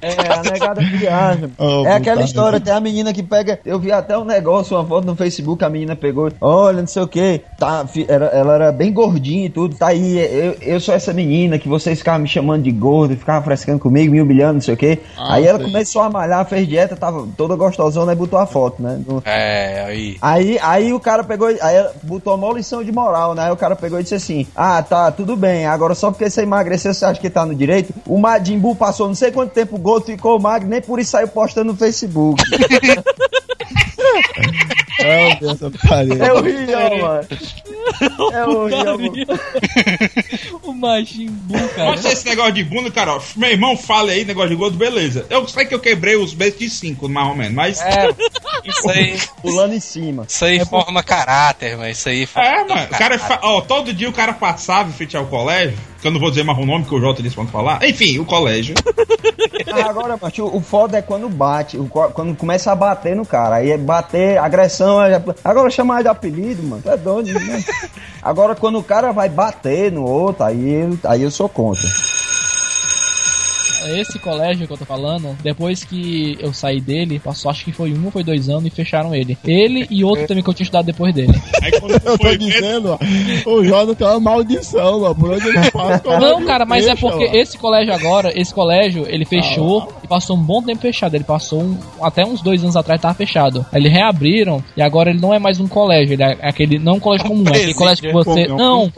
É, 0.00 0.32
a 0.32 0.42
negada 0.42 0.80
viaja. 0.80 1.50
Oh, 1.58 1.86
é 1.86 1.92
aquela 1.94 2.22
história, 2.22 2.58
tem 2.60 2.72
a 2.72 2.80
menina 2.80 3.12
que 3.12 3.22
pega. 3.22 3.60
Eu 3.64 3.78
vi 3.78 3.92
até 3.92 4.16
um 4.18 4.24
negócio, 4.24 4.76
uma 4.76 4.84
foto 4.84 5.04
no 5.06 5.14
Facebook, 5.14 5.64
a 5.64 5.68
menina 5.68 5.94
pegou. 5.94 6.30
Olha, 6.40 6.80
não 6.80 6.86
sei 6.86 7.02
o 7.02 7.06
que. 7.06 7.40
Tá, 7.58 7.86
era, 8.08 8.26
ela 8.26 8.54
era 8.54 8.72
bem 8.72 8.92
gordinha 8.92 9.46
e 9.46 9.50
tudo. 9.50 9.76
Tá 9.76 9.88
aí, 9.88 10.18
eu, 10.18 10.56
eu 10.60 10.80
sou 10.80 10.94
essa 10.94 11.12
menina 11.12 11.58
que 11.58 11.68
vocês 11.68 11.98
ficavam 11.98 12.20
me 12.22 12.28
chamando 12.28 12.62
de 12.64 12.70
gordo, 12.72 13.16
ficavam 13.16 13.42
frescando 13.44 13.78
comigo, 13.78 14.12
me 14.12 14.20
humilhando, 14.20 14.54
não 14.54 14.60
sei 14.60 14.74
o 14.74 14.76
que. 14.76 14.98
Ah, 15.16 15.34
aí 15.34 15.46
ela 15.46 15.58
sei. 15.58 15.66
começou 15.68 16.02
a 16.02 16.10
malhar, 16.10 16.44
fez 16.48 16.66
dieta, 16.66 16.96
tava 16.96 17.26
toda 17.36 17.54
gostosona 17.54 18.12
e 18.12 18.16
botou 18.16 18.38
a 18.38 18.46
foto, 18.46 18.82
né? 18.82 19.00
No- 19.06 19.22
É, 19.24 19.84
aí. 19.86 20.16
Aí, 20.20 20.58
aí 20.60 20.92
o 20.92 20.98
cara 21.00 21.22
pegou, 21.22 21.46
aí 21.48 21.76
ela 21.76 21.92
botou 22.02 22.34
uma 22.34 22.52
lição 22.52 22.81
de 22.84 22.92
moral, 22.92 23.34
né? 23.34 23.44
Aí 23.44 23.52
o 23.52 23.56
cara 23.56 23.76
pegou 23.76 23.98
e 23.98 24.02
disse 24.02 24.14
assim: 24.14 24.46
Ah, 24.54 24.82
tá, 24.82 25.10
tudo 25.10 25.36
bem. 25.36 25.66
Agora 25.66 25.94
só 25.94 26.10
porque 26.10 26.28
você 26.28 26.42
emagreceu, 26.42 26.92
você 26.92 27.04
acha 27.04 27.20
que 27.20 27.30
tá 27.30 27.44
no 27.46 27.54
direito? 27.54 27.94
O 28.06 28.18
Majin 28.18 28.58
Buu 28.58 28.74
passou 28.74 29.08
não 29.08 29.14
sei 29.14 29.30
quanto 29.30 29.52
tempo, 29.52 29.76
o 29.76 29.78
gordo 29.78 30.06
ficou 30.06 30.40
magro, 30.40 30.68
nem 30.68 30.80
por 30.80 30.98
isso 30.98 31.10
saiu 31.12 31.28
postando 31.28 31.72
no 31.72 31.78
Facebook. 31.78 32.42
É, 35.00 35.32
eu 35.32 35.38
vi 35.38 35.48
essa 35.48 35.70
putaria. 35.70 36.24
É 36.24 36.32
horrível, 36.32 36.98
mano. 36.98 37.28
É 38.32 38.44
horrível. 38.44 38.98
mano. 38.98 40.60
o 40.62 40.72
Majin 40.72 41.26
Buu, 41.26 41.68
cara. 41.70 41.90
Mas 41.90 42.04
esse 42.04 42.26
negócio 42.26 42.52
de 42.52 42.64
bunda, 42.64 42.90
cara, 42.90 43.16
ó, 43.16 43.20
meu 43.36 43.50
irmão 43.50 43.76
fala 43.76 44.12
aí, 44.12 44.24
negócio 44.24 44.50
de 44.50 44.56
gordo, 44.56 44.76
beleza. 44.76 45.26
Eu 45.28 45.46
sei 45.48 45.66
que 45.66 45.74
eu 45.74 45.80
quebrei 45.80 46.16
os 46.16 46.32
beijos 46.34 46.58
de 46.58 46.70
5, 46.70 47.08
mais 47.08 47.28
ou 47.28 47.34
menos, 47.34 47.54
mas. 47.54 47.80
É, 47.80 48.08
isso 48.64 48.90
aí, 48.90 49.18
Pulando 49.40 49.74
em 49.74 49.80
cima. 49.80 50.24
isso 50.28 50.44
aí 50.44 50.64
forma 50.64 51.02
caráter, 51.02 51.76
mas 51.76 51.98
isso 51.98 52.08
aí 52.08 52.28
É, 52.34 52.64
mano, 52.64 52.84
o 52.84 52.88
cara, 52.88 53.40
ó, 53.42 53.60
todo 53.60 53.92
dia 53.92 54.08
o 54.08 54.12
cara 54.12 54.32
passava 54.32 54.88
em 54.88 54.92
frente 54.92 55.16
ao 55.16 55.26
colégio, 55.26 55.76
que 56.02 56.08
eu 56.08 56.12
não 56.12 56.20
vou 56.20 56.28
dizer 56.30 56.42
mais 56.42 56.58
o 56.58 56.66
nome 56.66 56.84
que 56.84 56.94
o 56.94 57.00
Jota 57.00 57.22
disse 57.22 57.34
pra 57.36 57.44
não 57.44 57.50
falar. 57.50 57.82
Enfim, 57.88 58.18
o 58.18 58.24
colégio. 58.26 58.74
Ah, 59.74 59.88
agora, 59.88 60.18
macho, 60.20 60.44
o 60.44 60.60
foda 60.60 60.98
é 60.98 61.02
quando 61.02 61.28
bate, 61.28 61.78
quando 62.12 62.34
começa 62.36 62.70
a 62.72 62.74
bater 62.74 63.14
no 63.16 63.24
cara. 63.24 63.56
Aí 63.56 63.70
é 63.70 63.78
bater, 63.78 64.36
agressão. 64.36 65.00
é- 65.02 65.22
Agora 65.42 65.70
chamar 65.70 66.02
de 66.02 66.08
apelido, 66.08 66.62
mano. 66.62 66.82
Tu 66.82 66.90
é 66.90 66.96
doido, 66.96 67.32
né? 67.32 67.64
Agora, 68.20 68.54
quando 68.54 68.78
o 68.78 68.82
cara 68.82 69.12
vai 69.12 69.28
bater 69.28 69.90
no 69.90 70.04
outro, 70.04 70.44
aí, 70.44 70.88
aí 71.04 71.22
eu 71.22 71.30
sou 71.30 71.48
contra. 71.48 71.88
Esse 73.88 74.18
colégio 74.18 74.66
que 74.66 74.72
eu 74.72 74.76
tô 74.78 74.84
falando, 74.84 75.36
depois 75.42 75.84
que 75.84 76.36
eu 76.40 76.52
saí 76.52 76.80
dele, 76.80 77.18
passou 77.18 77.50
acho 77.50 77.64
que 77.64 77.72
foi 77.72 77.92
um 77.92 78.04
ou 78.06 78.10
foi 78.10 78.22
dois 78.24 78.48
anos 78.48 78.66
e 78.66 78.70
fecharam 78.70 79.14
ele. 79.14 79.36
Ele 79.44 79.86
e 79.90 80.04
outro 80.04 80.26
também 80.26 80.42
que 80.42 80.50
eu 80.50 80.54
tinha 80.54 80.64
estudado 80.64 80.86
depois 80.86 81.14
dele. 81.14 81.34
Aí 81.62 81.72
quando 81.80 81.92
Eu 82.04 82.18
tô 82.18 82.36
dizendo, 82.36 82.98
ó, 83.46 83.50
o 83.50 83.64
Jordan 83.64 83.94
tem 83.94 84.06
uma 84.06 84.20
maldição, 84.20 85.00
mano. 85.00 85.14
Por 85.14 85.30
onde 85.32 85.48
ele 85.48 85.70
passa, 85.70 86.18
Não, 86.18 86.44
cara, 86.44 86.64
mas 86.64 86.84
é 86.84 86.88
deixa, 86.88 87.00
porque 87.08 87.24
mano. 87.26 87.36
esse 87.38 87.58
colégio 87.58 87.94
agora, 87.94 88.32
esse 88.38 88.52
colégio, 88.52 89.06
ele 89.08 89.24
fechou 89.24 89.92
e 90.02 90.08
passou 90.08 90.36
um 90.36 90.42
bom 90.42 90.62
tempo 90.62 90.80
fechado. 90.80 91.14
Ele 91.14 91.24
passou 91.24 91.60
um- 91.62 91.76
até 92.00 92.24
uns 92.24 92.40
dois 92.42 92.62
anos 92.62 92.76
atrás 92.76 93.00
tava 93.00 93.14
fechado. 93.14 93.64
Aí 93.72 93.80
eles 93.80 93.92
reabriram 93.92 94.62
e 94.76 94.82
agora 94.82 95.10
ele 95.10 95.20
não 95.20 95.32
é 95.34 95.38
mais 95.38 95.60
um 95.60 95.68
colégio, 95.68 96.14
ele 96.14 96.22
é 96.22 96.36
aquele 96.42 96.78
não 96.78 96.94
um 96.94 97.00
colégio 97.00 97.26
comum, 97.28 97.44
é 97.46 97.50
aquele 97.50 97.74
colégio 97.74 98.02
que 98.04 98.12
você 98.12 98.46
não. 98.56 98.90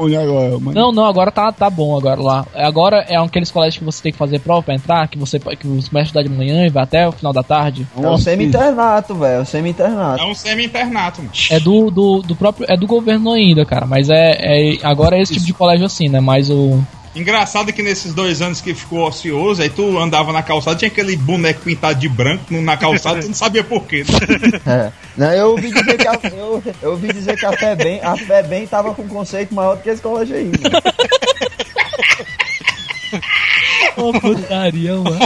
Não, 0.75 0.93
não, 0.93 1.05
agora 1.07 1.31
tá, 1.31 1.51
tá 1.53 1.69
bom 1.71 1.97
agora 1.97 2.21
lá. 2.21 2.47
Agora 2.55 3.05
é 3.09 3.17
aqueles 3.17 3.51
colégios 3.51 3.79
que 3.79 3.85
você 3.85 4.03
tem 4.03 4.13
que 4.13 4.19
fazer 4.19 4.39
prova 4.41 4.63
pra 4.75 4.95
entrar, 4.95 5.09
que 5.09 5.19
você 5.19 5.39
que 5.39 5.67
você 5.67 5.89
começa 5.89 5.99
a 5.99 6.03
estudar 6.03 6.23
de 6.23 6.29
manhã 6.29 6.67
e 6.67 6.71
vai 6.71 6.83
até 6.83 7.07
o 7.07 7.13
final 7.13 7.33
da 7.33 7.43
tarde. 7.43 7.87
É 7.97 8.09
o 8.09 8.19
semi-internato, 8.19 9.15
velho. 9.15 9.39
É 9.39 9.41
o 9.41 9.45
semi-internato. 9.45 10.23
é 10.23 10.27
um 10.27 10.35
semi-internato, 10.35 11.23
mano. 11.23 11.33
É 11.51 11.61
do, 11.61 11.91
do, 11.91 12.23
do 12.23 12.37
próprio. 12.37 12.67
É 12.69 12.77
do 12.77 12.87
governo 12.87 13.33
ainda, 13.33 13.65
cara. 13.65 13.87
Mas 13.87 14.09
é, 14.11 14.39
é. 14.41 14.79
Agora 14.83 15.17
é 15.17 15.23
esse 15.23 15.35
tipo 15.35 15.47
de 15.47 15.53
colégio 15.53 15.87
assim, 15.87 16.09
né? 16.09 16.21
Mas 16.21 16.51
o. 16.51 16.83
Engraçado 17.15 17.73
que 17.73 17.81
nesses 17.81 18.13
dois 18.13 18.43
anos 18.43 18.61
que 18.61 18.75
ficou 18.75 19.07
ocioso, 19.07 19.63
aí 19.63 19.71
tu 19.71 19.97
andava 19.99 20.33
na 20.33 20.43
calçada, 20.43 20.77
tinha 20.77 20.89
aquele 20.91 21.17
boneco 21.17 21.61
pintado 21.61 21.97
de 21.97 22.09
branco 22.09 22.53
na 22.61 22.77
calçada, 22.77 23.21
tu 23.21 23.29
não 23.29 23.35
sabia 23.35 23.63
por 23.63 23.87
quê. 23.87 24.05
É. 24.67 24.91
Não, 25.17 25.31
eu 25.33 25.51
ouvi 25.51 25.71
dizer 25.71 25.97
que 25.97 26.09
a, 26.09 26.19
eu, 26.33 26.63
eu 26.83 26.91
ouvi 26.93 27.13
dizer 27.13 27.37
que 27.37 27.47
a 27.47 27.53
FEBEM, 27.53 28.01
a 28.03 28.17
FEBEM 28.17 28.67
tava 28.67 28.95
com 28.95 29.03
um 29.03 29.09
conceito 29.09 29.55
maior 29.55 29.77
do 29.77 29.83
que 29.83 29.91
esse 29.91 30.03
colégio 30.03 30.35
aí. 30.35 30.47
Mano. 30.47 30.83
Ô, 33.97 34.13
putaria, 34.13 34.95
mano. 34.97 35.19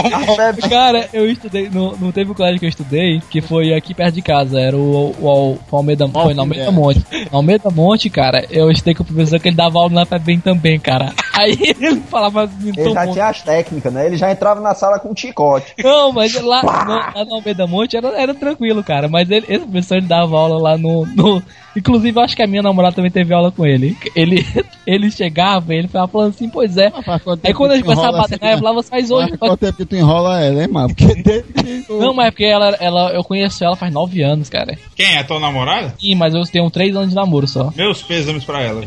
Cara, 0.69 1.09
eu 1.13 1.29
estudei. 1.29 1.69
No, 1.69 1.95
não 1.97 2.11
teve 2.11 2.31
um 2.31 2.33
colégio 2.33 2.59
que 2.59 2.65
eu 2.65 2.69
estudei, 2.69 3.21
que 3.29 3.41
foi 3.41 3.73
aqui 3.73 3.93
perto 3.93 4.15
de 4.15 4.21
casa. 4.21 4.59
Era 4.59 4.77
o, 4.77 5.11
o, 5.19 5.59
o 5.71 5.75
Almeida. 5.75 6.07
Foi 6.07 6.33
no 6.33 6.41
Almeida 6.41 6.71
Monte. 6.71 7.05
No 7.31 7.37
Almeida 7.37 7.69
Monte, 7.69 8.09
cara, 8.09 8.45
eu 8.49 8.69
estudei 8.71 8.93
com 8.93 9.03
o 9.03 9.05
professor 9.05 9.39
que 9.39 9.49
ele 9.49 9.55
dava 9.55 9.79
aula 9.79 9.93
na 9.93 10.05
FEBEM 10.05 10.39
também, 10.39 10.79
cara. 10.79 11.13
Aí 11.39 11.57
ele 11.79 12.01
falava 12.01 12.43
assim, 12.43 12.73
ele 12.75 12.93
já 12.93 13.05
bom. 13.05 13.13
tinha 13.13 13.27
as 13.27 13.41
técnicas, 13.41 13.93
né? 13.93 14.05
Ele 14.05 14.17
já 14.17 14.29
entrava 14.29 14.59
na 14.59 14.73
sala 14.75 14.99
com 14.99 15.11
um 15.11 15.15
chicote. 15.15 15.73
Não, 15.81 16.11
mas 16.11 16.33
lá, 16.33 16.61
no, 16.61 16.93
lá 16.93 17.25
no 17.25 17.35
Almeida 17.35 17.65
Monte 17.65 17.95
era, 17.95 18.09
era 18.09 18.33
tranquilo, 18.33 18.83
cara. 18.83 19.07
Mas 19.07 19.29
ele, 19.29 19.45
esse 19.47 19.65
professor 19.65 19.97
ele 19.97 20.07
dava 20.07 20.37
aula 20.37 20.61
lá 20.61 20.77
no, 20.77 21.05
no. 21.05 21.41
Inclusive, 21.75 22.17
eu 22.17 22.23
acho 22.23 22.35
que 22.35 22.43
a 22.43 22.47
minha 22.47 22.61
namorada 22.61 22.95
também 22.95 23.11
teve 23.11 23.33
aula 23.33 23.51
com 23.51 23.65
ele. 23.65 23.95
Ele, 24.15 24.45
ele 24.85 25.09
chegava 25.11 25.73
e 25.73 25.77
ele 25.77 25.87
ficava 25.87 26.07
falando 26.07 26.29
assim, 26.29 26.49
pois 26.49 26.75
é. 26.77 26.87
Aí 26.87 27.37
tempo 27.37 27.57
quando 27.57 27.71
a 27.71 27.75
gente 27.75 27.85
começava 27.85 28.17
a 28.17 28.21
bater 28.21 28.39
ela, 28.59 28.69
falava, 28.69 28.83
faz 28.83 29.11
hoje. 29.11 29.37
Quanto 29.37 29.57
tempo 29.57 29.77
que 29.77 29.85
tu 29.85 29.95
enrola 29.95 30.39
ela, 30.41 30.61
hein, 30.61 30.69
mano? 30.69 30.89
Porque 30.89 31.21
desde 31.21 31.53
que 31.53 31.85
Não, 31.89 32.13
mas 32.13 32.27
é 32.27 32.31
porque 32.31 32.45
ela, 32.45 32.69
ela, 32.79 33.11
eu 33.11 33.23
conheço 33.23 33.63
ela 33.63 33.75
faz 33.75 33.93
nove 33.93 34.21
anos, 34.21 34.49
cara. 34.49 34.77
Quem 34.95 35.17
é 35.17 35.23
tua 35.23 35.39
namorada? 35.39 35.95
Sim, 35.99 36.15
mas 36.15 36.33
eu 36.33 36.43
tenho 36.43 36.69
três 36.69 36.95
anos 36.95 37.09
de 37.09 37.15
namoro 37.15 37.47
só. 37.47 37.71
Meus 37.75 38.01
pêsames 38.01 38.43
pra 38.43 38.61
ela. 38.61 38.81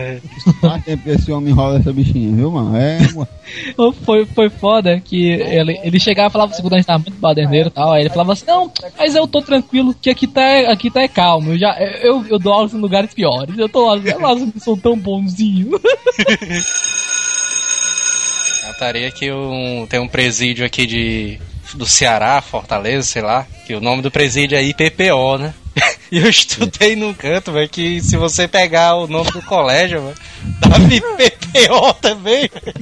Faz 0.60 0.84
tempo 0.84 1.02
que 1.02 1.10
esse 1.10 1.32
homem 1.32 1.50
enrola 1.50 1.78
essa 1.78 1.92
bichinha, 1.92 2.34
viu, 2.34 2.50
mano? 2.50 2.76
É, 2.76 2.98
mano. 3.12 3.28
Foi, 4.04 4.24
foi 4.26 4.48
foda 4.48 5.00
que 5.00 5.26
ele, 5.26 5.78
ele 5.82 6.00
chegava 6.00 6.28
e 6.28 6.32
falava 6.32 6.52
assim, 6.52 6.62
quando 6.62 6.74
a 6.74 6.76
gente 6.76 6.86
tava 6.86 7.00
muito 7.00 7.20
baderneiro 7.20 7.68
e 7.68 7.70
tal, 7.70 7.92
aí 7.92 8.02
ele 8.02 8.08
falava 8.08 8.32
assim, 8.32 8.46
não, 8.46 8.70
mas 8.98 9.14
eu 9.14 9.26
tô 9.26 9.42
tranquilo, 9.42 9.94
que 9.94 10.10
aqui 10.10 10.26
tá, 10.26 10.70
aqui 10.70 10.90
tá 10.90 11.02
é 11.02 11.08
calmo, 11.08 11.52
eu, 11.52 11.58
já, 11.58 11.76
eu, 12.02 12.24
eu 12.26 12.38
dou 12.38 12.52
aulas 12.52 12.72
em 12.72 12.78
lugares 12.78 13.12
piores, 13.12 13.56
eu 13.58 13.68
tô 13.68 13.86
lá, 13.86 13.96
não 14.34 14.52
são 14.58 14.76
tão 14.76 14.96
bonzinhos. 14.96 15.80
Cantaria 18.64 19.10
que 19.10 19.30
um, 19.30 19.86
tem 19.86 20.00
um 20.00 20.08
presídio 20.08 20.64
aqui 20.64 20.86
de 20.86 21.38
do 21.74 21.86
Ceará, 21.86 22.40
Fortaleza, 22.40 23.06
sei 23.06 23.22
lá, 23.22 23.46
que 23.66 23.74
o 23.74 23.80
nome 23.80 24.00
do 24.00 24.10
presídio 24.10 24.56
é 24.56 24.62
IPPO, 24.62 25.38
né? 25.38 25.54
E 26.10 26.18
eu 26.22 26.28
estudei 26.28 26.94
num 26.96 27.12
canto, 27.12 27.52
velho, 27.52 27.68
que 27.68 28.00
se 28.00 28.16
você 28.16 28.46
pegar 28.46 28.94
o 28.96 29.06
nome 29.06 29.30
do 29.32 29.42
colégio, 29.42 30.00
velho, 30.02 30.16
dava 30.60 30.78
IPPO 30.94 31.94
também, 32.00 32.48
velho. 32.48 32.74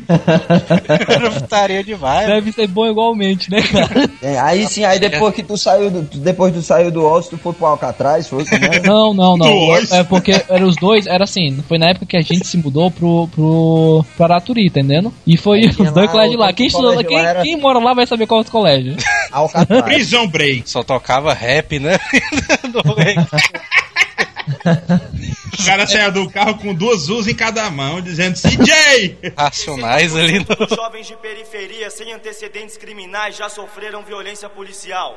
Era 1.08 1.30
putaria 1.30 1.82
demais. 1.84 2.26
Deve 2.26 2.52
ser 2.52 2.66
bom 2.66 2.86
igualmente, 2.86 3.50
né, 3.50 3.62
cara? 3.62 4.10
É, 4.20 4.38
aí 4.38 4.66
sim, 4.68 4.84
aí 4.84 4.98
depois 4.98 5.34
que 5.34 5.42
tu 5.42 5.56
saiu 5.56 5.90
do, 5.90 6.02
depois 6.02 6.52
tu 6.52 6.62
saiu 6.62 6.90
do 6.90 7.04
Osso, 7.04 7.30
tu 7.30 7.38
foi 7.38 7.52
pro 7.52 7.66
Alcatraz, 7.66 8.28
foi 8.28 8.44
como 8.44 8.64
é? 8.64 8.80
Não, 8.80 9.14
não, 9.14 9.36
não. 9.36 9.76
É 9.90 10.04
porque 10.04 10.32
eram 10.48 10.66
os 10.66 10.76
dois, 10.76 11.06
era 11.06 11.24
assim, 11.24 11.62
foi 11.68 11.78
na 11.78 11.90
época 11.90 12.06
que 12.06 12.16
a 12.16 12.20
gente 12.22 12.46
se 12.46 12.56
mudou 12.56 12.90
pro, 12.90 13.28
pro 13.28 14.04
pro 14.16 14.24
Araturi, 14.24 14.66
entendendo? 14.66 15.12
E 15.26 15.36
foi 15.36 15.66
os 15.66 15.76
dois 15.76 16.06
lá, 16.06 16.08
colégios 16.08 16.36
o 16.36 16.38
lá. 16.40 16.52
Quem, 16.52 16.66
estudou, 16.66 16.90
colégio 16.92 17.08
quem, 17.08 17.16
lá 17.22 17.28
era- 17.28 17.42
quem 17.42 17.56
mora 17.56 17.78
lá 17.78 17.94
vai 17.94 18.06
saber 18.06 18.26
qual 18.26 18.40
é 18.40 18.44
os 18.44 18.50
colégios. 18.50 19.02
Alcatraz. 19.30 19.82
Prison 19.82 20.26
Break. 20.26 20.68
Só 20.68 20.82
tocava 20.82 21.32
rap, 21.32 21.78
né? 21.78 21.98
O 25.62 25.64
cara 25.64 25.86
saia 25.86 26.10
do 26.10 26.28
carro 26.30 26.58
com 26.58 26.74
duas 26.74 27.08
luzes 27.08 27.32
em 27.32 27.36
cada 27.36 27.70
mão, 27.70 28.00
dizendo 28.00 28.36
CJ! 28.36 29.32
Racionais 29.36 30.16
ali 30.16 30.40
no. 30.40 30.46
Jovens 30.74 31.06
de 31.06 31.16
periferia 31.16 31.90
sem 31.90 32.12
antecedentes 32.12 32.76
criminais 32.76 33.36
já 33.36 33.48
sofreram 33.48 34.02
violência 34.02 34.48
policial. 34.48 35.16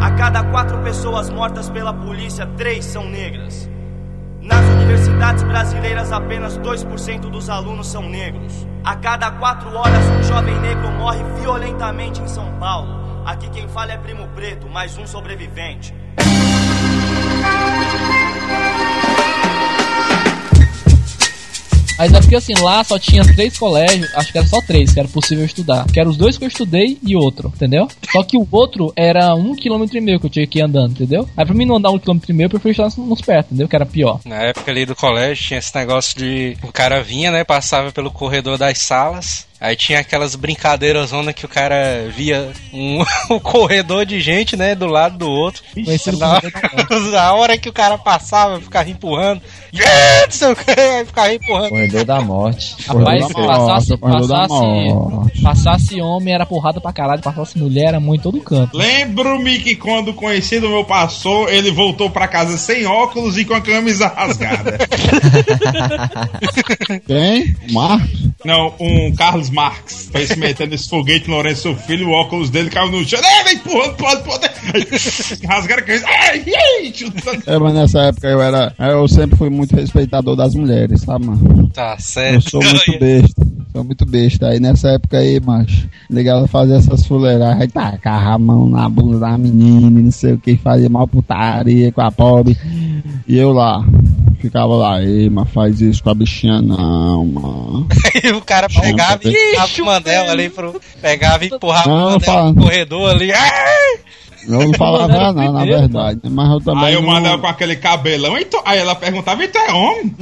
A 0.00 0.10
cada 0.12 0.44
quatro 0.44 0.78
pessoas 0.82 1.30
mortas 1.30 1.70
pela 1.70 1.92
polícia, 1.92 2.46
três 2.56 2.84
são 2.84 3.08
negras. 3.08 3.68
Nas 4.40 4.64
universidades 4.66 5.42
brasileiras, 5.42 6.12
apenas 6.12 6.58
2% 6.58 7.30
dos 7.30 7.48
alunos 7.48 7.88
são 7.88 8.08
negros. 8.08 8.66
A 8.84 8.94
cada 8.94 9.30
quatro 9.32 9.74
horas, 9.74 10.04
um 10.10 10.22
jovem 10.22 10.58
negro 10.60 10.90
morre 10.92 11.24
violentamente 11.40 12.20
em 12.20 12.28
São 12.28 12.52
Paulo. 12.58 13.24
Aqui 13.24 13.48
quem 13.48 13.66
fala 13.68 13.92
é 13.92 13.96
Primo 13.96 14.28
Preto, 14.28 14.68
mais 14.68 14.98
um 14.98 15.06
sobrevivente. 15.06 15.94
Mas 21.96 22.12
é 22.12 22.20
porque 22.20 22.34
assim, 22.34 22.54
lá 22.60 22.82
só 22.82 22.98
tinha 22.98 23.22
três 23.22 23.56
colégios, 23.56 24.12
acho 24.16 24.32
que 24.32 24.36
era 24.38 24.46
só 24.48 24.60
três 24.60 24.92
que 24.92 24.98
era 24.98 25.08
possível 25.08 25.44
estudar. 25.44 25.86
Que 25.86 26.00
eram 26.00 26.10
os 26.10 26.16
dois 26.16 26.36
que 26.36 26.42
eu 26.44 26.48
estudei 26.48 26.98
e 27.06 27.14
outro, 27.14 27.52
entendeu? 27.54 27.86
Só 28.10 28.24
que 28.24 28.36
o 28.36 28.46
outro 28.50 28.92
era 28.96 29.32
um 29.36 29.54
quilômetro 29.54 29.96
e 29.96 30.00
meio 30.00 30.18
que 30.18 30.26
eu 30.26 30.30
tinha 30.30 30.46
que 30.46 30.58
ir 30.58 30.62
andando, 30.62 30.90
entendeu? 30.90 31.28
Aí 31.36 31.46
pra 31.46 31.54
mim 31.54 31.64
não 31.64 31.76
andar 31.76 31.90
um 31.92 31.98
quilômetro 31.98 32.32
e 32.32 32.34
meio, 32.34 32.46
eu 32.46 32.50
preferi 32.50 32.72
estudar 32.72 32.90
nos- 33.06 33.20
perto, 33.22 33.46
entendeu? 33.46 33.68
Que 33.68 33.76
era 33.76 33.86
pior. 33.86 34.20
Na 34.24 34.42
época 34.42 34.70
ali 34.72 34.84
do 34.84 34.96
colégio 34.96 35.46
tinha 35.46 35.58
esse 35.60 35.72
negócio 35.76 36.18
de. 36.18 36.56
O 36.64 36.72
cara 36.72 37.00
vinha, 37.00 37.30
né? 37.30 37.44
Passava 37.44 37.92
pelo 37.92 38.10
corredor 38.10 38.58
das 38.58 38.78
salas. 38.78 39.46
Aí 39.64 39.76
tinha 39.76 40.00
aquelas 40.00 40.34
brincadeiras 40.34 41.08
zona 41.08 41.32
que 41.32 41.46
o 41.46 41.48
cara 41.48 42.06
via 42.14 42.52
um, 42.70 43.02
um 43.34 43.38
corredor 43.40 44.04
de 44.04 44.20
gente, 44.20 44.58
né? 44.58 44.74
Do 44.74 44.84
lado 44.84 45.16
do 45.16 45.30
outro. 45.30 45.62
Conhecido 45.72 46.18
Na, 46.18 46.38
como 46.38 47.00
na 47.10 47.32
hora 47.32 47.56
que 47.56 47.70
o 47.70 47.72
cara 47.72 47.96
passava, 47.96 48.60
ficava 48.60 48.90
empurrando. 48.90 49.40
Ficava 51.06 51.32
empurrando. 51.32 51.70
Corredor 51.70 52.04
da 52.04 52.20
morte. 52.20 52.76
Rapaz, 52.86 53.26
se 53.26 53.32
passasse, 53.32 53.96
passasse, 53.96 55.42
passasse 55.42 56.00
homem 56.02 56.34
era 56.34 56.44
porrada 56.44 56.78
pra 56.78 56.92
caralho, 56.92 57.22
passasse 57.22 57.58
mulher 57.58 57.88
era 57.88 58.00
muito 58.00 58.20
em 58.20 58.22
todo 58.22 58.40
canto. 58.42 58.76
Lembro-me 58.76 59.60
que 59.60 59.76
quando 59.76 60.08
o 60.08 60.14
conhecido 60.14 60.68
meu 60.68 60.84
passou, 60.84 61.48
ele 61.48 61.70
voltou 61.70 62.10
pra 62.10 62.28
casa 62.28 62.58
sem 62.58 62.84
óculos 62.84 63.38
e 63.38 63.46
com 63.46 63.54
a 63.54 63.62
camisa 63.62 64.08
rasgada. 64.08 64.76
Quem? 67.06 67.56
Marcos? 67.72 68.24
Não, 68.44 68.74
um 68.78 69.14
Carlos 69.14 69.48
Marx 69.54 70.08
foi 70.10 70.26
se 70.26 70.36
metendo 70.36 70.70
nesse 70.70 70.88
foguete 70.88 71.30
Lourenço 71.30 71.74
Filho, 71.86 72.08
o 72.08 72.12
óculos 72.12 72.50
dele 72.50 72.68
caiu 72.70 72.90
no 72.90 73.04
chão. 73.04 73.20
Ei, 73.22 73.44
vem 73.44 73.54
empurrando, 73.54 73.94
pode, 73.96 74.22
pode. 74.24 74.48
Rasgaram 75.46 75.84
a. 75.84 76.30
Ai, 76.30 76.44
ai, 76.46 76.92
chutando. 76.94 77.42
É, 77.46 77.58
mas 77.58 77.74
nessa 77.74 78.00
época 78.02 78.26
eu 78.28 78.42
era. 78.42 78.74
Eu 78.78 79.06
sempre 79.08 79.36
fui 79.36 79.48
muito 79.50 79.74
respeitador 79.76 80.36
das 80.36 80.54
mulheres, 80.54 81.00
sabe, 81.02 81.26
mano? 81.26 81.68
Tá 81.70 81.94
Eu 81.94 82.00
certo. 82.00 82.50
sou 82.50 82.62
muito 82.62 82.98
besta. 82.98 83.46
Sou 83.72 83.84
muito 83.84 84.06
besta. 84.06 84.48
Aí 84.48 84.60
nessa 84.60 84.90
época 84.90 85.18
aí, 85.18 85.40
macho, 85.40 85.88
ligava 86.10 86.46
fazer 86.46 86.76
essas 86.76 87.06
fuleiragens, 87.06 87.60
aí 87.62 87.68
tacava 87.68 88.34
a 88.34 88.38
mão 88.38 88.68
na 88.68 88.88
bunda 88.88 89.18
da 89.18 89.36
menina, 89.38 89.98
e 90.00 90.02
não 90.02 90.10
sei 90.10 90.34
o 90.34 90.38
que, 90.38 90.56
fazia 90.56 90.88
mal 90.88 91.06
putaria 91.08 91.90
com 91.92 92.00
a 92.00 92.10
pobre. 92.10 92.56
E 93.26 93.36
eu 93.36 93.52
lá, 93.52 93.84
ficava 94.44 94.74
lá, 94.74 95.02
ei, 95.02 95.30
mas 95.30 95.48
faz 95.50 95.80
isso 95.80 96.02
com 96.02 96.10
a 96.10 96.14
bichinha 96.14 96.60
não, 96.60 97.24
mano. 97.24 97.88
Aí 98.14 98.32
o 98.32 98.42
cara 98.42 98.68
pegava 98.68 99.20
e 99.24 99.30
empurrava 99.30 99.82
o 99.82 99.84
Manel 99.86 100.30
ali 100.30 100.50
pro. 100.50 100.80
Pegava 101.00 101.44
e 101.44 101.48
empurrava 101.48 101.88
Não, 101.88 101.96
o 101.96 102.04
Manel 102.04 102.20
fala. 102.20 102.52
no 102.52 102.62
corredor 102.62 103.10
ali. 103.10 103.32
Ai! 103.32 103.98
Eu 104.46 104.60
não 104.60 104.74
falava 104.74 105.32
não, 105.32 105.52
na 105.52 105.64
verdade. 105.64 106.20
Mas 106.24 106.50
eu 106.50 106.60
também 106.60 106.84
Aí 106.84 106.96
o 106.96 107.00
não, 107.00 107.08
Manel 107.08 107.38
com 107.38 107.46
aquele 107.46 107.76
cabelão. 107.76 108.36
Então, 108.38 108.60
aí 108.66 108.78
ela 108.78 108.94
perguntava: 108.94 109.42
então 109.42 109.62
é 109.62 109.72
homem? 109.72 110.14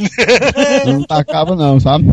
eu 0.87 0.93
não 0.93 1.03
tacava 1.03 1.57
não, 1.57 1.81
sabe? 1.81 2.05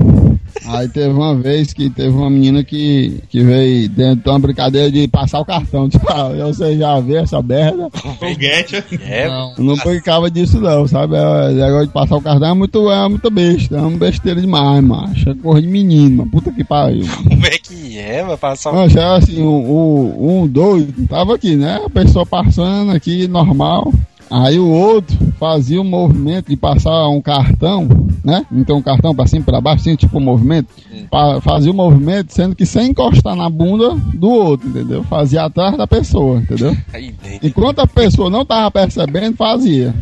Aí 0.66 0.88
teve 0.88 1.10
uma 1.10 1.36
vez 1.36 1.74
que 1.74 1.90
teve 1.90 2.10
uma 2.10 2.30
menina 2.30 2.64
que, 2.64 3.22
que 3.30 3.42
veio 3.44 3.90
dentro 3.90 4.24
de 4.24 4.30
uma 4.30 4.40
brincadeira 4.40 4.92
de 4.92 5.08
passar 5.08 5.40
o 5.40 5.46
cartão. 5.46 5.88
Tipo, 6.00 6.12
ah, 6.12 6.30
você 6.46 6.78
já 6.78 7.00
vê 7.00 7.18
essa 7.18 7.42
merda? 7.42 7.90
Foguete. 8.20 8.84
É, 9.02 9.28
Não. 9.28 9.54
Não 9.58 9.76
brincava 9.76 10.30
disso 10.30 10.60
não, 10.60 10.88
sabe? 10.88 11.16
É, 11.16 11.52
negócio 11.52 11.88
de 11.88 11.94
passar 11.94 12.16
o 12.18 12.22
cartão 12.22 12.50
é 12.50 12.54
muito, 12.54 12.92
é 12.92 13.10
muito 13.10 13.30
besta, 13.30 13.78
é 13.78 13.82
uma 13.82 13.98
besteira 13.98 14.40
demais, 14.40 14.84
macho. 14.84 15.30
É 15.30 15.34
coisa 15.36 15.62
de 15.62 15.68
menino, 15.68 16.18
mano. 16.18 16.32
Puta 16.32 16.52
que 16.52 16.64
pariu. 16.64 17.06
mano. 17.06 17.30
como 17.30 17.46
é 17.46 17.58
que 17.58 17.98
é? 17.98 18.24
Vai 18.24 18.38
passar 18.38 18.72
um. 18.72 18.76
Macho, 18.76 19.00
é 19.00 19.18
assim, 19.18 19.42
um, 19.42 19.48
um, 19.48 20.42
um 20.42 20.48
doido, 20.48 21.08
tava 21.08 21.36
aqui, 21.36 21.56
né? 21.56 21.82
A 21.86 21.90
pessoa 21.90 22.26
passando 22.26 22.92
aqui, 22.92 23.28
normal. 23.28 23.92
Aí 24.32 24.60
o 24.60 24.68
outro 24.68 25.18
fazia 25.40 25.82
o 25.82 25.84
movimento 25.84 26.50
de 26.50 26.56
passar 26.56 27.08
um 27.10 27.20
cartão, 27.22 27.88
né? 28.24 28.46
Então 28.52 28.78
um 28.78 28.82
cartão 28.82 29.16
pra 29.16 29.26
cima, 29.26 29.44
pra 29.44 29.60
baixo, 29.60 29.82
assim, 29.82 29.96
tipo 29.96 30.18
um 30.20 30.22
movimento. 30.24 30.68
Pa- 31.10 31.42
Fazia 31.42 31.72
o 31.72 31.76
movimento, 31.76 32.32
sendo 32.32 32.56
que 32.56 32.66
sem 32.66 32.92
encostar 32.92 33.36
na 33.36 33.50
bunda 33.50 33.96
do 34.14 34.30
outro, 34.30 34.70
entendeu? 34.70 35.04
Fazia 35.04 35.46
atrás 35.46 35.76
da 35.76 35.88
pessoa, 35.88 36.38
entendeu? 36.40 36.78
Enquanto 37.42 37.80
a 37.80 37.88
pessoa 37.88 38.30
não 38.30 38.46
tava 38.46 38.70
percebendo, 38.70 39.36
fazia. 39.36 39.96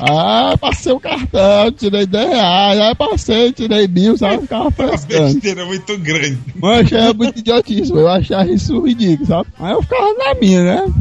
Ah, 0.00 0.54
passei 0.60 0.92
o 0.92 1.00
cartão, 1.00 1.72
tirei 1.72 2.06
10 2.06 2.28
reais, 2.30 2.80
aí 2.80 2.94
passei, 2.94 3.52
tirei 3.52 3.88
mil, 3.88 4.16
sabe? 4.16 4.42
Ficava 4.42 4.62
Uma 4.64 4.70
frescando. 4.70 5.34
besteira 5.34 5.66
muito 5.66 5.98
grande. 5.98 6.38
Mas 6.54 6.92
é 6.92 7.12
muito 7.12 7.40
idiotíssimo, 7.40 7.98
eu 7.98 8.08
achava 8.08 8.48
isso 8.48 8.80
ridículo, 8.80 9.26
sabe? 9.26 9.48
Aí 9.58 9.72
eu 9.72 9.82
ficava 9.82 10.06
na 10.14 10.34
minha, 10.40 10.62
né? 10.62 10.92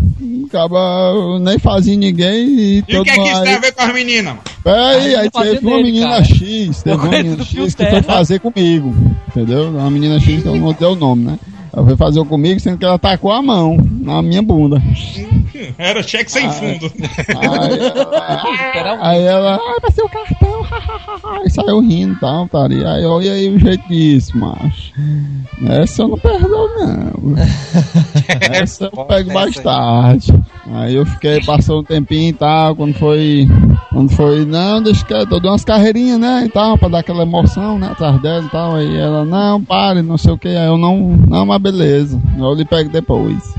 Acaba 0.47 1.11
eu 1.13 1.39
nem 1.39 1.59
fazia 1.59 1.95
ninguém 1.95 2.47
e 2.47 2.77
E 2.77 2.79
o 2.79 2.83
todo 2.97 3.03
que 3.03 3.09
é 3.11 3.13
que 3.15 3.29
isso 3.29 3.43
tem 3.43 3.55
a 3.55 3.59
ver 3.59 3.71
com 3.73 3.81
as 3.81 3.93
meninas, 3.93 4.25
mano? 4.25 4.39
Peraí, 4.63 5.15
Aí 5.15 5.15
aí 5.15 5.29
teve 5.29 5.67
uma 5.67 5.77
menina 5.77 6.09
cara. 6.09 6.23
X, 6.23 6.83
teve 6.83 6.95
uma 6.95 7.09
menina 7.09 7.43
X 7.43 7.75
que 7.75 7.85
foi 7.85 8.01
fazer 8.01 8.39
comigo, 8.39 8.95
entendeu? 9.29 9.69
Uma 9.69 9.89
menina 9.89 10.19
X 10.19 10.45
eu 10.45 10.55
não 10.55 10.73
dei 10.73 10.87
o 10.87 10.95
nome, 10.95 11.23
né? 11.25 11.39
Ela 11.73 11.85
foi 11.85 11.95
fazer 11.97 12.23
comigo, 12.25 12.59
sendo 12.59 12.77
que 12.77 12.85
ela 12.85 12.97
tacou 12.97 13.31
a 13.31 13.41
mão 13.41 13.77
na 14.01 14.21
minha 14.21 14.41
bunda. 14.41 14.81
Era 15.78 16.03
cheque 16.03 16.32
sem 16.32 16.49
fundo. 16.51 16.91
Aí 19.01 19.22
ela, 19.24 19.55
ai, 19.55 19.80
vai 19.82 19.91
ser 19.91 20.03
o 20.03 20.10
cartão, 20.10 20.66
e 21.45 21.49
saiu 21.49 21.80
rindo 21.80 22.14
e 22.14 22.20
tal, 22.20 22.47
tá 22.47 22.64
ali. 22.64 22.86
Aí 22.86 23.05
olha 23.05 23.32
aí 23.32 23.49
o 23.49 23.60
jeito 23.60 23.88
disso, 23.88 24.38
macho. 24.38 24.93
Essa 25.68 26.03
eu 26.03 26.10
não 26.10 26.18
perdoo, 26.18 26.70
não. 26.78 27.36
Essa 28.51 28.86
eu 28.86 29.05
pego 29.05 29.34
mais 29.34 29.55
tarde. 29.55 30.34
Aí 30.74 30.95
eu 30.95 31.05
fiquei, 31.05 31.41
passou 31.43 31.80
um 31.80 31.84
tempinho 31.84 32.30
e 32.30 32.34
tal, 32.34 32.76
quando 32.76 32.93
foi. 32.93 33.47
Quando 33.91 34.12
foi, 34.12 34.45
não, 34.45 34.82
deixa 34.82 35.03
que 35.03 35.14
eu 35.14 35.26
dei 35.39 35.49
umas 35.49 35.64
carreirinhas, 35.64 36.20
né? 36.20 36.43
E 36.45 36.49
tal, 36.49 36.78
pra 36.78 36.89
dar 36.89 36.99
aquela 36.99 37.24
emoção, 37.24 37.80
né? 37.80 37.89
Atrás 37.91 38.22
dela 38.22 38.45
e 38.45 38.49
tal. 38.49 38.76
Aí 38.76 38.97
ela, 38.97 39.26
não, 39.26 39.64
pare, 39.64 40.01
não 40.01 40.18
sei 40.18 40.34
o 40.34 40.38
que. 40.38 40.49
Aí 40.49 40.68
eu 40.68 40.78
não, 40.78 41.18
não, 41.28 41.45
mas 41.45 41.62
beleza. 41.62 42.22
Eu 42.38 42.53
lhe 42.53 42.66
pego 42.66 42.89
depois. 42.89 43.55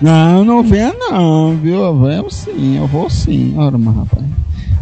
Não, 0.00 0.44
não 0.44 0.62
venha 0.62 0.92
não, 0.92 1.56
viu? 1.56 1.80
Eu 1.80 1.98
venho 2.00 2.30
sim, 2.30 2.76
eu 2.76 2.86
vou 2.86 3.08
sim. 3.08 3.54
Ora, 3.56 3.76
mas 3.78 3.96
rapaz. 3.96 4.24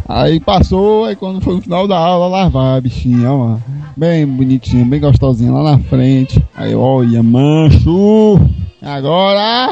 Aí 0.07 0.39
passou, 0.39 1.05
aí 1.05 1.15
quando 1.15 1.39
foi 1.39 1.55
no 1.55 1.61
final 1.61 1.87
da 1.87 1.97
aula, 1.97 2.27
lá 2.27 2.49
vai 2.49 2.77
a 2.77 2.81
bichinha, 2.81 3.31
ó. 3.31 3.57
Bem 3.95 4.25
bonitinha, 4.25 4.83
bem 4.83 4.99
gostosinha 4.99 5.51
lá 5.51 5.71
na 5.71 5.79
frente. 5.79 6.43
Aí, 6.55 6.73
olha, 6.73 7.21
mancho! 7.21 8.39
Agora! 8.81 9.69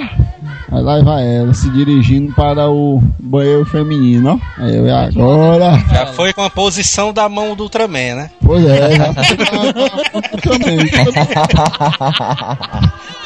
Lá 0.70 1.02
vai 1.02 1.38
ela, 1.38 1.54
se 1.54 1.70
dirigindo 1.70 2.34
para 2.34 2.70
o 2.70 3.02
banheiro 3.20 3.66
feminino, 3.66 4.40
ó. 4.58 4.62
Aí 4.62 4.76
eu, 4.76 4.86
e 4.86 4.92
agora? 4.92 5.80
Já 5.90 6.08
foi 6.08 6.34
com 6.34 6.42
a 6.42 6.50
posição 6.50 7.14
da 7.14 7.30
mão 7.30 7.56
do 7.56 7.64
Ultraman, 7.64 8.16
né? 8.16 8.30
Pois 8.44 8.66
é, 8.66 8.96
já 8.96 9.14
foi 10.12 10.24
também. 10.42 10.80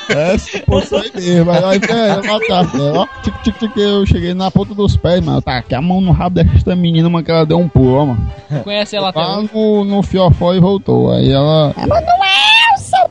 Essa 0.10 0.60
posição 0.60 1.00
aí 1.00 1.12
mesmo, 1.16 1.52
aí 1.52 1.80
vai 1.80 2.12
eu 2.12 2.24
matar 2.24 2.76
ela, 2.76 3.00
ó. 3.02 3.08
Tic, 3.24 3.34
tic, 3.44 3.58
tic, 3.58 3.78
eu 3.78 4.06
cheguei 4.06 4.34
na 4.34 4.52
ponta 4.52 4.76
dos 4.76 4.96
pés, 4.96 5.20
mano. 5.22 5.42
Tá 5.42 5.58
aqui 5.58 5.74
a 5.74 5.82
mão 5.82 6.00
no 6.00 6.12
rabo 6.12 6.36
desta 6.44 6.76
menina, 6.76 7.10
mano, 7.10 7.26
que 7.26 7.32
ela 7.32 7.46
deu 7.46 7.58
um 7.58 7.68
pulo, 7.68 7.96
ó, 7.96 8.06
mano. 8.06 8.32
Conhece 8.64 8.96
ela 8.96 9.10
até 9.10 9.20
Lá 9.20 9.42
no, 9.42 9.84
no 9.84 10.04
fiofó 10.04 10.54
e 10.54 10.60
voltou. 10.60 11.12
Aí 11.12 11.32
ela. 11.32 11.74
Manuel, 11.76 12.02
seu 12.02 12.51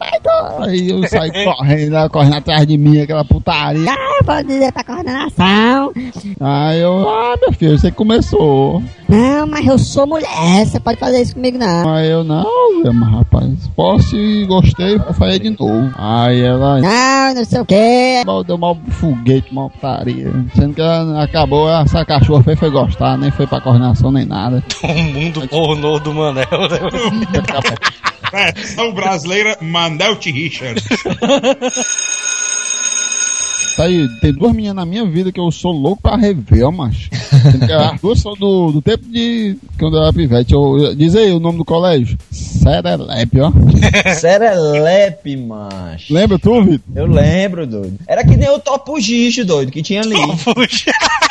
Michael! 0.01 0.63
Aí 0.63 0.89
eu 0.91 1.07
saí 1.09 1.31
correndo, 1.45 1.97
ela 1.97 2.09
correndo 2.09 2.35
atrás 2.37 2.67
de 2.67 2.79
mim, 2.79 3.01
aquela 3.01 3.25
putaria. 3.25 3.91
Ah, 3.91 4.19
eu 4.21 4.25
vou 4.27 4.43
dizer 4.45 4.73
pra 4.73 4.85
coordenação. 4.85 5.93
Aí 6.41 6.81
eu, 6.81 7.09
ah, 7.09 7.35
meu 7.41 7.53
filho, 7.53 7.79
você 7.79 7.91
começou. 7.91 8.83
Não, 9.09 9.47
mas 9.47 9.67
eu 9.67 9.79
sou 9.79 10.07
mulher, 10.07 10.65
você 10.67 10.79
pode 10.81 10.99
fazer 10.99 11.21
isso 11.23 11.35
comigo 11.35 11.59
não. 11.59 11.89
Aí 11.95 12.09
eu, 12.09 12.23
não, 12.25 12.45
mas 12.95 13.11
rapaz, 13.13 13.69
posso 13.77 14.17
e 14.17 14.47
gostei, 14.47 14.99
vou 14.99 15.13
fazer 15.13 15.41
de 15.41 15.51
novo. 15.51 15.93
Aí 15.99 16.41
ela, 16.41 16.81
Não, 16.81 17.35
não 17.35 17.45
sei 17.45 17.61
o 17.61 17.65
que. 17.67 18.23
mal, 18.25 18.43
deu 18.45 18.57
mal 18.57 18.77
foguete, 18.91 19.53
mal 19.53 19.69
putaria. 19.71 20.31
Sendo 20.55 20.75
que 20.75 20.81
ela 20.81 21.23
acabou, 21.25 21.69
essa 21.71 22.05
cachorra 22.05 22.43
foi, 22.43 22.57
foi 22.57 22.71
gostar, 22.71 23.19
nem 23.19 23.31
foi 23.31 23.47
pra 23.47 23.61
coordenação 23.61 24.11
nem 24.13 24.25
nada. 24.25 24.63
O 24.83 24.87
mundo 25.13 25.47
pornô 25.49 25.99
do 25.99 26.15
Manel. 26.15 26.47
né? 26.51 26.79
Versão 28.31 28.93
brasileira, 28.93 29.57
Manel 29.61 30.17
T. 30.17 30.31
Richard. 30.31 30.83
Tá 33.77 33.85
aí, 33.85 34.07
tem 34.21 34.33
duas 34.33 34.53
meninas 34.53 34.77
na 34.77 34.85
minha 34.85 35.07
vida 35.07 35.33
que 35.33 35.41
eu 35.41 35.51
sou 35.51 35.73
louco 35.73 36.03
pra 36.03 36.17
rever, 36.17 36.67
ó, 36.67 36.71
macho. 36.71 37.09
As 37.93 38.01
duas 38.01 38.19
são 38.21 38.35
do, 38.35 38.73
do 38.73 38.83
tempo 38.83 39.05
de 39.09 39.57
quando 39.79 39.97
eu 39.97 40.03
era 40.03 40.13
pivete. 40.13 40.53
Eu, 40.53 40.95
diz 40.95 41.15
aí 41.15 41.31
o 41.33 41.41
nome 41.41 41.59
do 41.59 41.65
colégio. 41.65 42.19
Serelepe, 42.31 43.41
ó. 43.41 43.51
Serelepe, 44.15 45.37
macho. 45.37 46.13
Lembra 46.13 46.39
tu, 46.39 46.63
Vitor? 46.63 46.81
Eu 46.95 47.07
lembro, 47.07 47.67
doido. 47.67 47.99
Era 48.07 48.25
que 48.25 48.37
nem 48.37 48.51
o 48.51 48.59
Topo 48.59 49.01
Gicho, 49.01 49.45
doido, 49.45 49.71
que 49.73 49.83
tinha 49.83 50.01
ali. 50.03 50.15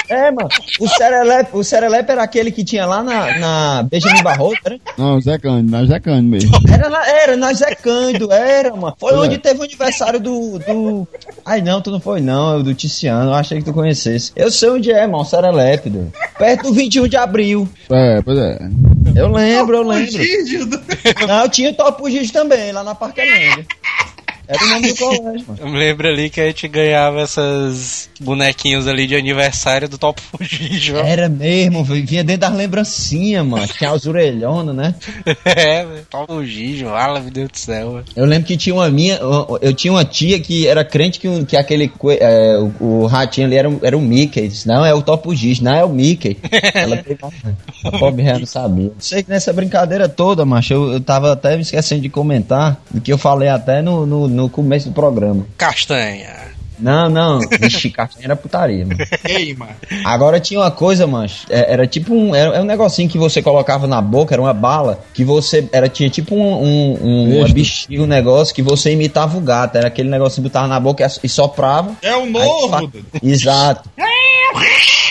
É, 0.09 0.31
mano. 0.31 0.49
O 0.79 0.87
Serelepe, 0.87 1.49
o 1.53 1.63
Serelepe 1.63 2.11
era 2.11 2.23
aquele 2.23 2.51
que 2.51 2.63
tinha 2.63 2.83
lá 2.83 3.03
na, 3.03 3.37
na 3.37 3.83
Benjamin 3.83 4.23
Barroso, 4.23 4.55
era? 4.65 4.79
Não, 4.97 5.21
Zé 5.21 5.37
Cândido, 5.37 5.71
não, 5.71 5.85
Zé 5.85 5.99
Cândido 5.99 6.27
mesmo. 6.29 6.51
Era, 6.67 6.89
na- 6.89 7.07
era, 7.07 7.37
nós 7.37 7.59
Zé 7.59 7.75
Cândido, 7.75 8.31
era, 8.31 8.75
mano. 8.75 8.95
Foi 8.99 9.11
Pois 9.11 9.23
onde 9.25 9.35
é. 9.35 9.37
teve 9.37 9.59
o 9.59 9.63
aniversário 9.63 10.19
do, 10.19 10.57
do. 10.59 11.07
Ai, 11.45 11.61
não, 11.61 11.79
tu 11.79 11.91
não 11.91 11.99
foi, 11.99 12.21
não, 12.21 12.53
é 12.53 12.57
o 12.57 12.63
do 12.63 12.73
Ticiano. 12.73 13.29
Eu 13.29 13.35
achei 13.35 13.59
que 13.59 13.65
tu 13.65 13.73
conhecesse. 13.73 14.31
Eu 14.35 14.49
sei 14.49 14.69
onde 14.69 14.91
é, 14.91 15.05
mano, 15.05 15.23
Serelepe, 15.25 15.88
doido. 15.89 16.13
Perto 16.37 16.63
do 16.63 16.73
21 16.73 17.07
de 17.07 17.17
abril. 17.17 17.67
É, 17.89 18.21
pois 18.21 18.37
é. 18.37 18.57
Eu 19.15 19.31
lembro, 19.31 19.77
eu 19.77 19.83
lembro. 19.83 20.13
Não, 21.27 21.49
tinha 21.49 21.71
o 21.71 21.73
Topo 21.73 22.09
Gicho 22.09 22.31
também, 22.31 22.71
lá 22.71 22.83
na 22.83 22.95
Parquelândia. 22.95 23.65
Era 24.49 24.63
o 24.63 24.67
nome 24.67 24.87
do 24.91 24.95
colégio, 24.97 25.45
mano. 25.47 25.59
Eu 25.61 25.69
me 25.69 25.77
lembro 25.77 26.07
ali 26.07 26.27
que 26.29 26.41
a 26.41 26.47
gente 26.47 26.67
ganhava 26.67 27.21
essas 27.21 28.09
bonequinhos 28.19 28.87
ali 28.87 29.05
de 29.05 29.15
aniversário 29.15 29.87
do 29.87 29.97
Top 29.97 30.19
Fugijo. 30.19 30.97
Era 30.97 31.29
mesmo, 31.29 31.83
vinha 31.83 32.23
dentro 32.23 32.41
das 32.41 32.53
lembrancinhas, 32.55 33.45
mano. 33.45 33.67
Tinha 33.67 33.91
as 33.91 34.05
orelhonas, 34.07 34.75
né? 34.75 34.95
É. 35.45 35.85
Top 36.09 36.25
Fugijo, 36.33 36.85
fala, 36.87 37.19
meu 37.19 37.31
Deus 37.31 37.49
do 37.49 37.57
céu. 37.57 37.91
velho. 37.93 38.05
Eu 38.15 38.25
lembro 38.25 38.47
que 38.47 38.57
tinha 38.57 38.73
uma 38.73 38.89
minha, 38.89 39.19
eu 39.61 39.73
tinha 39.73 39.93
uma 39.93 40.03
tia 40.03 40.39
que 40.39 40.67
era 40.67 40.83
crente 40.83 41.19
que, 41.19 41.45
que 41.45 41.55
aquele 41.55 41.91
é, 42.19 42.57
o, 42.79 43.03
o 43.03 43.05
ratinho 43.05 43.45
ali 43.45 43.55
era, 43.55 43.69
o- 43.69 43.79
era 43.83 43.95
o 43.97 44.01
Mickey. 44.01 44.47
Disse, 44.47 44.67
não, 44.67 44.83
é 44.83 44.93
o 44.95 45.01
Topo 45.03 45.33
Giz, 45.35 45.59
não 45.59 45.75
é 45.75 45.85
o 45.85 45.89
Mickey. 45.89 46.37
Ela 46.73 46.97
pegou, 46.97 47.31
a 47.85 47.91
pobre 47.99 48.23
não 48.33 48.45
sabia. 48.47 48.91
Sei 48.97 49.21
que 49.21 49.29
nessa 49.29 49.53
brincadeira 49.53 50.09
toda, 50.09 50.43
macho, 50.43 50.73
eu, 50.73 50.93
eu 50.93 50.99
tava 51.01 51.31
até 51.33 51.55
me 51.55 51.61
esquecendo 51.61 52.01
de 52.01 52.09
comentar 52.09 52.81
do 52.89 52.99
que 52.99 53.13
eu 53.13 53.17
falei 53.17 53.47
até 53.49 53.81
no, 53.81 54.05
no, 54.05 54.27
no 54.39 54.49
começo 54.49 54.89
do 54.89 54.93
programa. 54.93 55.45
Castanha. 55.57 56.49
Não, 56.81 57.09
não, 57.09 57.39
vixe, 57.59 57.89
castanha 57.91 58.23
era 58.27 58.37
putaria, 58.37 58.85
mano. 58.85 58.97
Queima. 59.25 59.67
Agora 60.05 60.39
tinha 60.39 60.61
uma 60.61 60.71
coisa, 60.71 61.05
mancho. 61.05 61.45
é- 61.49 61.73
Era 61.73 61.85
tipo 61.85 62.13
um. 62.13 62.33
Era, 62.33 62.53
era 62.53 62.61
um 62.61 62.65
negocinho 62.65 63.09
que 63.09 63.17
você 63.17 63.41
colocava 63.41 63.85
na 63.85 64.01
boca, 64.01 64.33
era 64.33 64.41
uma 64.41 64.53
bala. 64.53 65.03
Que 65.13 65.25
você. 65.25 65.67
Era, 65.73 65.89
tinha 65.89 66.09
tipo 66.09 66.33
um. 66.35 66.39
um, 66.63 66.97
um 67.03 67.23
uma 67.31 67.39
Besta. 67.41 67.53
bexiga, 67.53 68.01
um 68.03 68.05
negócio 68.07 68.55
que 68.55 68.61
você 68.61 68.93
imitava 68.93 69.37
o 69.37 69.41
gato. 69.41 69.75
Era 69.77 69.87
aquele 69.89 70.07
negocinho 70.09 70.43
que 70.43 70.49
botava 70.49 70.67
na 70.69 70.79
boca 70.79 71.05
e- 71.21 71.27
soprava. 71.27 71.97
É 72.01 72.15
o 72.15 72.21
Aí, 72.23 72.31
novo. 72.31 72.69
fa- 72.69 72.81
Exato. 73.21 73.89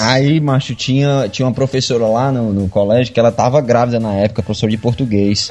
Aí, 0.00 0.40
macho, 0.40 0.74
tinha, 0.74 1.28
tinha 1.28 1.46
uma 1.46 1.54
professora 1.54 2.06
lá 2.06 2.30
no, 2.30 2.52
no 2.52 2.68
colégio 2.68 3.12
que 3.12 3.18
ela 3.18 3.32
tava 3.32 3.60
grávida 3.60 3.98
na 3.98 4.14
época, 4.14 4.42
professora 4.42 4.70
de 4.70 4.78
português. 4.78 5.50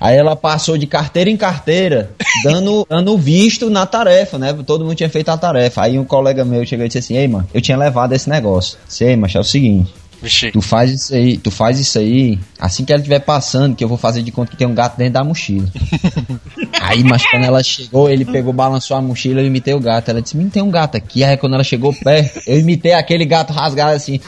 Aí 0.00 0.16
ela 0.16 0.34
passou 0.34 0.76
de 0.76 0.86
carteira 0.86 1.30
em 1.30 1.36
carteira, 1.36 2.10
dando, 2.42 2.86
dando 2.88 3.16
visto 3.16 3.70
na 3.70 3.86
tarefa, 3.86 4.38
né? 4.38 4.52
Todo 4.66 4.84
mundo 4.84 4.96
tinha 4.96 5.08
feito 5.08 5.28
a 5.28 5.36
tarefa. 5.36 5.82
Aí 5.82 5.98
um 5.98 6.04
colega 6.04 6.44
meu 6.44 6.66
chegou 6.66 6.84
e 6.84 6.88
disse 6.88 6.98
assim: 6.98 7.16
Ei, 7.16 7.28
mano, 7.28 7.48
eu 7.54 7.60
tinha 7.60 7.76
levado 7.76 8.12
esse 8.12 8.28
negócio. 8.28 8.78
Sei, 8.88 9.16
macho, 9.16 9.38
é 9.38 9.40
o 9.40 9.44
seguinte. 9.44 9.92
Vixe. 10.24 10.50
Tu 10.50 10.62
faz 10.62 10.90
isso 10.90 11.14
aí, 11.14 11.36
tu 11.36 11.50
faz 11.50 11.78
isso 11.78 11.98
aí, 11.98 12.38
assim 12.58 12.82
que 12.82 12.92
ela 12.92 13.00
estiver 13.00 13.20
passando, 13.20 13.76
que 13.76 13.84
eu 13.84 13.88
vou 13.88 13.98
fazer 13.98 14.22
de 14.22 14.32
conta 14.32 14.50
que 14.50 14.56
tem 14.56 14.66
um 14.66 14.74
gato 14.74 14.96
dentro 14.96 15.12
da 15.12 15.22
mochila. 15.22 15.68
aí, 16.80 17.04
mas 17.04 17.22
quando 17.30 17.44
ela 17.44 17.62
chegou, 17.62 18.08
ele 18.08 18.24
pegou, 18.24 18.52
balançou 18.52 18.96
a 18.96 19.02
mochila, 19.02 19.42
eu 19.42 19.46
imitei 19.46 19.74
o 19.74 19.80
gato. 19.80 20.08
Ela 20.08 20.22
disse, 20.22 20.34
menino, 20.34 20.50
tem 20.50 20.62
um 20.62 20.70
gato 20.70 20.96
aqui. 20.96 21.22
Aí 21.22 21.36
quando 21.36 21.54
ela 21.54 21.64
chegou 21.64 21.92
perto, 21.92 22.40
eu 22.46 22.58
imitei 22.58 22.94
aquele 22.94 23.26
gato 23.26 23.52
rasgado 23.52 23.94
assim. 23.94 24.18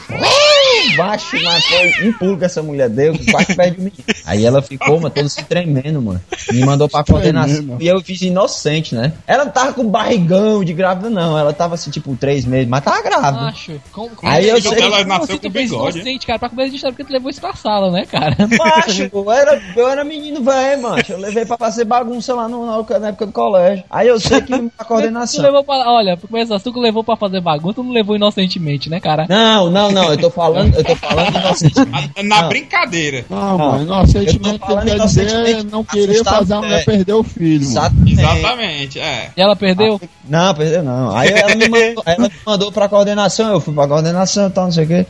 Baixo, 0.95 1.37
mas 1.43 1.63
foi 1.65 2.07
um 2.07 2.13
pulo 2.13 2.37
que 2.37 2.45
essa 2.45 2.61
mulher 2.63 2.89
deu, 2.89 3.13
que 3.13 3.31
quase 3.31 3.55
perde 3.55 3.77
o 3.77 3.81
menino. 3.81 4.03
Aí 4.25 4.45
ela 4.45 4.61
ficou, 4.61 4.95
mano, 4.99 5.09
toda 5.09 5.27
se 5.29 5.43
tremendo, 5.43 6.01
mano. 6.01 6.21
Me 6.51 6.65
mandou 6.65 6.87
pra 6.89 7.03
coordenação. 7.03 7.77
E 7.79 7.87
eu 7.87 8.01
fiz 8.01 8.21
inocente, 8.21 8.95
né? 8.95 9.11
Ela 9.27 9.45
não 9.45 9.51
tava 9.51 9.73
com 9.73 9.85
barrigão 9.87 10.63
de 10.63 10.73
grávida, 10.73 11.09
não. 11.09 11.37
Ela 11.37 11.53
tava 11.53 11.75
assim, 11.75 11.91
tipo, 11.91 12.15
três 12.15 12.45
meses, 12.45 12.67
mas 12.67 12.83
tava 12.83 13.01
grávida. 13.01 13.43
Macho, 13.43 13.81
como, 13.91 14.09
como 14.11 14.31
Aí 14.31 14.47
eu 14.49 14.61
sei- 14.61 14.79
Ela 14.81 14.97
como 14.97 15.07
nasceu 15.07 15.23
assim 15.23 15.33
com 15.37 15.39
tu 15.39 15.49
bigode. 15.49 15.97
inocente, 15.99 16.25
cara, 16.27 16.39
pra 16.39 16.49
começo 16.49 16.69
de 16.69 16.75
história, 16.75 16.93
porque 16.95 17.09
tu 17.09 17.13
levou 17.13 17.29
isso 17.29 17.41
pra 17.41 17.53
sala, 17.53 17.91
né, 17.91 18.05
cara? 18.05 18.35
Macho, 18.57 19.09
eu 19.13 19.31
era, 19.31 19.61
eu 19.75 19.87
era 19.89 20.03
menino 20.03 20.41
velho, 20.43 20.81
macho. 20.81 21.11
Eu 21.13 21.19
levei 21.19 21.45
pra 21.45 21.57
fazer 21.57 21.85
bagunça 21.85 22.33
lá 22.33 22.47
no, 22.47 22.65
na, 22.65 23.07
época 23.07 23.25
do 23.25 23.31
colégio. 23.31 23.83
Aí 23.89 24.07
eu 24.07 24.19
sei 24.19 24.41
que 24.41 24.53
a 24.53 24.57
Tu 24.77 24.85
coordenação. 24.85 25.43
levou 25.43 25.63
pra, 25.63 25.75
olha, 25.91 26.15
pra 26.17 26.27
começar, 26.29 26.59
tu 26.59 26.71
que 26.73 26.79
levou 26.79 27.03
pra 27.03 27.15
fazer 27.15 27.41
bagunça, 27.41 27.75
tu 27.75 27.83
não 27.83 27.91
levou 27.91 28.15
inocentemente, 28.15 28.89
né, 28.89 28.99
cara? 28.99 29.25
Não, 29.29 29.69
não, 29.69 29.91
não, 29.91 30.11
eu 30.11 30.17
tô 30.17 30.29
falando, 30.29 30.76
eu 30.77 30.83
tô 30.83 30.95
falando 30.95 31.35
inocentemente. 31.35 32.11
Na 32.23 32.41
Não. 32.41 32.49
brincadeira. 32.49 33.25
Não, 33.29 33.57
Não, 33.57 33.57
mano, 33.57 33.83
inocentemente 33.83 34.47
eu 34.53 34.59
tô 34.59 34.65
falando 34.65 34.85
quer 34.85 34.99
dizer 34.99 35.63
não 35.65 35.83
querer 35.83 36.23
fazer 36.23 36.53
a 36.53 36.61
mulher 36.61 36.81
é. 36.81 36.83
perder 36.83 37.13
o 37.13 37.23
filho. 37.23 37.63
Exatamente. 37.63 38.11
Exatamente, 38.11 38.99
é. 38.99 39.31
E 39.35 39.41
ela 39.41 39.55
perdeu? 39.55 39.99
Não, 40.27 40.53
perdeu 40.53 40.83
não. 40.83 41.15
Aí 41.15 41.29
ela 41.29 41.55
me 41.55 41.67
mandou, 41.67 42.03
ela 42.05 42.29
me 42.29 42.35
mandou 42.45 42.71
pra 42.71 42.89
coordenação, 42.89 43.51
eu 43.51 43.59
fui 43.59 43.73
pra 43.73 43.87
coordenação 43.87 44.47
e 44.47 44.51
tal, 44.51 44.65
não 44.65 44.71
sei 44.71 44.85
o 44.85 44.87
quê. 44.87 45.05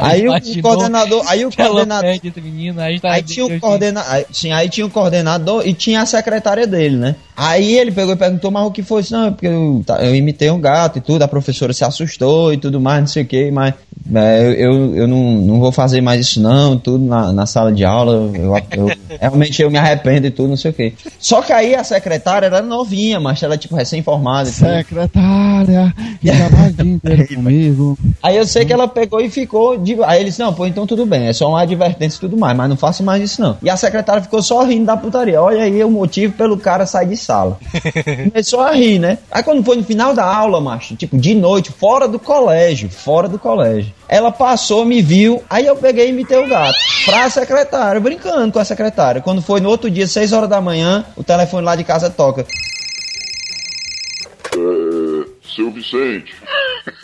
Aí 0.00 0.28
o 0.28 0.62
coordenador, 0.62 1.24
aí 1.26 1.44
o 1.44 1.50
coordenador, 1.54 2.20
menino, 2.36 2.80
aí 2.80 3.00
tá 3.00 3.12
Aí 3.12 3.22
tinha 3.22 3.46
o 3.46 3.60
coordenador, 3.60 4.24
sim, 4.32 4.52
aí 4.52 4.68
tinha 4.68 4.86
o 4.86 4.90
coordenador 4.90 5.66
e 5.66 5.72
tinha 5.72 6.02
a 6.02 6.06
secretária 6.06 6.66
dele, 6.66 6.96
né? 6.96 7.16
Aí 7.36 7.78
ele 7.78 7.90
pegou 7.90 8.12
e 8.14 8.16
perguntou, 8.16 8.50
mas 8.50 8.66
o 8.66 8.70
que 8.70 8.82
foi 8.82 9.00
isso? 9.00 9.12
Não, 9.12 9.28
é 9.28 9.30
porque 9.30 9.46
eu, 9.46 9.82
tá, 9.86 10.02
eu 10.04 10.14
imitei 10.14 10.50
um 10.50 10.60
gato 10.60 10.98
e 10.98 11.00
tudo, 11.00 11.22
a 11.22 11.28
professora 11.28 11.72
se 11.72 11.84
assustou 11.84 12.52
e 12.52 12.58
tudo 12.58 12.80
mais, 12.80 13.00
não 13.00 13.06
sei 13.06 13.22
o 13.22 13.26
que, 13.26 13.50
mas 13.50 13.74
eu, 14.08 14.52
eu, 14.54 14.96
eu 14.96 15.08
não, 15.08 15.18
não 15.32 15.60
vou 15.60 15.70
fazer 15.70 16.00
mais 16.00 16.20
isso 16.20 16.40
não, 16.40 16.76
tudo 16.76 17.04
na, 17.04 17.32
na 17.32 17.46
sala 17.46 17.72
de 17.72 17.84
aula, 17.84 18.12
eu, 18.34 18.56
eu- 18.76 18.90
realmente 19.20 19.60
eu 19.62 19.70
me 19.70 19.78
arrependo 19.78 20.26
e 20.26 20.30
tudo, 20.30 20.48
não 20.50 20.56
sei 20.56 20.70
o 20.70 20.74
que. 20.74 20.94
Só 21.18 21.42
que 21.42 21.52
aí 21.52 21.74
a 21.74 21.84
secretária 21.84 22.46
era 22.46 22.62
novinha, 22.62 23.20
mas 23.20 23.42
ela 23.42 23.56
tipo 23.56 23.76
recém-formada. 23.76 24.46
Secretária, 24.50 25.94
e 26.22 26.30
trabalha 26.30 26.68
o 26.68 26.72
dia 26.72 26.92
inteiro 26.92 27.28
comigo. 27.34 27.98
Aí 28.22 28.36
eu 28.36 28.46
sei 28.46 28.64
que 28.64 28.72
ela 28.72 28.88
pegou 28.88 29.20
e 29.20 29.30
ficou. 29.30 29.78
De... 29.78 29.96
Aí 30.04 30.20
eles, 30.20 30.36
não, 30.38 30.52
pô, 30.52 30.66
então 30.66 30.86
tudo 30.86 31.06
bem, 31.06 31.26
é 31.26 31.32
só 31.32 31.48
uma 31.48 31.62
advertência 31.62 32.16
e 32.16 32.20
tudo 32.20 32.36
mais, 32.36 32.56
mas 32.56 32.68
não 32.68 32.76
faça 32.76 33.02
mais 33.02 33.22
isso 33.22 33.40
não. 33.40 33.56
E 33.62 33.70
a 33.70 33.76
secretária 33.76 34.22
ficou 34.22 34.42
só 34.42 34.62
rindo 34.64 34.86
da 34.86 34.96
putaria. 34.96 35.40
Olha 35.40 35.62
aí 35.62 35.82
o 35.84 35.90
motivo 35.90 36.32
pelo 36.34 36.56
cara 36.56 36.86
sair 36.86 37.08
de 37.08 37.16
sala. 37.16 37.58
Começou 38.30 38.60
a 38.60 38.72
rir, 38.72 38.98
né? 38.98 39.18
Aí 39.30 39.42
quando 39.42 39.62
foi 39.64 39.76
no 39.76 39.84
final 39.84 40.14
da 40.14 40.24
aula, 40.24 40.60
macho, 40.60 40.96
tipo, 40.96 41.16
de 41.18 41.34
noite, 41.34 41.70
fora 41.70 42.06
do 42.08 42.18
colégio, 42.18 42.88
fora 42.90 43.28
do 43.28 43.38
colégio. 43.38 43.89
Ela 44.08 44.32
passou, 44.32 44.84
me 44.84 45.00
viu, 45.00 45.42
aí 45.48 45.66
eu 45.66 45.76
peguei 45.76 46.06
e 46.06 46.10
imitei 46.10 46.38
o 46.38 46.48
gato. 46.48 46.76
Pra 47.04 47.30
secretária, 47.30 48.00
brincando 48.00 48.52
com 48.52 48.58
a 48.58 48.64
secretária. 48.64 49.20
Quando 49.20 49.42
foi 49.42 49.60
no 49.60 49.68
outro 49.68 49.90
dia, 49.90 50.06
6 50.06 50.32
horas 50.32 50.48
da 50.48 50.60
manhã, 50.60 51.04
o 51.16 51.24
telefone 51.24 51.64
lá 51.64 51.76
de 51.76 51.84
casa 51.84 52.10
toca. 52.10 52.46
É, 54.52 55.26
seu 55.54 55.70
Vicente, 55.70 56.34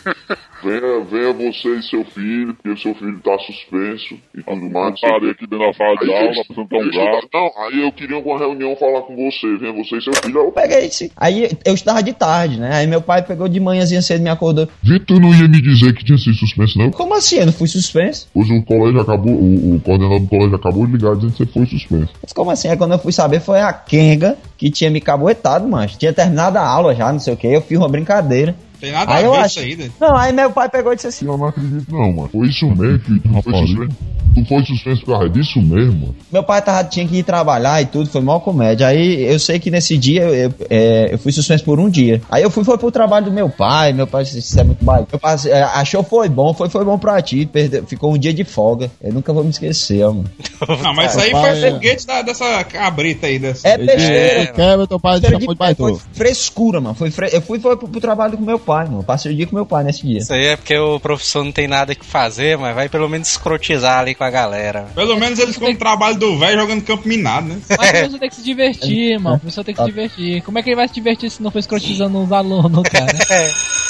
venha, 0.67 1.03
venha 1.05 1.33
você 1.33 1.75
e 1.75 1.83
seu 1.83 2.03
filho, 2.03 2.53
porque 2.53 2.69
o 2.69 2.77
seu 2.77 2.93
filho 2.95 3.19
tá 3.19 3.37
suspenso 3.39 4.15
e 4.35 4.43
tudo 4.43 4.69
mais. 4.69 4.99
Parei 4.99 5.31
aqui 5.31 5.47
dentro 5.47 5.65
da 5.65 5.73
sala 5.73 5.95
de 5.95 6.13
aula, 6.13 6.31
apresentar 6.41 6.75
um 6.75 6.83
eu 6.83 6.91
gato. 6.91 7.29
Não, 7.33 7.63
aí 7.63 7.81
eu 7.81 7.91
queria 7.93 8.17
uma 8.17 8.37
reunião 8.37 8.75
falar 8.75 9.01
com 9.01 9.15
você. 9.15 9.57
Venha 9.57 9.73
você 9.73 9.97
e 9.97 10.01
seu 10.01 10.13
filho. 10.13 10.39
Eu, 10.39 10.51
Peguei 10.51 10.85
esse. 10.85 11.11
Aí 11.15 11.49
eu 11.63 11.73
estava 11.73 12.03
de 12.03 12.13
tarde, 12.13 12.59
né? 12.59 12.75
Aí 12.75 12.87
meu 12.87 13.01
pai 13.01 13.21
pegou 13.21 13.47
de 13.47 13.59
manhãzinha 13.59 14.01
cedo 14.01 14.19
e 14.19 14.23
me 14.23 14.29
acordou. 14.29 14.67
Vitor 14.83 15.19
não 15.19 15.33
ia 15.33 15.47
me 15.47 15.61
dizer 15.61 15.93
que 15.93 16.03
tinha 16.03 16.17
sido 16.17 16.35
suspenso, 16.35 16.77
não? 16.77 16.91
Como 16.91 17.13
assim? 17.13 17.37
Eu 17.37 17.45
não 17.45 17.53
fui 17.53 17.67
suspenso? 17.67 18.27
Pois 18.33 18.49
o 18.49 18.61
colégio 18.63 18.99
acabou, 18.99 19.33
o, 19.33 19.75
o 19.75 19.79
coordenador 19.79 20.19
do 20.19 20.27
colégio 20.27 20.55
acabou 20.55 20.85
de 20.85 20.93
ligar 20.93 21.15
dizendo 21.15 21.31
que 21.31 21.37
você 21.37 21.45
foi 21.45 21.65
suspenso. 21.65 22.13
Mas 22.21 22.33
como 22.33 22.51
assim? 22.51 22.67
Aí 22.67 22.77
quando 22.77 22.93
eu 22.93 22.99
fui 22.99 23.11
saber 23.11 23.39
foi 23.39 23.61
a 23.61 23.71
Kenga 23.71 24.37
que 24.57 24.71
tinha 24.71 24.89
me 24.89 24.99
caboetado, 24.99 25.67
mas 25.67 25.95
tinha 25.95 26.11
terminado 26.11 26.57
a 26.57 26.67
aula 26.67 26.95
já, 26.95 27.11
não 27.11 27.19
sei 27.19 27.33
o 27.33 27.37
que. 27.37 27.47
Eu 27.47 27.61
fiz 27.61 27.77
uma 27.77 27.87
brincadeira. 27.87 28.55
Tem 28.79 28.91
nada 28.91 29.13
Aí 29.13 29.23
a 29.23 29.27
eu 29.27 29.31
ver 29.31 29.37
acho. 29.39 29.47
isso 29.47 29.59
aí, 29.59 29.75
né? 29.75 29.89
Não, 29.99 30.15
aí 30.15 30.31
meu 30.33 30.51
pai 30.51 30.69
pegou 30.69 30.93
e 30.93 30.95
disse 30.95 31.07
assim: 31.07 31.25
Eu 31.25 31.37
não 31.37 31.47
acredito, 31.47 31.91
não, 31.91 32.11
mano. 32.13 32.29
Foi 32.31 32.47
isso 32.47 32.65
mesmo 32.67 32.99
que 32.99 33.19
tu 33.19 33.29
foi 33.29 33.33
Rapaz, 33.53 33.69
suspenso? 33.69 33.95
Tu 34.35 34.45
foi 34.45 34.63
suspenso 34.65 35.01
por 35.05 35.11
causa 35.13 35.29
disso 35.29 35.59
mesmo? 35.61 36.15
Meu 36.31 36.43
pai 36.43 36.61
tava, 36.61 36.83
tinha 36.83 37.07
que 37.07 37.17
ir 37.17 37.23
trabalhar 37.23 37.81
e 37.81 37.87
tudo, 37.87 38.07
foi 38.09 38.21
mó 38.21 38.39
comédia. 38.39 38.85
Aí 38.87 39.23
eu 39.23 39.39
sei 39.39 39.57
que 39.59 39.71
nesse 39.71 39.97
dia 39.97 40.21
eu, 40.21 40.33
eu, 40.35 40.53
é, 40.69 41.09
eu 41.13 41.17
fui 41.17 41.31
suspenso 41.31 41.63
por 41.63 41.79
um 41.79 41.89
dia. 41.89 42.21
Aí 42.29 42.43
eu 42.43 42.51
fui 42.51 42.63
foi 42.63 42.77
pro 42.77 42.91
trabalho 42.91 43.25
do 43.25 43.31
meu 43.31 43.49
pai, 43.49 43.93
meu 43.93 44.05
pai 44.05 44.23
disse, 44.23 44.37
isso 44.39 44.59
é 44.59 44.63
muito 44.63 44.83
baixo. 44.85 45.07
Meu 45.11 45.19
pai 45.19 45.35
é, 45.47 45.63
achou 45.63 46.03
foi 46.03 46.29
bom, 46.29 46.53
foi, 46.53 46.69
foi 46.69 46.85
bom 46.85 46.99
pra 46.99 47.19
ti, 47.21 47.47
perdeu, 47.47 47.83
ficou 47.87 48.13
um 48.13 48.17
dia 48.17 48.31
de 48.33 48.43
folga. 48.43 48.91
Eu 49.01 49.11
nunca 49.13 49.33
vou 49.33 49.43
me 49.43 49.49
esquecer, 49.49 50.03
ó, 50.03 50.11
mano. 50.13 50.29
Não, 50.83 50.93
mas 50.93 51.11
isso 51.15 51.19
aí 51.23 51.31
Pai, 51.31 51.55
foi 51.55 51.63
é. 51.67 51.71
foguete 51.71 52.05
da- 52.05 52.21
dessa 52.21 52.63
cabrita 52.65 53.25
aí. 53.27 53.39
Dessa... 53.39 53.67
É 53.67 53.77
besteira. 53.77 54.47
Quebra 54.53 54.85
teu 54.87 54.99
pai 54.99 55.19
de 55.19 55.27
de 55.27 55.37
de 55.37 55.45
foi 55.45 55.55
baitola. 55.55 55.97
frescura, 56.13 56.79
mano. 56.81 56.93
Foi 56.95 57.09
fre... 57.09 57.29
Eu 57.31 57.41
fui 57.41 57.59
foi 57.59 57.75
pro, 57.77 57.87
pro 57.87 57.99
trabalho 58.01 58.37
com 58.37 58.43
meu 58.43 58.59
pai, 58.67 58.85
mano. 58.85 59.01
Passei 59.01 59.31
o 59.31 59.35
dia 59.35 59.47
com 59.47 59.55
meu 59.55 59.65
pai 59.65 59.85
nesse 59.85 60.05
dia. 60.05 60.17
Isso 60.17 60.33
aí 60.33 60.47
é 60.47 60.57
porque 60.57 60.77
o 60.77 60.99
professor 60.99 61.45
não 61.45 61.53
tem 61.53 61.69
nada 61.69 61.95
que 61.95 62.05
fazer, 62.05 62.57
mas 62.57 62.75
vai 62.75 62.89
pelo 62.89 63.07
menos 63.07 63.29
escrotizar 63.29 63.99
ali 63.99 64.13
com 64.13 64.25
a 64.25 64.29
galera. 64.29 64.87
Pelo 64.93 65.17
menos 65.17 65.39
eles 65.39 65.55
ficam 65.55 65.71
no 65.71 65.77
trabalho 65.77 66.17
do 66.17 66.37
velho 66.37 66.59
jogando 66.59 66.83
campo 66.83 67.07
minado, 67.07 67.47
né? 67.47 67.61
Mas 67.69 67.77
o 67.77 67.91
professor 67.91 68.19
tem 68.19 68.29
que 68.29 68.35
se 68.35 68.43
divertir, 68.43 69.19
mano. 69.19 69.37
O 69.37 69.39
professor 69.39 69.63
tem 69.63 69.73
que 69.73 69.81
se 69.81 69.87
divertir. 69.87 70.41
Como 70.41 70.59
é 70.59 70.61
que 70.61 70.69
ele 70.69 70.75
vai 70.75 70.87
se 70.89 70.93
divertir 70.93 71.31
se 71.31 71.41
não 71.41 71.49
for 71.49 71.59
escrotizando 71.59 72.21
os 72.21 72.31
alunos, 72.31 72.83
cara? 72.83 73.07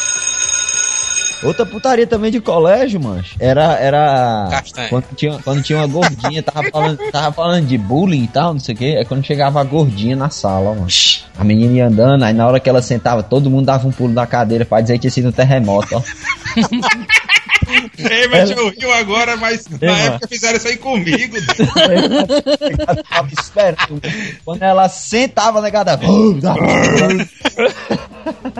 Outra 1.43 1.65
putaria 1.65 2.07
também 2.07 2.31
de 2.31 2.39
colégio, 2.39 2.99
mancho. 2.99 3.35
Era. 3.39 3.73
era 3.79 4.47
Castanha. 4.49 4.89
quando, 4.89 5.05
tinha, 5.15 5.39
quando 5.43 5.61
tinha 5.61 5.79
uma 5.79 5.87
gordinha, 5.87 6.41
tava 6.41 6.69
falando, 6.71 6.97
tava 7.11 7.31
falando 7.31 7.65
de 7.65 7.77
bullying 7.77 8.23
e 8.23 8.27
tal, 8.27 8.53
não 8.53 8.59
sei 8.59 8.75
o 8.75 8.77
que. 8.77 8.95
É 8.95 9.05
quando 9.05 9.25
chegava 9.25 9.61
a 9.61 9.63
gordinha 9.63 10.15
na 10.15 10.29
sala, 10.29 10.73
mano. 10.73 10.87
A 11.37 11.43
menina 11.43 11.73
ia 11.73 11.87
andando, 11.87 12.23
aí 12.23 12.33
na 12.33 12.47
hora 12.47 12.59
que 12.59 12.69
ela 12.69 12.81
sentava, 12.81 13.21
todo 13.21 13.49
mundo 13.49 13.65
dava 13.65 13.87
um 13.87 13.91
pulo 13.91 14.13
da 14.13 14.25
cadeira 14.25 14.65
pra 14.65 14.81
dizer 14.81 14.95
que 14.95 15.01
tinha 15.01 15.11
sido 15.11 15.29
um 15.29 15.31
terremoto, 15.31 15.95
ó. 15.95 16.01
Ei, 17.97 18.27
mas 18.27 18.51
eu 18.51 18.69
rio 18.69 18.91
agora, 18.93 19.35
mas 19.37 19.67
na 19.67 19.77
mano. 19.81 20.05
época 20.05 20.27
fizeram 20.27 20.57
isso 20.57 20.67
aí 20.67 20.77
comigo. 20.77 21.37
Eu 21.37 23.03
tava 23.03 23.29
esperando. 23.31 24.01
Quando 24.45 24.63
ela 24.63 24.89
sentava, 24.89 25.61
negada. 25.61 25.99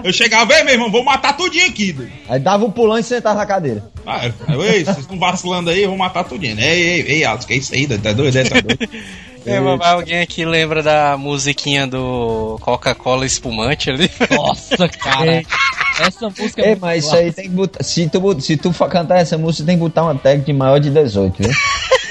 Eu 0.03 0.13
chegava, 0.13 0.53
ei, 0.53 0.63
meu 0.63 0.73
irmão, 0.73 0.91
vou 0.91 1.03
matar 1.03 1.35
tudinho 1.35 1.67
aqui. 1.67 1.93
doido. 1.93 2.11
Aí 2.27 2.39
dava 2.39 2.65
um 2.65 2.71
pulão 2.71 2.97
e 2.97 3.03
sentava 3.03 3.39
na 3.39 3.45
cadeira. 3.45 3.83
Ah, 4.05 4.31
eu, 4.49 4.63
ei, 4.63 4.83
vocês 4.83 4.99
estão 4.99 5.19
vacilando 5.19 5.69
aí, 5.69 5.83
eu 5.83 5.89
vou 5.89 5.97
matar 5.97 6.23
tudinho. 6.23 6.59
Ei, 6.59 6.81
ei, 6.81 7.01
ei, 7.07 7.25
Alex, 7.25 7.45
que 7.45 7.55
isso 7.55 7.73
aí, 7.73 7.85
doido? 7.85 8.01
Tá 8.01 8.13
doido? 8.13 8.37
É, 8.37 8.43
tá 8.43 8.61
doido? 8.61 8.89
É, 9.47 9.87
alguém 9.89 10.21
aqui 10.21 10.45
lembra 10.45 10.83
da 10.83 11.17
musiquinha 11.17 11.87
do 11.87 12.57
Coca-Cola 12.61 13.25
espumante 13.25 13.89
ali? 13.89 14.09
Nossa, 14.29 14.87
cara. 14.89 15.43
Essa 15.99 16.29
música 16.29 16.61
é 16.61 16.67
muito 16.67 16.81
mas 16.81 17.05
isso 17.05 17.15
aí 17.15 17.31
tem 17.31 17.45
que 17.45 17.55
botar. 17.55 17.83
Se 17.83 18.07
tu, 18.07 18.41
se 18.41 18.57
tu 18.57 18.71
for 18.71 18.89
cantar 18.89 19.19
essa 19.19 19.37
música, 19.37 19.65
tem 19.65 19.75
que 19.75 19.81
botar 19.81 20.03
uma 20.03 20.15
tag 20.15 20.43
de 20.43 20.53
maior 20.53 20.79
de 20.79 20.89
18, 20.89 21.43
viu? 21.43 21.51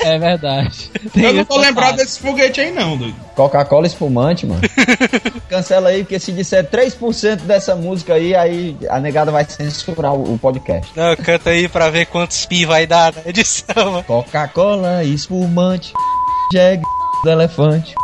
É 0.02 0.18
verdade. 0.18 0.90
Eu 1.16 1.32
não 1.32 1.44
tô 1.44 1.56
lembrado 1.56 1.96
cara. 1.96 2.04
desse 2.04 2.20
foguete 2.20 2.60
aí, 2.60 2.70
não, 2.70 2.96
doido. 2.96 3.16
Coca-Cola 3.34 3.86
espumante, 3.86 4.46
mano. 4.46 4.60
Cancela 5.48 5.88
aí, 5.88 6.04
porque 6.04 6.18
se 6.18 6.32
disser 6.32 6.68
3% 6.68 7.42
dessa 7.42 7.74
música 7.74 8.14
aí, 8.14 8.34
aí 8.34 8.76
a 8.88 9.00
negada 9.00 9.32
vai 9.32 9.44
censurar 9.44 10.14
o, 10.14 10.34
o 10.34 10.38
podcast. 10.38 10.92
Não, 10.94 11.16
canta 11.16 11.50
aí 11.50 11.68
pra 11.68 11.90
ver 11.90 12.06
quantos 12.06 12.46
pi 12.46 12.64
vai 12.64 12.86
dar 12.86 13.12
na 13.12 13.22
edição. 13.26 13.92
mano. 13.92 14.04
Coca-Cola 14.04 15.02
espumante, 15.02 15.92
jegue 16.52 16.84
do 17.22 17.30
elefante, 17.30 17.94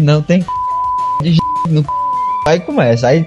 não 0.00 0.22
tem 0.22 0.44
de 1.22 1.36
no 1.68 1.84
Aí 2.46 2.60
começa, 2.60 3.08
aí 3.08 3.26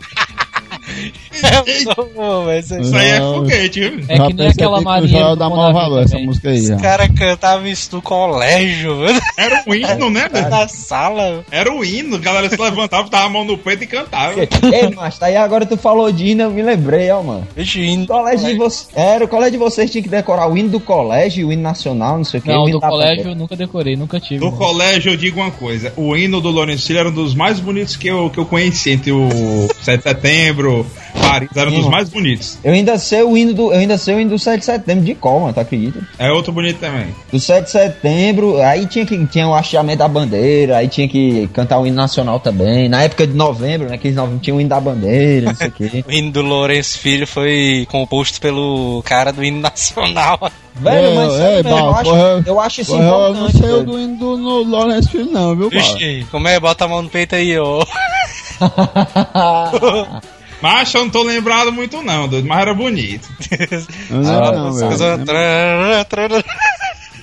Mas 2.45 2.71
Isso 2.71 2.95
aí 2.95 3.09
é 3.09 3.19
Não. 3.19 3.35
foguete, 3.35 3.79
viu? 3.79 4.05
É 4.07 4.27
que 4.27 4.33
nem 4.33 4.47
aquela 4.47 4.81
Maria. 4.81 5.07
Já 5.07 5.35
dá 5.35 5.49
mau 5.49 5.73
valor 5.73 6.03
essa 6.03 6.17
música 6.19 6.49
aí. 6.49 6.59
Os 6.59 6.67
já. 6.67 6.77
caras 6.77 7.09
cantavam 7.15 7.67
isso 7.67 7.95
no 7.95 8.01
colégio, 8.01 8.95
mano. 8.95 9.19
Era 9.37 9.63
o 9.65 9.75
hino, 9.75 10.09
né? 10.09 10.29
Na 10.49 10.67
sala. 10.67 11.43
Era 11.51 11.71
o 11.73 11.83
hino, 11.83 12.15
a 12.15 12.19
galera 12.19 12.49
se 12.49 12.59
levantava, 12.59 13.03
botava 13.03 13.25
a 13.25 13.29
mão 13.29 13.43
no 13.45 13.57
peito 13.57 13.83
e 13.83 13.87
cantava. 13.87 14.39
Ei, 14.39 14.93
mas 14.95 15.17
tá 15.17 15.27
aí 15.27 15.35
agora 15.35 15.65
tu 15.65 15.77
falou 15.77 16.11
de 16.11 16.27
hino, 16.27 16.43
eu 16.43 16.51
me 16.51 16.61
lembrei, 16.61 17.09
ó, 17.11 17.21
mano. 17.21 17.47
Vixe, 17.55 17.81
hino. 17.81 18.03
O 18.03 18.07
colégio 18.07 18.47
de 18.47 18.55
vocês. 18.55 18.87
Era, 18.95 19.25
o 19.25 19.27
colégio 19.27 19.51
de 19.53 19.57
vocês 19.57 19.91
tinha 19.91 20.01
que 20.01 20.09
decorar 20.09 20.49
o 20.49 20.57
hino 20.57 20.69
do 20.69 20.79
colégio, 20.79 21.47
o 21.47 21.51
hino 21.51 21.61
nacional, 21.61 22.17
não 22.17 22.23
sei 22.23 22.39
o 22.39 22.43
que. 22.43 22.49
Não, 22.49 22.63
o 22.63 22.69
hino 22.69 22.79
do 22.79 22.87
colégio 22.87 23.29
eu 23.29 23.35
nunca 23.35 23.55
decorei, 23.55 23.95
nunca 23.95 24.19
tive. 24.19 24.39
Do 24.39 24.45
mano. 24.47 24.57
colégio 24.57 25.11
eu 25.11 25.17
digo 25.17 25.39
uma 25.39 25.51
coisa, 25.51 25.93
o 25.95 26.15
hino 26.15 26.41
do 26.41 26.49
Lourenço 26.49 26.91
era 26.97 27.09
um 27.09 27.13
dos 27.13 27.35
mais 27.35 27.59
bonitos 27.59 27.95
que 27.95 28.07
eu, 28.07 28.29
que 28.29 28.39
eu 28.39 28.45
conheci, 28.45 28.91
entre 28.91 29.11
o 29.11 29.67
7 29.81 29.97
de 29.97 30.03
setembro, 30.03 30.85
Paris, 31.29 31.49
era 31.55 31.69
um 31.69 31.73
dos 31.73 31.89
mais 31.89 32.09
bonitos. 32.09 32.57
Eu 32.63 32.73
ainda 32.73 32.97
sei 32.97 33.21
o 33.23 33.37
hino 33.37 33.53
do. 33.53 33.71
Eu 33.73 33.79
ainda 33.79 33.97
sei 33.97 34.15
o 34.15 34.19
hino 34.19 34.29
do 34.31 34.39
7 34.39 34.59
de 34.59 34.65
setembro 34.65 35.05
de 35.05 35.15
cor, 35.15 35.41
mano, 35.41 35.53
tu 35.53 35.59
acredita? 35.59 35.99
É 36.17 36.31
outro 36.31 36.51
bonito 36.51 36.79
também. 36.79 37.07
Do 37.31 37.39
7 37.39 37.65
de 37.65 37.71
setembro, 37.71 38.61
aí 38.61 38.85
tinha 38.85 39.05
que 39.05 39.25
tinha 39.27 39.47
o 39.47 39.53
hasteamento 39.53 39.99
da 39.99 40.07
bandeira, 40.07 40.77
aí 40.77 40.87
tinha 40.87 41.07
que 41.07 41.47
cantar 41.53 41.79
o 41.79 41.87
hino 41.87 41.95
nacional 41.95 42.39
também. 42.39 42.87
Na 42.89 43.03
época 43.03 43.25
de 43.27 43.33
novembro, 43.33 43.89
né? 43.89 43.97
Que 43.97 44.11
novembro 44.11 44.39
tinha 44.39 44.55
o 44.55 44.59
hino 44.61 44.69
da 44.69 44.79
bandeira, 44.79 45.47
não 45.47 45.55
sei 45.55 45.67
o 45.67 45.71
quê. 45.71 46.03
O 46.07 46.11
hino 46.11 46.31
do 46.31 46.41
Lourenço 46.41 46.97
Filho 46.99 47.27
foi 47.27 47.85
composto 47.91 48.39
pelo 48.39 49.01
cara 49.03 49.31
do 49.33 49.43
hino 49.43 49.59
nacional. 49.59 50.51
Velho, 50.75 51.15
mas 51.15 51.33
ei, 51.33 51.63
mesmo, 51.63 51.69
eu, 51.79 51.95
acho, 51.95 52.09
eu 52.45 52.59
acho 52.59 52.81
isso 52.81 52.91
porra, 52.91 53.03
Eu 53.03 53.33
não 53.33 53.47
importante. 53.49 53.57
sei 53.57 53.69
o 53.69 53.71
doido. 53.83 53.91
do 53.91 53.99
hino 53.99 54.17
do 54.17 54.37
no 54.37 54.63
Lourenço 54.63 55.09
Filho, 55.09 55.31
não, 55.31 55.55
viu? 55.55 55.69
Vixe, 55.69 56.25
como 56.31 56.47
é? 56.47 56.59
Bota 56.59 56.85
a 56.85 56.87
mão 56.87 57.01
no 57.01 57.09
peito 57.09 57.35
aí, 57.35 57.57
ó. 57.57 57.83
Mas 60.61 60.93
eu 60.93 61.01
não 61.01 61.09
tô 61.09 61.23
lembrado 61.23 61.71
muito 61.71 62.01
não, 62.01 62.27
doido, 62.27 62.47
mas 62.47 62.59
era 62.61 62.73
bonito. 62.73 63.29
Não, 64.09 64.45
Ah, 64.45 64.51
não, 64.51 66.03
trará. 66.05 66.43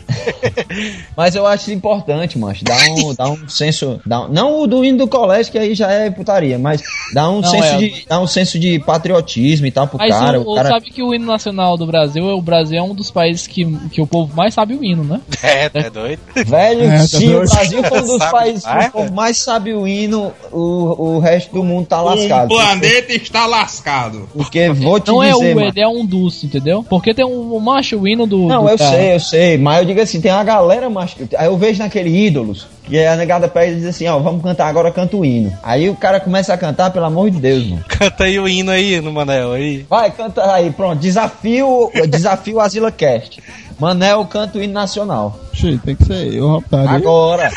Mas 1.17 1.35
eu 1.35 1.47
acho 1.47 1.71
importante, 1.71 2.39
mancho. 2.39 2.65
Dá 2.65 2.77
um, 2.91 3.15
dá 3.17 3.29
um 3.31 3.49
senso. 3.49 4.01
Dá 4.05 4.23
um- 4.23 4.29
não 4.29 4.61
o 4.63 4.67
do 4.67 4.85
hino 4.85 4.99
do 4.99 5.09
colégio, 5.09 5.53
que 5.53 5.59
aí 5.59 5.75
já 5.75 5.91
é 5.91 6.11
putaria, 6.11 6.59
mas 6.59 6.83
dá 7.13 7.29
um, 7.31 7.41
Não, 7.41 7.49
senso, 7.51 7.65
é. 7.75 7.77
de, 7.77 8.05
dá 8.09 8.21
um 8.21 8.27
senso 8.27 8.59
de 8.59 8.79
patriotismo 8.79 9.67
e 9.67 9.71
tal 9.71 9.87
pro 9.87 9.99
Mas 9.99 10.11
cara. 10.11 10.41
o, 10.41 10.53
o 10.53 10.55
cara... 10.55 10.69
sabe 10.71 10.91
que 10.91 11.03
o 11.03 11.15
hino 11.15 11.27
nacional 11.27 11.77
do 11.77 11.87
Brasil, 11.87 12.25
o 12.27 12.43
Brasil 12.43 12.79
é 12.79 12.83
um 12.83 12.95
dos 12.95 13.11
países 13.11 13.47
que, 13.47 13.65
que 13.91 14.01
o 14.01 14.07
povo 14.07 14.35
mais 14.35 14.55
sabe 14.55 14.75
o 14.75 14.83
hino, 14.85 15.05
né? 15.05 15.21
É, 15.43 15.69
tá 15.69 15.89
doido? 15.89 16.21
Velho, 16.35 16.83
É, 16.85 16.99
tá 16.99 17.07
se 17.07 17.17
o 17.29 17.33
doido. 17.33 17.51
Brasil 17.51 17.85
for 17.85 17.99
um 17.99 18.07
dos 18.07 18.19
Sabe 18.19 18.31
países 18.33 18.65
que 18.65 18.87
o 18.87 18.91
povo 18.93 19.13
mais 19.15 19.37
sabe 19.39 19.75
o 19.75 19.87
hino, 19.87 20.33
o, 20.51 21.15
o 21.17 21.19
resto 21.19 21.53
do 21.55 21.63
mundo 21.63 21.87
tá 21.87 22.01
O 22.03 22.07
lascado. 22.07 22.49
planeta 22.49 23.13
está 23.13 23.47
lascado. 23.47 24.29
Porque 24.33 24.71
vou 24.71 24.99
te 24.99 25.09
Não 25.11 25.23
é 25.23 25.33
dizer, 25.33 25.53
o, 25.53 25.55
mano. 25.57 25.69
ele 25.69 25.81
é 25.81 25.89
um 25.89 26.05
dos, 26.05 26.43
entendeu? 26.43 26.85
Porque 26.89 27.13
tem 27.15 27.25
um, 27.25 27.55
um 27.57 27.61
macho 27.61 27.99
o 27.99 28.09
hino 28.09 28.27
do. 28.27 28.47
Não, 28.47 28.65
do 28.65 28.71
eu 28.71 28.79
cara. 28.79 28.91
sei, 28.97 29.15
eu 29.15 29.21
sei, 29.21 29.59
mas 29.59 29.81
eu 29.81 29.85
digo 29.87 29.94
assim, 30.03 30.21
tem 30.21 30.33
uma 30.33 30.45
galera, 30.45 30.89
mas 30.91 31.15
aí 31.37 31.47
eu 31.47 31.57
vejo 31.57 31.79
naquele 31.79 32.27
ídolos, 32.27 32.67
que 32.85 32.97
é 32.97 33.09
a 33.09 33.17
negada 33.17 33.49
pede 33.49 33.73
e 33.73 33.77
diz 33.77 33.87
assim, 33.87 34.07
ó, 34.07 34.19
vamos 34.19 34.43
cantar 34.43 34.67
agora, 34.69 34.91
canta 34.91 35.17
o 35.17 35.25
hino. 35.25 35.53
Aí 35.63 35.89
o 35.89 35.97
cara 35.97 36.21
começa 36.21 36.53
a 36.53 36.59
cantar, 36.59 36.91
pelo 36.91 37.05
amor 37.07 37.31
de 37.31 37.41
Deus, 37.41 37.67
mano. 37.67 37.85
Canta 37.89 38.25
aí 38.25 38.39
o 38.39 38.49
hino 38.49 38.71
aí, 38.71 39.01
no 39.01 39.13
Manel, 39.13 39.53
aí. 39.53 39.87
Vai, 39.89 40.11
canta 40.11 40.53
aí, 40.53 40.71
pronto, 40.71 40.99
desafio, 41.01 41.91
desafio 42.09 42.61
Asila 42.61 42.91
Cast. 42.93 43.43
Manel 43.79 44.25
canta 44.27 44.59
o 44.59 44.63
hino 44.63 44.73
nacional. 44.73 45.39
Xi, 45.53 45.79
tem 45.85 45.95
que 45.97 46.05
ser 46.05 46.33
eu, 46.35 46.57
rapaz. 46.57 46.89
Agora. 46.89 47.51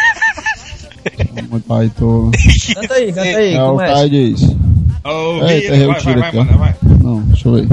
Muito 1.49 1.67
baitola. 1.67 2.31
Canta 2.73 2.93
aí, 2.95 3.13
canta 3.13 3.37
aí, 3.37 3.53
É 3.53 3.63
o 3.63 3.69
começa. 3.71 3.93
cara 3.93 4.09
diz. 4.09 4.41
Ô, 4.43 5.35
Eita, 5.47 5.47
Vira, 5.47 5.75
errei 5.75 5.85
o 5.85 5.87
vai, 5.93 6.01
vai, 6.01 6.01
tiro 6.01 6.19
vai, 6.21 6.57
vai. 6.57 6.75
Não, 7.01 7.21
deixa 7.21 7.47
eu 7.47 7.53
ver. 7.53 7.67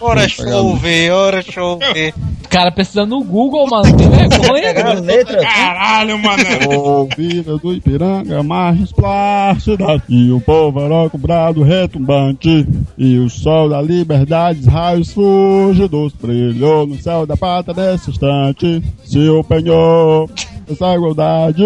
Ora 0.00 0.28
chover, 0.28 1.12
ora 1.12 1.42
chover. 1.42 2.14
Cara, 2.54 2.70
precisa 2.70 3.04
no 3.04 3.24
Google, 3.24 3.66
mano. 3.66 3.96
Tem 3.96 4.08
vergonha. 4.08 4.74
Pegar 4.74 4.90
a 4.90 5.00
letra. 5.00 5.40
Caralho, 5.40 6.18
mano. 6.18 6.44
Ouvida 6.70 7.58
do 7.58 7.74
Ipiranga, 7.74 8.42
margens 8.44 8.92
plácidas 8.92 10.00
E 10.08 10.30
o 10.30 10.40
povo 10.40 10.80
era 10.80 11.10
cobrado 11.10 11.64
retumbante 11.64 12.66
E 12.96 13.18
o 13.18 13.28
sol 13.28 13.68
da 13.68 13.82
liberdade, 13.82 14.68
raios 14.68 15.12
fugidos 15.12 16.12
Brilhou 16.12 16.86
no 16.86 16.96
céu 17.00 17.26
da 17.26 17.36
pátria 17.36 17.90
nesse 17.90 18.10
instante 18.10 18.82
Se 19.04 19.28
o 19.28 19.42
penhor 19.42 20.30
essa 20.70 20.94
igualdade 20.94 21.64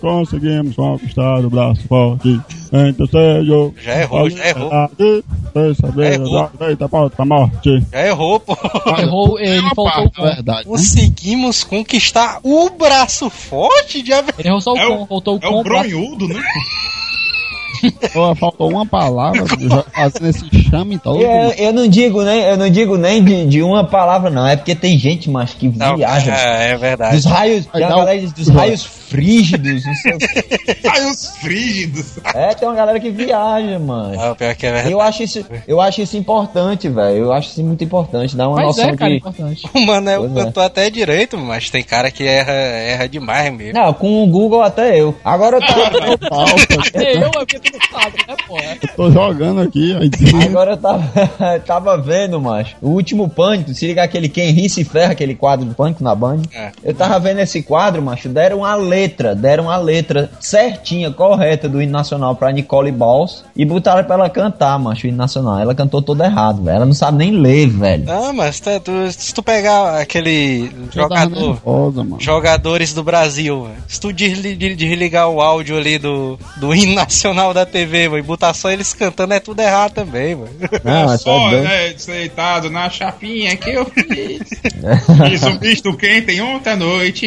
Conseguimos 0.00 0.76
conquistar 0.76 1.44
o 1.44 1.50
braço 1.50 1.86
forte 1.88 2.38
O 2.70 3.06
seio 3.06 3.74
Já 3.78 4.02
errou, 4.02 4.28
já 4.30 4.48
errou. 4.48 4.70
Já 4.70 4.88
errou. 6.08 6.38
a 6.38 6.50
direita 6.58 6.88
para 6.88 7.10
a 7.16 7.24
morte 7.24 7.82
Já 7.90 8.06
errou, 8.06 8.40
pô. 8.40 8.56
Errou, 8.98 9.38
ele 9.38 9.68
faltou 9.74 10.04
o 10.04 10.26
é 10.26 10.34
verdade, 10.34 10.68
né? 10.68 10.76
Conseguimos 10.76 11.64
conquistar 11.64 12.40
o 12.42 12.70
braço 12.70 13.30
forte 13.30 14.02
de 14.02 14.12
Ele 14.12 14.48
errou 14.48 14.60
só 14.60 14.72
o 14.72 14.78
É 14.78 14.86
com, 14.86 15.02
o, 15.02 15.06
faltou 15.06 15.34
o 15.34 15.38
é 15.38 15.48
com. 15.48 15.60
o 15.60 15.62
bronhudo, 15.62 16.28
né? 16.28 16.42
Faltou 18.38 18.70
uma 18.70 18.84
palavra, 18.84 19.44
já 19.58 19.82
fazendo 19.84 20.26
esse 20.28 20.44
chame 20.68 20.98
todo. 20.98 21.20
Eu, 21.20 21.50
eu 21.52 21.72
não 21.72 21.88
digo 21.88 22.22
nem, 22.22 22.42
eu 22.42 22.56
não 22.56 22.70
digo 22.70 22.96
nem 22.96 23.24
de, 23.24 23.46
de 23.46 23.62
uma 23.62 23.84
palavra, 23.84 24.30
não. 24.30 24.46
É 24.46 24.56
porque 24.56 24.74
tem 24.74 24.98
gente, 24.98 25.30
mas 25.30 25.54
que 25.54 25.68
Não, 25.68 25.96
viaja. 25.96 26.34
é, 26.34 26.72
é 26.72 26.76
verdade. 26.76 27.16
Dos 27.16 27.24
raios, 27.24 27.66
tem 27.66 27.82
uma 27.82 27.90
Não. 27.90 27.98
galera 27.98 28.20
diz 28.20 28.32
dos 28.32 28.48
raios 28.48 28.84
frígidos, 28.84 29.84
não 29.84 29.94
sei 29.94 30.12
o 30.14 30.18
quê. 30.18 30.44
Ai, 30.88 31.06
os 31.10 31.26
frígidos. 31.38 32.18
É, 32.34 32.54
tem 32.54 32.68
uma 32.68 32.74
galera 32.74 33.00
que 33.00 33.10
viaja, 33.10 33.78
mano. 33.78 34.14
Não, 34.14 34.34
pior 34.34 34.54
que 34.54 34.66
é 34.66 34.72
verdade. 34.72 34.92
Eu 34.92 35.00
acho 35.00 35.22
isso, 35.22 35.44
eu 35.66 35.80
acho 35.80 36.02
isso 36.02 36.16
importante, 36.16 36.88
velho. 36.88 37.16
Eu 37.16 37.32
acho 37.32 37.50
isso 37.50 37.62
muito 37.64 37.82
importante. 37.82 38.36
Dá 38.36 38.48
uma 38.48 38.56
Mas 38.56 38.66
noção 38.66 38.90
é, 38.90 38.96
cara, 38.96 39.10
de. 39.10 39.16
importante. 39.16 39.66
O 39.72 39.80
Manel 39.86 40.26
é. 40.26 40.44
cantou 40.44 40.62
até 40.62 40.90
direito, 40.90 41.38
mas 41.38 41.70
tem 41.70 41.82
cara 41.82 42.10
que 42.10 42.24
erra, 42.24 42.52
erra 42.52 43.08
demais 43.08 43.52
mesmo. 43.52 43.78
Não, 43.78 43.92
com 43.94 44.22
o 44.22 44.26
Google 44.26 44.62
até 44.62 45.00
eu. 45.00 45.14
Agora 45.24 45.56
eu 45.56 45.60
tava, 45.60 45.88
Até 46.88 47.14
eu, 47.14 47.18
é 47.18 47.22
né, 47.22 48.36
pô? 48.46 48.58
É. 48.58 48.78
Eu 48.82 48.88
tô 48.96 49.10
jogando 49.10 49.60
aqui. 49.62 49.96
Aí, 49.96 50.10
agora 50.58 50.72
eu 50.72 50.76
tava, 50.76 51.58
tava 51.64 51.96
vendo, 51.96 52.40
macho. 52.40 52.74
O 52.82 52.90
último 52.90 53.28
pânico, 53.28 53.72
se 53.72 53.86
liga 53.86 54.02
aquele 54.02 54.28
Quem 54.28 54.50
Ri 54.50 54.68
se 54.68 54.84
ferra, 54.84 55.12
aquele 55.12 55.34
quadro 55.34 55.64
do 55.66 55.74
pânico 55.74 56.02
na 56.02 56.14
Band. 56.14 56.42
É. 56.54 56.72
Eu 56.82 56.94
tava 56.94 57.18
vendo 57.20 57.38
esse 57.40 57.62
quadro, 57.62 58.02
macho. 58.02 58.28
Deram 58.28 58.64
a 58.64 58.74
letra, 58.74 59.34
deram 59.34 59.70
a 59.70 59.76
letra 59.76 60.30
certinha, 60.40 61.10
correta 61.10 61.68
do 61.68 61.80
hino 61.80 61.92
nacional 61.92 62.34
pra 62.34 62.50
Nicole 62.52 62.90
Balls 62.90 63.44
e 63.56 63.64
botaram 63.64 64.04
pra 64.04 64.14
ela 64.16 64.30
cantar, 64.30 64.78
macho, 64.78 65.06
o 65.06 65.08
hino 65.08 65.16
nacional. 65.16 65.58
Ela 65.60 65.74
cantou 65.74 66.02
todo 66.02 66.22
errado, 66.22 66.62
velho. 66.62 66.76
Ela 66.76 66.86
não 66.86 66.92
sabe 66.94 67.18
nem 67.18 67.30
ler, 67.32 67.68
velho. 67.68 68.04
Ah, 68.10 68.32
mas 68.32 68.58
tá- 68.60 68.80
tu- 68.80 69.10
se 69.12 69.32
tu 69.34 69.42
pegar 69.42 69.98
aquele 70.00 70.70
jogador, 70.92 71.30
nervosa, 71.52 72.02
mano. 72.04 72.20
jogadores 72.20 72.92
do 72.92 73.02
Brasil, 73.04 73.64
velho, 73.64 73.74
se 73.86 74.00
tu 74.00 74.12
desli- 74.12 74.56
de- 74.56 74.74
desligar 74.74 75.28
o 75.28 75.40
áudio 75.40 75.76
ali 75.76 75.98
do, 75.98 76.38
do 76.56 76.74
hino 76.74 76.94
nacional 76.96 77.52
da 77.54 77.64
TV, 77.66 78.08
velho, 78.08 78.18
e 78.18 78.22
botar 78.22 78.54
só 78.54 78.70
eles 78.70 78.92
cantando, 78.92 79.34
é 79.34 79.40
tudo 79.40 79.60
errado 79.60 79.92
também, 79.92 80.34
velho. 80.34 80.47
Não, 80.84 81.06
mas 81.06 81.22
tá 81.22 81.30
Só, 81.30 81.50
né, 81.50 81.94
deitado 82.06 82.70
na 82.70 82.90
chapinha 82.90 83.56
que 83.56 83.70
eu 83.70 83.84
fiz. 83.86 84.42
Fiz 85.28 85.42
um 85.42 85.58
misto 85.58 85.96
quente 85.96 86.40
ontem 86.40 86.70
à 86.70 86.76
noite. 86.76 87.26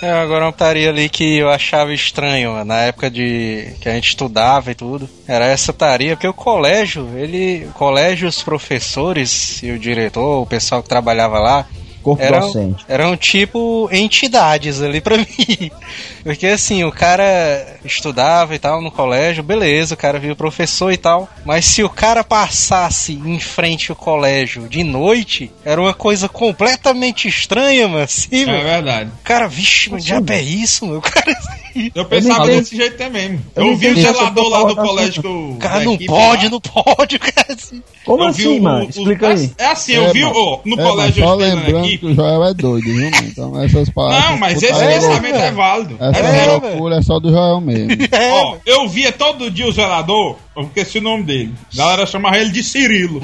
É, 0.00 0.12
agora 0.12 0.44
uma 0.44 0.52
taria 0.52 0.90
ali 0.90 1.08
que 1.08 1.38
eu 1.38 1.50
achava 1.50 1.92
estranho, 1.92 2.52
mano, 2.52 2.64
na 2.66 2.82
época 2.82 3.10
de 3.10 3.74
que 3.80 3.88
a 3.88 3.94
gente 3.94 4.10
estudava 4.10 4.70
e 4.70 4.74
tudo. 4.74 5.08
Era 5.26 5.46
essa 5.46 5.72
taria, 5.72 6.14
porque 6.14 6.28
o 6.28 6.32
colégio, 6.32 7.08
ele. 7.16 7.66
O 7.66 7.72
colégio, 7.72 8.28
os 8.28 8.42
professores 8.42 9.60
e 9.62 9.72
o 9.72 9.78
diretor, 9.78 10.42
o 10.42 10.46
pessoal 10.46 10.82
que 10.82 10.88
trabalhava 10.88 11.40
lá, 11.40 11.66
Corpo 12.02 12.22
eram, 12.22 12.40
docente. 12.40 12.84
eram 12.88 13.16
tipo 13.16 13.88
entidades 13.92 14.80
ali 14.80 15.00
pra 15.00 15.16
mim. 15.18 15.26
Porque 16.22 16.46
assim, 16.46 16.84
o 16.84 16.92
cara 16.92 17.76
estudava 17.84 18.54
e 18.54 18.58
tal 18.58 18.80
no 18.82 18.90
colégio, 18.90 19.42
beleza, 19.42 19.94
o 19.94 19.96
cara 19.96 20.18
via 20.18 20.32
o 20.32 20.36
professor 20.36 20.92
e 20.92 20.96
tal. 20.96 21.28
Mas 21.44 21.64
se 21.64 21.82
o 21.82 21.88
cara 21.88 22.22
passasse 22.24 23.12
em 23.12 23.38
frente 23.38 23.90
ao 23.90 23.96
colégio 23.96 24.68
de 24.68 24.82
noite, 24.84 25.50
era 25.64 25.80
uma 25.80 25.94
coisa 25.94 26.28
completamente 26.28 27.28
estranha, 27.28 27.86
mano. 27.88 28.04
Assim, 28.04 28.42
É 28.42 28.46
mano. 28.46 28.62
verdade. 28.64 29.10
Cara, 29.24 29.48
vixe, 29.48 29.90
mas 29.90 30.04
diabo 30.04 30.32
é 30.32 30.40
isso, 30.42 30.86
meu 30.86 31.00
cara? 31.00 31.36
Eu 31.94 32.04
pensava 32.06 32.44
entendo. 32.46 32.58
desse 32.60 32.76
jeito 32.76 32.96
também. 32.96 33.38
Eu 33.54 33.66
Eu, 33.68 33.76
vi 33.76 33.88
o 33.90 33.94
zelador 34.00 34.48
lá 34.48 34.58
do 34.58 34.74
colocação. 34.74 34.86
colégio 34.86 35.22
que 35.22 35.28
eu. 35.28 35.56
Cara, 35.60 35.84
não 35.84 35.94
equipe 35.94 36.06
pode, 36.06 36.44
lá. 36.46 36.50
não 36.50 36.60
pode, 36.60 37.18
cara. 37.18 37.46
Assim. 37.52 37.82
Como 38.04 38.22
Eu 38.24 38.28
assim, 38.28 38.60
mano? 38.60 38.86
o- 38.86 38.88
Explica 38.88 39.28
aí. 39.28 39.50
É 39.58 39.66
assim, 39.66 39.92
eu 39.92 40.04
É, 40.06 40.12
vi 40.12 40.24
ó, 40.24 40.58
no 40.64 40.80
é, 40.80 40.82
colégio 40.82 41.24
mas 41.24 41.28
só 41.28 41.32
eu 41.34 41.36
lembrando. 41.36 41.87
Que 41.96 42.06
o 42.06 42.14
Joel 42.14 42.44
é 42.44 42.52
doido, 42.54 42.84
viu, 42.84 43.10
mano? 43.10 43.26
Então 43.28 43.62
essas 43.62 43.88
palavras. 43.88 44.30
Não, 44.30 44.38
mas 44.38 44.62
esse 44.62 44.74
pensamento 44.74 45.36
é 45.36 45.50
válido. 45.52 45.96
Essa 46.00 46.18
É 46.18 46.46
loucura 46.46 46.96
é 46.96 47.02
só 47.02 47.18
do 47.18 47.30
Joel 47.30 47.60
mesmo. 47.60 47.88
Ó, 48.32 48.56
eu 48.66 48.88
via 48.88 49.12
todo 49.12 49.50
dia 49.50 49.66
o 49.66 49.72
zelador, 49.72 50.36
eu 50.58 50.64
esqueci 50.64 50.98
o 50.98 51.02
nome 51.02 51.22
dele. 51.22 51.54
A 51.72 51.76
galera 51.76 52.06
chamava 52.06 52.36
ele 52.36 52.50
de 52.50 52.64
Cirilo. 52.64 53.22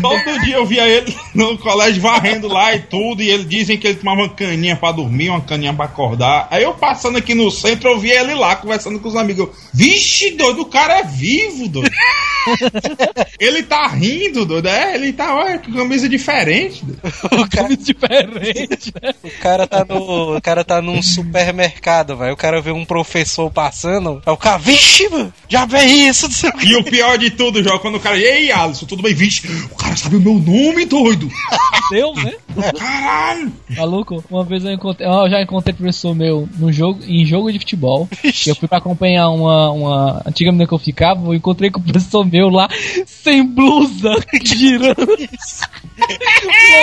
Todo 0.00 0.40
dia 0.44 0.56
eu 0.56 0.66
via 0.66 0.86
ele 0.86 1.16
no 1.34 1.56
colégio 1.58 2.00
varrendo 2.00 2.48
lá 2.48 2.74
e 2.74 2.80
tudo, 2.80 3.22
e 3.22 3.30
ele 3.30 3.44
dizem 3.44 3.76
que 3.78 3.86
ele 3.86 3.98
tomava 3.98 4.22
uma 4.22 4.28
caninha 4.28 4.76
pra 4.76 4.92
dormir, 4.92 5.30
uma 5.30 5.40
caninha 5.40 5.72
pra 5.72 5.86
acordar. 5.86 6.46
Aí 6.50 6.62
eu 6.62 6.74
passando 6.74 7.18
aqui 7.18 7.34
no 7.34 7.50
centro, 7.50 7.90
eu 7.90 7.98
via 7.98 8.20
ele 8.20 8.34
lá 8.34 8.54
conversando 8.56 9.00
com 9.00 9.08
os 9.08 9.16
amigos. 9.16 9.46
Eu, 9.46 9.54
Vixe, 9.74 10.30
doido, 10.32 10.62
o 10.62 10.66
cara 10.66 10.98
é 10.98 11.02
vivo, 11.04 11.68
doido. 11.68 11.90
ele 13.38 13.62
tá 13.62 13.86
rindo, 13.88 14.44
doido. 14.44 14.68
É, 14.68 14.94
ele 14.94 15.12
tá, 15.12 15.34
olha, 15.34 15.58
com 15.58 15.72
camisa 15.72 16.08
diferente. 16.08 16.84
Doido. 16.84 16.98
O 17.38 17.48
cara, 17.48 17.76
diferente, 17.76 18.92
o 19.22 19.30
cara 19.40 19.66
tá 19.66 19.84
no. 19.84 20.36
O 20.36 20.40
cara 20.40 20.64
tá 20.64 20.82
num 20.82 21.02
supermercado, 21.02 22.16
velho. 22.16 22.32
O 22.32 22.36
cara 22.36 22.60
vê 22.60 22.70
um 22.70 22.84
professor 22.84 23.50
passando. 23.50 23.87
Aí 24.24 24.32
o 24.32 24.36
cara, 24.36 24.58
vixe, 24.58 25.08
mano, 25.08 25.32
já 25.48 25.64
vem 25.64 26.08
isso, 26.08 26.26
não 26.26 26.34
sei 26.34 26.50
o 26.50 26.52
quê. 26.52 26.66
E 26.66 26.76
o 26.76 26.84
pior 26.84 27.18
de 27.18 27.30
tudo, 27.30 27.62
João, 27.62 27.78
quando 27.78 27.96
o 27.96 28.00
cara. 28.00 28.18
Ei, 28.18 28.52
Alisson, 28.52 28.86
tudo 28.86 29.02
bem? 29.02 29.14
Vixe, 29.14 29.46
o 29.70 29.76
cara 29.76 29.96
sabe 29.96 30.16
o 30.16 30.20
meu 30.20 30.34
nome, 30.34 30.84
doido. 30.84 31.28
Deu, 31.90 32.12
né? 32.14 32.34
Caralho. 32.78 33.52
Maluco, 33.70 34.22
uma 34.30 34.44
vez 34.44 34.64
eu 34.64 34.72
encontrei. 34.72 35.08
Eu 35.08 35.30
já 35.30 35.40
encontrei 35.40 35.74
professor 35.74 36.14
meu 36.14 36.48
no 36.58 36.72
jogo, 36.72 37.00
em 37.06 37.24
jogo 37.24 37.52
de 37.52 37.58
futebol. 37.58 38.08
que 38.22 38.50
eu 38.50 38.54
fui 38.54 38.68
pra 38.68 38.78
acompanhar 38.78 39.28
uma, 39.30 39.70
uma 39.70 40.22
antiga 40.26 40.50
menina 40.50 40.68
que 40.68 40.74
eu 40.74 40.78
ficava. 40.78 41.26
Eu 41.26 41.34
encontrei 41.34 41.70
com 41.70 41.80
o 41.80 41.82
professor 41.82 42.24
meu 42.24 42.48
lá, 42.48 42.68
sem 43.06 43.44
blusa, 43.44 44.14
girando. 44.44 45.16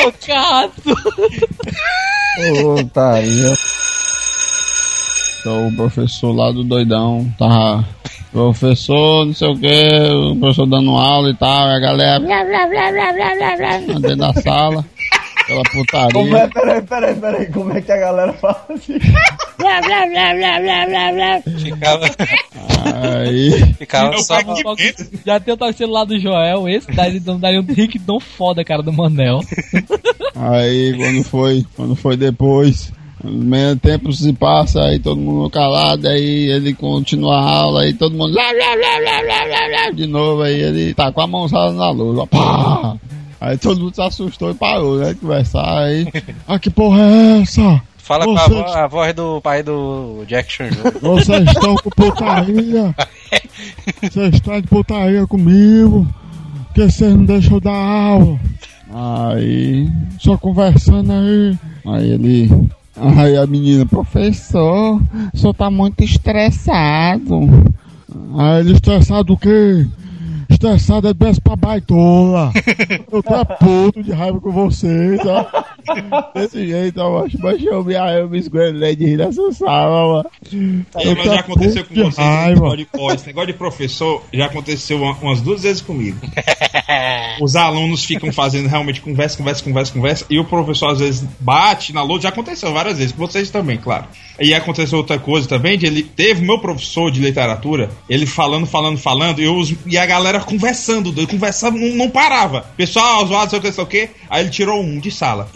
Loucaço. 0.03 0.72
Ô, 2.64 2.80
otário. 2.80 3.53
Então, 5.46 5.68
o 5.68 5.76
professor 5.76 6.32
lá 6.32 6.52
do 6.52 6.64
doidão 6.64 7.32
tava. 7.38 7.86
Professor, 8.32 9.28
não 9.28 9.34
sei 9.34 9.48
o 9.48 9.56
que, 9.56 9.68
o 10.12 10.36
professor 10.38 10.66
dando 10.66 10.89
aula 10.89 11.30
e 11.30 11.36
tal, 11.36 11.68
e 11.68 11.76
a 11.76 11.80
galera 11.80 12.20
blá, 12.20 12.43
blá, 12.43 12.68
blá, 12.68 12.91
blá, 12.91 13.14
blá, 13.14 13.36
blá, 13.36 13.56
blá, 13.56 13.78
dentro 13.78 14.16
da 14.16 14.34
sala, 14.34 14.84
aquela 15.39 15.62
putaria. 15.72 16.14
Como 16.14 16.36
é? 16.36 16.48
Peraí, 16.48 16.82
peraí, 16.82 17.16
peraí. 17.16 17.46
Como 17.52 17.78
é 17.78 17.80
que 17.80 17.91
a 17.91 17.98
galera 17.98 18.34
fala 18.34 18.66
assim? 18.72 18.98
Blá, 19.60 19.82
blá, 19.82 20.06
blá, 20.08 20.34
blá, 20.34 20.60
blá, 20.60 20.86
blá, 20.88 21.12
blá. 21.12 21.41
Ficava, 21.60 22.06
Aí, 23.24 23.74
ficava 23.76 24.18
só. 24.18 24.38
Já 25.24 25.39
tem 25.39 25.54
o 25.54 25.58
toque 25.58 25.78
celular 25.78 26.06
do 26.06 26.20
Joel, 26.20 26.68
esse 26.68 26.91
daí 26.91 27.20
daria 27.20 27.62
um 27.62 27.66
rick 27.72 28.00
tão 28.00 28.20
foda, 28.20 28.66
cara, 28.66 28.82
do 28.82 28.91
Manel. 28.91 29.41
aí 30.36 30.96
quando 30.98 31.24
foi, 31.24 31.66
quando 31.76 31.96
foi 31.96 32.18
depois, 32.18 32.91
meio 33.30 33.76
tempo 33.78 34.12
se 34.14 34.32
passa, 34.34 34.82
aí 34.84 35.00
todo 35.00 35.20
mundo 35.20 35.50
calado, 35.50 36.08
aí 36.08 36.50
ele 36.52 36.74
continua 36.74 37.38
a 37.38 37.50
aula, 37.58 37.82
aí 37.84 37.94
todo 37.94 38.16
mundo 38.16 38.34
blá, 38.34 38.52
blá, 38.54 38.76
blá, 38.76 39.92
de 39.92 40.08
novo, 40.08 40.42
aí 40.42 40.60
ele 40.62 40.94
tá 40.94 41.12
com 41.12 41.22
a 41.22 41.28
mãozada 41.28 41.72
na 41.74 41.90
luz, 41.92 42.18
ó, 42.20 42.26
pá! 42.26 42.96
Aí 43.42 43.58
todo 43.58 43.80
mundo 43.82 43.94
se 43.96 44.02
assustou 44.02 44.52
e 44.52 44.54
parou, 44.56 44.98
né, 44.98 45.14
conversar, 45.20 45.84
aí, 45.84 46.08
ah, 46.48 46.58
que 46.60 46.70
porra 46.70 47.02
é 47.02 47.42
essa? 47.42 47.82
Fala 47.98 48.26
com 48.26 48.38
a, 48.38 48.44
Vocês- 48.44 48.60
vo- 48.60 48.78
a 48.78 48.88
voz 48.88 49.14
do 49.16 49.42
pai 49.42 49.64
do 49.64 50.24
Jackson 50.28 50.66
Jr. 50.66 51.00
Vocês 51.02 51.48
estão 51.48 51.76
com 51.76 51.90
putaria. 51.90 52.96
Vocês 54.02 54.34
estão 54.36 54.62
de 54.62 54.68
putaria 54.68 55.26
comigo. 55.26 56.08
Que 56.76 56.84
vocês 56.84 57.16
não 57.16 57.24
deixam 57.26 57.58
dar 57.60 57.72
aula. 57.74 58.38
Aí, 58.94 59.90
só 60.20 60.38
conversando 60.38 61.12
aí. 61.14 61.58
Aí 61.88 62.12
ele. 62.12 62.50
Aí 62.98 63.36
a 63.36 63.46
menina, 63.46 63.86
professor, 63.86 65.02
o 65.34 65.38
senhor 65.38 65.54
tá 65.54 65.70
muito 65.70 66.04
estressado. 66.04 67.39
Aí 68.38 68.62
ele, 68.62 68.74
estressado 68.74 69.34
o 69.34 69.38
quê? 69.38 69.86
Estressado 70.50 71.08
é 71.08 71.14
desce 71.14 71.41
pra 71.41 71.56
baitola. 71.56 72.52
Eu 73.12 73.22
tô 73.24 73.46
puto 73.60 74.04
de 74.04 74.12
raiva 74.12 74.39
com 74.39 74.52
vocês, 74.52 75.20
ó. 75.26 76.32
Desse 76.34 76.68
jeito, 76.68 77.00
ó, 77.02 77.22
macho. 77.22 77.38
Mas 77.41 77.64
eu 77.64 77.84
me, 77.84 77.93
eu 77.93 78.30
me 78.30 78.38
esgoelei 78.39 78.96
de 78.96 79.06
rir 79.06 79.18
nessa 79.18 79.52
sala, 79.52 80.14
mano. 80.24 80.30
É, 80.96 81.16
mas 81.16 81.26
já 81.26 81.39
aconteceu 81.39 81.86
com 81.86 81.93
de 81.93 82.00
vocês. 82.02 82.14
Esse 82.20 82.22
raiva. 82.22 82.56
negócio, 82.62 82.78
de, 82.78 82.88
ó, 82.98 83.14
esse 83.14 83.28
negócio 83.28 83.48
de 83.48 83.54
professor 83.58 84.24
já 84.34 84.46
aconteceu 84.46 84.98
uma- 85.02 85.14
umas 85.14 85.41
duas 85.41 85.64
vezes 85.64 85.82
comigo. 85.82 86.18
Os 87.41 87.56
alunos 87.56 88.04
ficam 88.06 88.32
fazendo 88.32 88.68
realmente 88.68 89.02
conversa, 89.02 89.38
conversa, 89.38 89.64
conversa, 89.64 89.93
conversa. 89.93 90.26
E 90.30 90.39
o 90.39 90.46
professor 90.46 90.91
às 90.91 91.00
vezes 91.00 91.28
bate 91.39 91.93
na 91.93 92.02
lousa. 92.04 92.24
Já 92.24 92.30
aconteceu 92.30 92.72
várias 92.74 92.98
vezes, 92.98 93.12
com 93.14 93.26
vocês 93.26 93.50
também, 93.50 93.78
claro. 93.78 94.06
E 94.40 94.54
aconteceu 94.54 94.98
outra 94.98 95.18
coisa 95.18 95.48
também, 95.48 95.78
de 95.78 95.86
ele 95.86 96.04
teve 96.04 96.44
meu 96.46 96.60
professor 96.60 97.10
de 97.10 97.22
literatura, 97.22 97.90
ele 98.10 98.26
falando, 98.26 98.66
falando, 98.66 98.98
falando, 98.98 99.42
e, 99.42 99.78
e 99.86 99.98
a 99.98 100.06
galera 100.06 100.40
conversando, 100.42 101.14
conversando, 101.28 101.78
não, 101.80 101.96
não 101.96 102.10
parava. 102.10 102.62
Pessoal, 102.76 103.26
zoado, 103.26 103.50
sei 103.50 103.60
o 103.60 103.62
que, 103.62 103.72
sei 103.72 103.84
o 103.84 103.88
que. 103.88 104.10
Aí 104.30 104.42
ele 104.44 104.50
tirou 104.50 104.82
um 104.82 105.00
de 105.00 105.10
sala. 105.10 105.50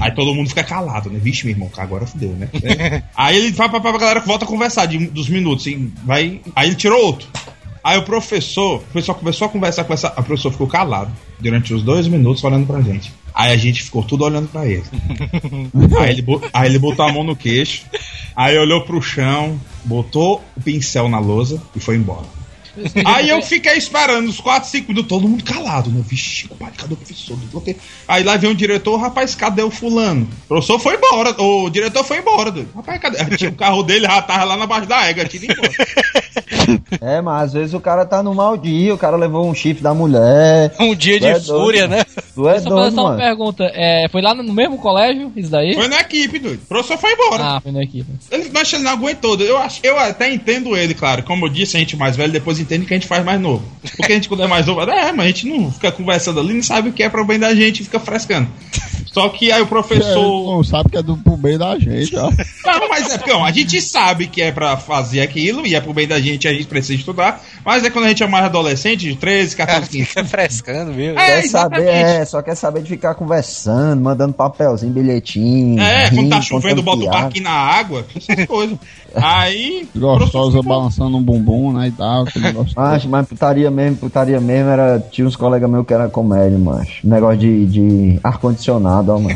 Aí 0.00 0.10
todo 0.12 0.34
mundo 0.34 0.48
fica 0.48 0.64
calado, 0.64 1.10
né? 1.10 1.18
Vixe, 1.22 1.44
meu 1.44 1.54
irmão, 1.54 1.70
agora 1.76 2.06
fudeu, 2.06 2.30
né? 2.30 2.48
Aí 3.14 3.36
ele 3.36 3.52
vai 3.52 3.68
pra, 3.68 3.78
pra, 3.80 3.90
pra 3.90 4.00
galera 4.00 4.20
que 4.20 4.26
volta 4.26 4.44
a 4.44 4.48
conversar 4.48 4.86
de- 4.86 5.06
dos 5.08 5.28
minutos, 5.28 5.66
e 5.66 5.74
vai. 6.04 6.40
Aí 6.56 6.68
ele 6.68 6.76
tirou 6.76 7.04
outro. 7.04 7.28
Aí 7.82 7.98
o 7.98 8.02
professor, 8.02 8.76
o 8.76 8.80
professor 8.80 9.14
começou 9.14 9.46
a 9.46 9.50
conversar 9.50 9.84
com 9.84 9.92
essa. 9.92 10.08
A 10.08 10.22
professor 10.22 10.50
ficou 10.50 10.66
calado 10.66 11.12
durante 11.38 11.74
os 11.74 11.82
dois 11.82 12.08
minutos 12.08 12.42
olhando 12.42 12.66
pra 12.66 12.80
gente. 12.80 13.12
Aí 13.34 13.52
a 13.52 13.56
gente 13.56 13.82
ficou 13.82 14.02
tudo 14.04 14.24
olhando 14.24 14.48
pra 14.48 14.66
ele. 14.66 14.84
aí, 15.98 16.10
ele 16.10 16.24
aí 16.52 16.68
ele 16.68 16.78
botou 16.78 17.04
a 17.04 17.12
mão 17.12 17.24
no 17.24 17.34
queixo, 17.34 17.84
aí 18.36 18.56
olhou 18.56 18.82
pro 18.82 19.02
chão, 19.02 19.60
botou 19.84 20.42
o 20.56 20.60
pincel 20.60 21.08
na 21.08 21.18
lousa 21.18 21.60
e 21.74 21.80
foi 21.80 21.96
embora. 21.96 22.43
Aí 23.04 23.28
eu 23.28 23.40
fiquei 23.42 23.74
esperando 23.74 24.28
uns 24.28 24.40
4, 24.40 24.68
5 24.68 24.88
minutos, 24.88 25.08
todo 25.08 25.28
mundo 25.28 25.44
calado, 25.44 25.90
né? 25.90 26.02
Vixe, 26.06 26.48
pai, 26.58 26.70
cadê 26.76 26.94
o 26.94 26.96
professor? 26.96 27.38
Aí 28.08 28.22
lá 28.22 28.36
vem 28.36 28.50
o 28.50 28.54
diretor, 28.54 28.96
rapaz, 28.96 29.34
cadê 29.34 29.62
o 29.62 29.70
fulano? 29.70 30.28
O 30.44 30.48
professor 30.48 30.78
foi 30.78 30.96
embora, 30.96 31.34
o 31.40 31.70
diretor 31.70 32.04
foi 32.04 32.18
embora. 32.18 32.50
doido. 32.50 32.68
Rapaz, 32.74 33.00
cadê? 33.00 33.36
Tinha 33.36 33.50
o 33.50 33.54
carro 33.54 33.82
dele 33.82 34.06
já 34.06 34.20
tava 34.22 34.44
lá 34.44 34.56
na 34.56 34.66
base 34.66 34.86
da 34.86 35.04
égua, 35.06 35.24
tinha 35.24 35.44
embora. 35.44 35.70
É, 37.00 37.20
mas 37.20 37.44
às 37.44 37.52
vezes 37.52 37.74
o 37.74 37.80
cara 37.80 38.04
tá 38.06 38.22
no 38.22 38.34
mau 38.34 38.56
dia, 38.56 38.94
o 38.94 38.98
cara 38.98 39.16
levou 39.16 39.48
um 39.48 39.54
chifre 39.54 39.82
da 39.82 39.92
mulher. 39.92 40.72
Um 40.80 40.94
dia 40.94 41.18
Tu 41.18 41.20
de 41.20 41.26
é 41.26 41.32
doido. 41.32 41.46
fúria, 41.46 41.86
né? 41.86 42.04
Tu 42.34 42.48
é 42.48 42.54
fazer 42.54 42.68
doido, 42.68 42.94
só 42.94 43.00
uma 43.02 43.10
mano. 43.10 43.18
pergunta. 43.22 43.64
É, 43.74 44.06
foi 44.10 44.22
lá 44.22 44.34
no 44.34 44.52
mesmo 44.52 44.78
colégio, 44.78 45.30
isso 45.36 45.50
daí? 45.50 45.74
Foi 45.74 45.88
na 45.88 46.00
equipe, 46.00 46.38
doido. 46.38 46.60
O 46.62 46.66
professor 46.66 46.98
foi 46.98 47.12
embora. 47.12 47.44
Ah, 47.44 47.60
foi 47.60 47.72
na 47.72 47.82
equipe. 47.82 48.10
Ele, 48.30 48.50
mas 48.52 48.72
ele 48.72 48.82
não 48.82 48.92
aguentou. 48.92 49.38
Eu, 49.40 49.58
acho, 49.58 49.80
eu 49.82 49.98
até 49.98 50.32
entendo 50.32 50.76
ele, 50.76 50.94
claro. 50.94 51.22
Como 51.22 51.46
eu 51.46 51.50
disse, 51.50 51.76
a 51.76 51.80
gente 51.80 51.96
mais 51.96 52.16
velho 52.16 52.32
depois 52.32 52.58
entende 52.64 52.86
que 52.86 52.94
a 52.94 52.96
gente 52.96 53.06
faz 53.06 53.24
mais 53.24 53.40
novo. 53.40 53.64
Porque 53.96 54.12
a 54.12 54.14
gente, 54.16 54.28
quando 54.28 54.42
é 54.42 54.46
mais 54.46 54.66
novo, 54.66 54.80
é, 54.82 55.12
mas 55.12 55.24
a 55.24 55.28
gente 55.28 55.46
não 55.46 55.70
fica 55.70 55.92
conversando 55.92 56.40
ali, 56.40 56.54
não 56.54 56.62
sabe 56.62 56.88
o 56.88 56.92
que 56.92 57.02
é 57.02 57.08
pro 57.08 57.24
bem 57.24 57.38
da 57.38 57.54
gente 57.54 57.80
e 57.80 57.84
fica 57.84 58.00
frescando. 58.00 58.48
Só 59.14 59.28
que 59.28 59.52
aí 59.52 59.62
o 59.62 59.66
professor. 59.66 60.56
Não 60.56 60.64
sabe 60.64 60.90
que 60.90 60.96
é 60.96 61.02
do 61.02 61.16
pro 61.16 61.36
bem 61.36 61.56
da 61.56 61.78
gente, 61.78 62.16
ó. 62.16 62.28
Não, 62.66 62.88
mas 62.88 63.08
é 63.10 63.16
porque 63.16 63.30
ó, 63.30 63.44
a 63.44 63.52
gente 63.52 63.80
sabe 63.80 64.26
que 64.26 64.42
é 64.42 64.50
pra 64.50 64.76
fazer 64.76 65.20
aquilo 65.20 65.64
e 65.64 65.76
é 65.76 65.80
pro 65.80 65.92
bem 65.92 66.08
da 66.08 66.18
gente, 66.18 66.48
a 66.48 66.52
gente 66.52 66.66
precisa 66.66 66.94
estudar. 66.94 67.40
Mas 67.64 67.84
é 67.84 67.90
quando 67.90 68.06
a 68.06 68.08
gente 68.08 68.24
é 68.24 68.26
mais 68.26 68.46
adolescente, 68.46 69.08
de 69.08 69.14
13, 69.14 69.54
14, 69.54 69.88
15. 69.88 70.04
Fica 70.06 70.24
frescando 70.24 70.92
mesmo. 70.92 71.16
É, 71.20 71.42
Quer 71.42 71.48
saber, 71.48 71.86
é, 71.86 72.24
só 72.24 72.42
quer 72.42 72.56
saber 72.56 72.82
de 72.82 72.88
ficar 72.88 73.14
conversando, 73.14 74.02
mandando 74.02 74.32
papelzinho, 74.32 74.92
bilhetinho. 74.92 75.80
É, 75.80 76.10
quando 76.10 76.28
tá 76.30 76.36
rindo, 76.36 76.46
chovendo, 76.46 76.82
contando 76.82 77.04
bota 77.06 77.16
o 77.16 77.22
barquinho 77.22 77.44
na 77.44 77.52
água, 77.52 78.04
essas 78.16 78.46
coisas. 78.46 78.78
Aí. 79.14 79.88
Gostosa 79.94 80.60
balançando 80.60 81.16
um 81.16 81.22
bumbum, 81.22 81.72
né, 81.72 81.86
e 81.86 81.92
tal. 81.92 82.24
aquele 82.24 82.50
negócio 82.54 82.74
todo. 82.74 82.84
Macho, 82.84 83.08
mas 83.08 83.26
putaria 83.28 83.70
mesmo, 83.70 83.96
putaria 83.98 84.40
mesmo 84.40 84.70
era. 84.70 84.98
Tinha 85.10 85.26
uns 85.26 85.36
colegas 85.36 85.68
meus 85.70 85.86
que 85.86 85.92
era 85.94 86.08
comédia, 86.08 86.58
macho. 86.58 87.06
Negócio 87.06 87.38
de, 87.38 87.66
de 87.66 88.20
ar-condicionado, 88.22 89.12
ó, 89.12 89.18
mano. 89.18 89.34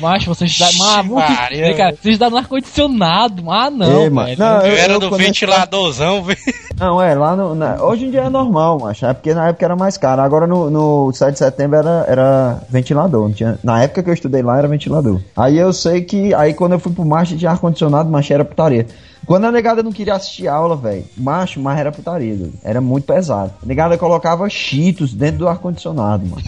Macho, 0.00 0.26
vocês 0.34 0.56
dá. 0.58 0.68
Mas, 0.78 1.06
Maria. 1.06 1.94
dão 2.18 2.30
no 2.30 2.36
ar-condicionado. 2.38 3.50
Ah, 3.50 3.70
não. 3.70 4.02
Ei, 4.02 4.10
mano, 4.10 4.34
não, 4.38 4.60
Eu 4.62 4.76
era 4.76 4.92
eu 4.94 5.00
do 5.00 5.10
ventiladorzão, 5.16 6.22
velho. 6.24 6.38
Não, 6.78 7.00
é, 7.02 7.14
lá 7.14 7.36
no. 7.36 7.54
na- 7.54 7.82
hoje 7.82 8.06
em 8.06 8.10
dia 8.10 8.22
é 8.22 8.28
normal, 8.30 8.78
macho. 8.80 9.04
É 9.04 9.12
porque 9.12 9.34
na 9.34 9.48
época 9.48 9.64
era 9.64 9.76
mais 9.76 9.96
caro. 9.96 10.22
Agora 10.22 10.46
no, 10.46 10.70
no 10.70 11.12
7 11.12 11.32
de 11.32 11.38
setembro 11.38 11.76
era, 11.76 12.04
era 12.08 12.62
ventilador. 12.70 13.28
Não 13.28 13.32
tinha, 13.34 13.58
na 13.62 13.82
época 13.82 14.02
que 14.02 14.10
eu 14.10 14.14
estudei 14.14 14.42
lá 14.42 14.58
era 14.58 14.68
ventilador. 14.68 15.20
Aí 15.36 15.58
eu 15.58 15.72
sei 15.72 16.02
que. 16.02 16.32
Aí 16.34 16.54
quando 16.54 16.72
eu 16.72 16.78
fui 16.78 16.92
pro 16.92 17.04
macho 17.04 17.36
de 17.36 17.46
ar-condicionado, 17.46 18.08
macho 18.10 18.32
era 18.32 18.44
putaria. 18.44 18.86
Quando 19.30 19.44
a 19.44 19.52
negada 19.52 19.80
não 19.80 19.92
queria 19.92 20.14
assistir 20.14 20.48
aula, 20.48 20.74
velho, 20.74 21.04
macho, 21.16 21.60
mas 21.60 21.78
era 21.78 21.92
putaria, 21.92 22.34
doido. 22.34 22.54
Era 22.64 22.80
muito 22.80 23.04
pesado. 23.04 23.52
A 23.62 23.64
negada 23.64 23.96
colocava 23.96 24.48
cheetos 24.50 25.14
dentro 25.14 25.38
do 25.38 25.48
ar-condicionado, 25.48 26.26
mano. 26.26 26.42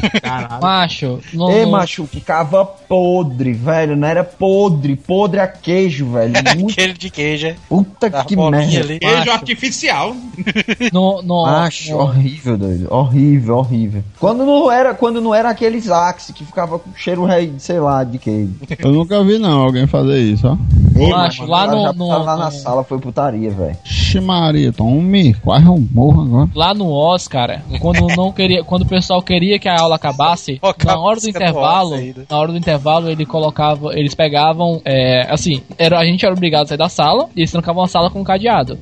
Macho, 0.61 1.21
no, 1.33 1.49
Ei, 1.53 1.65
no- 1.65 1.71
macho, 1.71 2.05
ficava 2.07 2.65
podre, 2.65 3.53
velho. 3.53 3.95
Não 3.97 4.09
era 4.09 4.25
podre, 4.25 4.97
podre 4.97 5.39
a 5.39 5.47
queijo, 5.47 6.07
velho. 6.11 6.33
Muito 6.59 6.73
Aquele 6.73 6.93
de 6.95 7.09
queijo, 7.09 7.47
é. 7.47 7.57
puta 7.69 8.11
Da 8.11 8.25
que 8.25 8.35
merda. 8.35 8.57
ali. 8.81 8.99
Queijo 8.99 9.17
Macho. 9.17 9.31
artificial. 9.31 10.17
no, 10.93 11.23
no, 11.23 11.47
Acho 11.47 11.93
no- 11.93 11.99
horrível, 11.99 12.59
doido. 12.59 12.89
Horrível, 12.93 13.57
horrível. 13.59 14.03
Quando 14.19 14.45
não 14.45 14.73
era, 14.73 14.93
quando 14.93 15.21
não 15.21 15.33
era 15.33 15.51
aqueles 15.51 15.89
Axe 15.89 16.33
que 16.33 16.45
ficava 16.45 16.81
com 16.81 16.91
cheiro 16.97 17.25
rei, 17.25 17.53
sei 17.59 17.79
lá, 17.79 18.03
de 18.03 18.19
queijo. 18.19 18.55
Eu 18.81 18.91
nunca 18.91 19.23
vi, 19.23 19.39
não, 19.39 19.61
alguém 19.61 19.87
fazer 19.87 20.19
isso, 20.21 20.49
ó. 20.49 20.57
Ei, 20.97 21.09
Macho, 21.11 21.41
mano, 21.47 21.51
lá 21.53 21.67
no- 21.67 21.93
no- 21.93 22.09
tava 22.09 22.25
lá 22.25 22.37
na 22.37 22.45
no- 22.47 22.51
sala 22.53 22.85
foi 22.85 22.99
putaria, 22.99 23.51
velho. 23.51 23.77
Ixi, 23.85 24.21
Maria, 24.21 24.73
tome, 24.73 25.35
quase 25.35 25.67
eu 25.67 25.79
morro 25.93 26.23
agora. 26.23 26.51
Lá 26.55 26.75
no 26.75 26.91
Oz, 26.93 27.27
cara, 27.27 27.63
quando 27.81 28.07
não 28.17 28.31
queria, 28.33 28.63
quando 28.63 28.83
o 28.83 28.87
pessoal 28.87 29.23
queria 29.23 29.59
que 29.59 29.69
a 29.69 29.81
aula 29.81 29.97
acabasse, 29.97 30.59
Toca 30.59 30.87
na 30.87 30.99
hora 30.99 31.17
do 31.17 31.23
do 31.23 31.29
intervalo, 31.29 31.95
aí, 31.95 32.15
né? 32.17 32.25
na 32.29 32.39
hora 32.39 32.53
do 32.53 32.59
intervalo 32.59 33.09
ele 33.11 33.25
colocava, 33.25 33.99
eles 33.99 34.15
pegavam, 34.15 34.81
é, 34.85 35.27
assim, 35.33 35.63
era, 35.79 35.99
a 35.99 36.05
gente 36.05 36.25
era 36.25 36.35
obrigado 36.35 36.65
a 36.65 36.67
sair 36.69 36.79
da 36.79 36.89
sala 36.89 37.29
e 37.35 37.41
eles 37.41 37.51
trancavam 37.51 37.83
a 37.85 37.89
sala 37.89 38.11
com 38.11 38.21
um 38.21 38.25
cadeado. 38.25 38.79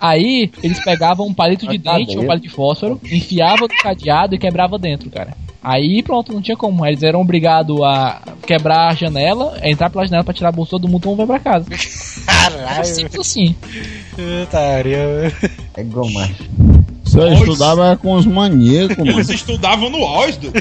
Aí 0.00 0.50
eles 0.62 0.82
pegavam 0.82 1.26
um 1.26 1.34
palito 1.34 1.66
de 1.66 1.76
dente, 1.76 2.16
um 2.18 2.26
palito 2.26 2.46
de 2.46 2.52
fósforo, 2.54 2.98
enfiava 3.04 3.62
no 3.62 3.68
cadeado 3.82 4.34
e 4.34 4.38
quebrava 4.38 4.78
dentro, 4.78 5.10
cara. 5.10 5.34
Aí 5.62 6.02
pronto, 6.02 6.32
não 6.32 6.40
tinha 6.40 6.56
como. 6.56 6.84
Eles 6.86 7.02
eram 7.02 7.20
obrigados 7.20 7.80
a 7.82 8.22
quebrar 8.46 8.88
a 8.88 8.94
janela, 8.94 9.58
entrar 9.62 9.90
pela 9.90 10.04
janela 10.04 10.24
pra 10.24 10.34
tirar 10.34 10.48
a 10.48 10.52
bolsa 10.52 10.70
todo 10.70 10.88
mundo, 10.88 11.14
vai 11.14 11.26
pra 11.26 11.38
casa. 11.38 11.66
Caralho. 12.24 12.84
simples 12.84 13.20
assim. 13.20 13.54
Putaria. 14.14 15.32
É 15.76 15.80
igual 15.80 16.08
Você 17.10 17.34
estudava 17.34 17.96
com 17.96 18.14
os 18.14 18.26
maníacos, 18.26 18.96
mano. 18.96 19.10
Eles 19.10 19.28
estudavam 19.28 19.90
no 19.90 19.98
doido. 19.98 20.52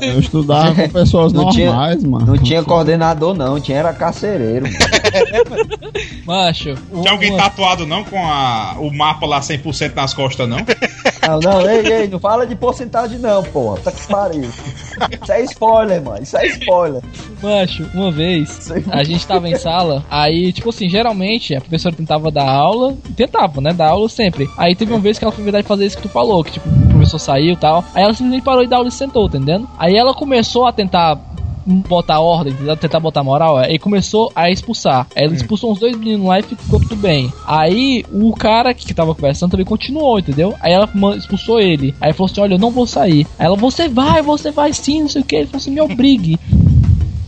Eu 0.00 0.20
estudava 0.20 0.74
com 0.74 0.88
pessoas 0.88 1.32
Não 1.32 1.50
tinha- 1.50 1.66
normais, 1.66 2.04
mano. 2.04 2.26
Não 2.26 2.38
tinha 2.38 2.62
coordenador, 2.62 3.34
não, 3.34 3.60
tinha 3.60 3.78
era 3.78 3.92
carcereiro, 3.92 4.66
mano. 4.66 5.70
Macho, 6.24 6.74
Tinha 7.02 7.10
alguém 7.12 7.36
tatuado, 7.36 7.86
não? 7.86 8.04
Com 8.04 8.18
a, 8.24 8.76
o 8.78 8.92
mapa 8.94 9.26
lá 9.26 9.40
100% 9.40 9.94
nas 9.94 10.14
costas, 10.14 10.48
não? 10.48 10.58
Não, 11.26 11.40
não, 11.40 11.68
ei, 11.70 11.86
ei, 12.02 12.08
não 12.08 12.18
fala 12.18 12.46
de 12.46 12.54
porcentagem, 12.54 13.18
não, 13.18 13.42
porra. 13.42 13.78
Tá 13.80 13.92
que 13.92 14.06
pariu. 14.06 14.48
Isso 15.22 15.32
é 15.32 15.42
spoiler, 15.44 16.02
mano. 16.02 16.22
Isso 16.22 16.36
é 16.36 16.46
spoiler. 16.46 17.02
Macho, 17.42 17.86
uma 17.94 18.10
vez, 18.10 18.70
aí. 18.70 18.84
a 18.90 19.02
gente 19.02 19.26
tava 19.26 19.48
em 19.48 19.56
sala, 19.56 20.04
aí, 20.10 20.52
tipo 20.52 20.68
assim, 20.70 20.88
geralmente 20.88 21.54
a 21.54 21.60
professora 21.60 21.94
tentava 21.94 22.30
dar 22.30 22.48
aula, 22.48 22.96
tentava, 23.16 23.60
né, 23.60 23.72
dar 23.72 23.88
aula 23.88 24.08
sempre. 24.08 24.48
Aí 24.58 24.74
teve 24.74 24.92
uma 24.92 25.00
vez 25.00 25.18
que 25.18 25.24
ela 25.24 25.32
foi 25.32 25.42
verdade 25.44 25.66
fazer 25.66 25.79
isso 25.86 25.96
que 25.96 26.02
tu 26.02 26.08
falou, 26.08 26.42
que 26.44 26.52
tipo, 26.52 26.68
o 26.68 26.88
professor 26.88 27.18
saiu 27.18 27.52
e 27.52 27.56
tal. 27.56 27.84
Aí 27.94 28.02
ela 28.02 28.14
simplesmente 28.14 28.42
parou 28.42 28.62
de 28.62 28.68
dar 28.68 28.76
aula 28.76 28.88
e 28.88 28.92
sentou, 28.92 29.26
entendendo? 29.26 29.68
Aí 29.78 29.96
ela 29.96 30.14
começou 30.14 30.66
a 30.66 30.72
tentar 30.72 31.18
botar 31.66 32.20
ordem, 32.20 32.54
tentar 32.76 33.00
botar 33.00 33.22
moral, 33.22 33.58
aí 33.58 33.78
começou 33.78 34.32
a 34.34 34.50
expulsar. 34.50 35.06
Aí 35.14 35.24
ela 35.24 35.34
expulsou 35.34 35.72
uns 35.72 35.78
dois 35.78 35.96
meninos 35.96 36.26
lá 36.26 36.40
e 36.40 36.42
ficou 36.42 36.80
tudo 36.80 36.96
bem. 36.96 37.32
Aí 37.46 38.04
o 38.12 38.32
cara 38.32 38.72
que 38.74 38.92
tava 38.94 39.14
conversando 39.14 39.52
também 39.52 39.66
continuou, 39.66 40.18
entendeu? 40.18 40.54
Aí 40.60 40.72
ela 40.72 40.88
expulsou 41.16 41.60
ele. 41.60 41.94
Aí 42.00 42.12
falou 42.12 42.30
assim: 42.30 42.40
Olha, 42.40 42.54
eu 42.54 42.58
não 42.58 42.70
vou 42.70 42.86
sair. 42.86 43.26
Aí 43.38 43.46
ela, 43.46 43.56
você 43.56 43.88
vai, 43.88 44.22
você 44.22 44.50
vai 44.50 44.72
sim, 44.72 45.02
não 45.02 45.08
sei 45.08 45.22
o 45.22 45.24
que. 45.24 45.36
Ele 45.36 45.46
falou 45.46 45.58
assim: 45.58 45.70
me 45.70 45.80
obrigue. 45.80 46.38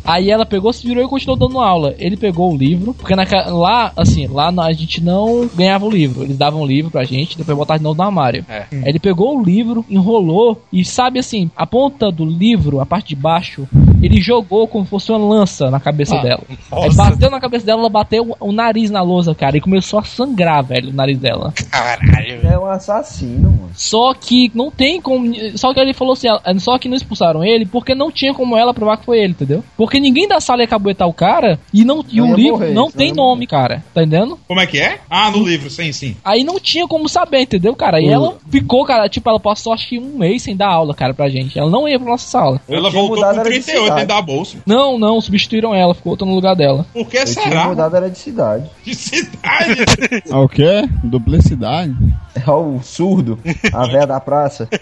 Aí 0.05 0.31
ela 0.31 0.45
pegou, 0.45 0.73
se 0.73 0.87
virou 0.87 1.05
e 1.05 1.09
continuou 1.09 1.39
dando 1.39 1.61
aula. 1.61 1.95
Ele 1.99 2.17
pegou 2.17 2.53
o 2.53 2.57
livro, 2.57 2.95
porque 2.95 3.15
naquela- 3.15 3.51
lá, 3.53 3.93
assim, 3.97 4.27
lá 4.27 4.51
na- 4.51 4.67
a 4.67 4.73
gente 4.73 5.03
não 5.03 5.49
ganhava 5.55 5.85
o 5.87 5.91
livro. 5.91 6.23
Eles 6.23 6.37
davam 6.37 6.61
o 6.63 6.67
livro 6.67 6.91
pra 6.91 7.05
gente, 7.05 7.37
depois 7.39 7.57
botava 7.57 7.79
de 7.79 7.85
novo 7.85 7.97
no 7.97 8.03
armário. 8.05 8.45
É. 8.49 8.67
Aí 8.73 8.83
ele 8.87 8.99
pegou 8.99 9.39
o 9.39 9.43
livro, 9.43 9.85
enrolou 9.89 10.61
e 10.73 10.85
sabe 10.85 11.19
assim, 11.19 11.51
a 11.57 11.67
ponta 11.67 12.11
do 12.11 12.25
livro, 12.25 12.81
a 12.81 12.87
parte 12.87 13.09
de 13.11 13.17
baixo, 13.17 13.67
ele 14.03 14.21
jogou 14.21 14.67
como 14.67 14.85
se 14.85 14.91
fosse 14.91 15.13
uma 15.13 15.19
lança 15.19 15.71
na 15.71 15.79
cabeça 15.81 16.17
Ah, 16.17 16.23
dela. 16.23 16.43
Aí 16.73 16.87
nossa. 16.87 16.97
bateu 17.11 17.31
na 17.31 17.41
cabeça 17.41 17.65
dela, 17.67 17.81
ela 17.81 17.89
bateu 17.89 18.37
o 18.41 18.53
nariz 18.53 18.91
na 18.91 19.01
lousa, 19.03 19.35
cara, 19.35 19.57
e 19.57 19.61
começou 19.61 19.99
a 19.99 20.05
sangrar, 20.05 20.63
velho, 20.65 20.91
o 20.91 20.93
nariz 20.93 21.19
dela. 21.19 21.53
Caralho. 21.71 22.41
É 22.47 22.59
um 22.59 22.67
assassino, 22.67 23.51
mano. 23.51 23.71
Só 23.75 24.13
que 24.15 24.51
não 24.55 24.71
tem 24.71 25.01
como. 25.01 25.33
Só 25.57 25.73
que 25.73 25.81
ele 25.81 25.93
falou 25.95 26.13
assim: 26.15 26.29
ela- 26.29 26.43
só 26.59 26.79
que 26.79 26.89
não 26.89 26.97
expulsaram 26.97 27.45
ele 27.45 27.65
porque 27.67 27.95
não 27.95 28.11
tinha 28.11 28.35
como 28.35 28.57
ela 28.57 28.75
provar 28.75 28.97
que 28.99 29.05
foi 29.07 29.19
ele, 29.19 29.31
entendeu? 29.33 29.65
Porque 29.77 29.99
ninguém 30.01 30.27
da 30.29 30.41
sala 30.41 30.63
ia 30.63 30.69
cabuetar 30.69 31.09
o 31.09 31.13
cara 31.15 31.59
e, 31.73 31.85
não, 31.85 32.05
e 32.11 32.21
o 32.21 32.35
livro 32.35 32.59
morrer, 32.59 32.73
não 32.73 32.91
tem 32.91 33.13
nome, 33.13 33.47
cara. 33.47 33.83
Tá 33.95 34.03
entendendo? 34.03 34.39
Como 34.47 34.61
é 34.61 34.67
que 34.67 34.79
é? 34.79 34.99
Ah, 35.09 35.31
no 35.31 35.43
livro, 35.47 35.71
sim, 35.71 35.93
sim. 35.93 36.17
Aí 36.25 36.45
não 36.45 36.59
tinha 36.61 36.87
como 36.87 37.09
saber, 37.09 37.41
entendeu, 37.43 37.75
cara? 37.75 38.01
E 38.01 38.09
ela 38.09 38.35
ficou, 38.51 38.85
cara, 38.85 39.09
tipo, 39.09 39.29
ela 39.29 39.41
passou 39.41 39.73
acho 39.73 39.89
que 39.89 39.99
um 39.99 40.19
mês 40.19 40.43
sem 40.43 40.57
dar 40.57 40.69
aula, 40.71 40.95
cara, 40.95 41.15
pra 41.15 41.29
gente. 41.29 41.59
Ela 41.59 41.71
não 41.71 41.89
ia 41.89 41.99
pra 41.99 42.11
nossa 42.11 42.27
sala. 42.29 42.61
Ela 42.69 42.91
voltou 42.91 43.17
com 43.17 43.25
era 43.25 43.43
de 43.43 43.51
38 43.51 43.83
cidade. 43.85 43.92
Dentro 43.95 44.09
da 44.15 44.23
bolsa. 44.23 44.59
Não, 44.67 44.99
não, 44.99 45.21
substituíram 45.21 45.75
ela, 45.75 45.95
ficou 45.95 46.13
outra 46.13 46.27
no 46.27 46.35
lugar 46.35 46.55
dela. 46.55 46.87
Por 46.93 47.07
que 47.07 47.19
Eu 47.19 47.25
tinha 47.25 47.45
será? 47.45 47.65
mudado, 47.69 47.97
era 47.97 48.11
de 48.11 48.19
cidade. 48.19 48.71
De 48.85 48.95
cidade. 48.95 49.85
É 50.31 50.35
o 50.37 50.49
quê? 50.49 50.89
Duplicidade? 51.05 51.95
É 52.35 52.51
o 52.51 52.81
surdo, 52.83 53.39
a 53.73 53.87
véia 53.87 54.07
da 54.07 54.21
praça. 54.21 54.69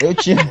Eu 0.00 0.14
tinha. 0.14 0.36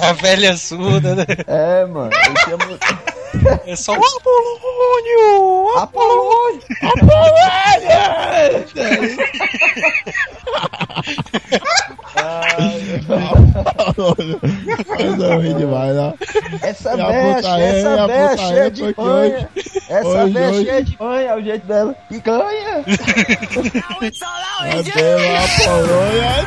A 0.00 0.12
velha 0.14 0.56
surda, 0.56 1.14
né? 1.14 1.26
É, 1.46 1.84
mano. 1.86 2.10
Eu 2.12 2.34
tinha. 2.56 2.56
É 3.66 3.76
só 3.76 3.92
o 3.92 3.96
Apolônio! 3.96 5.78
Apolônio! 5.78 6.60
Mas 14.88 15.20
eu 15.20 15.40
ri 15.40 15.54
demais, 15.54 15.96
ó. 15.96 16.12
Essa 16.62 16.96
véia, 16.96 17.36
putaria, 17.36 17.64
essa 17.66 18.06
véia 18.06 18.36
cheia 18.36 18.70
de 18.70 18.94
manha. 18.96 19.48
Essa 19.88 20.08
hoje, 20.08 20.32
véia 20.32 20.50
hoje. 20.50 20.64
cheia 20.64 20.82
de 20.82 20.98
manha, 20.98 21.28
é 21.30 21.36
o 21.36 21.42
jeito 21.42 21.66
dela. 21.66 21.96
E 22.10 22.18
ganha. 22.18 22.84
Até 24.78 25.16
lá, 25.16 25.42
Polônia. 25.64 26.46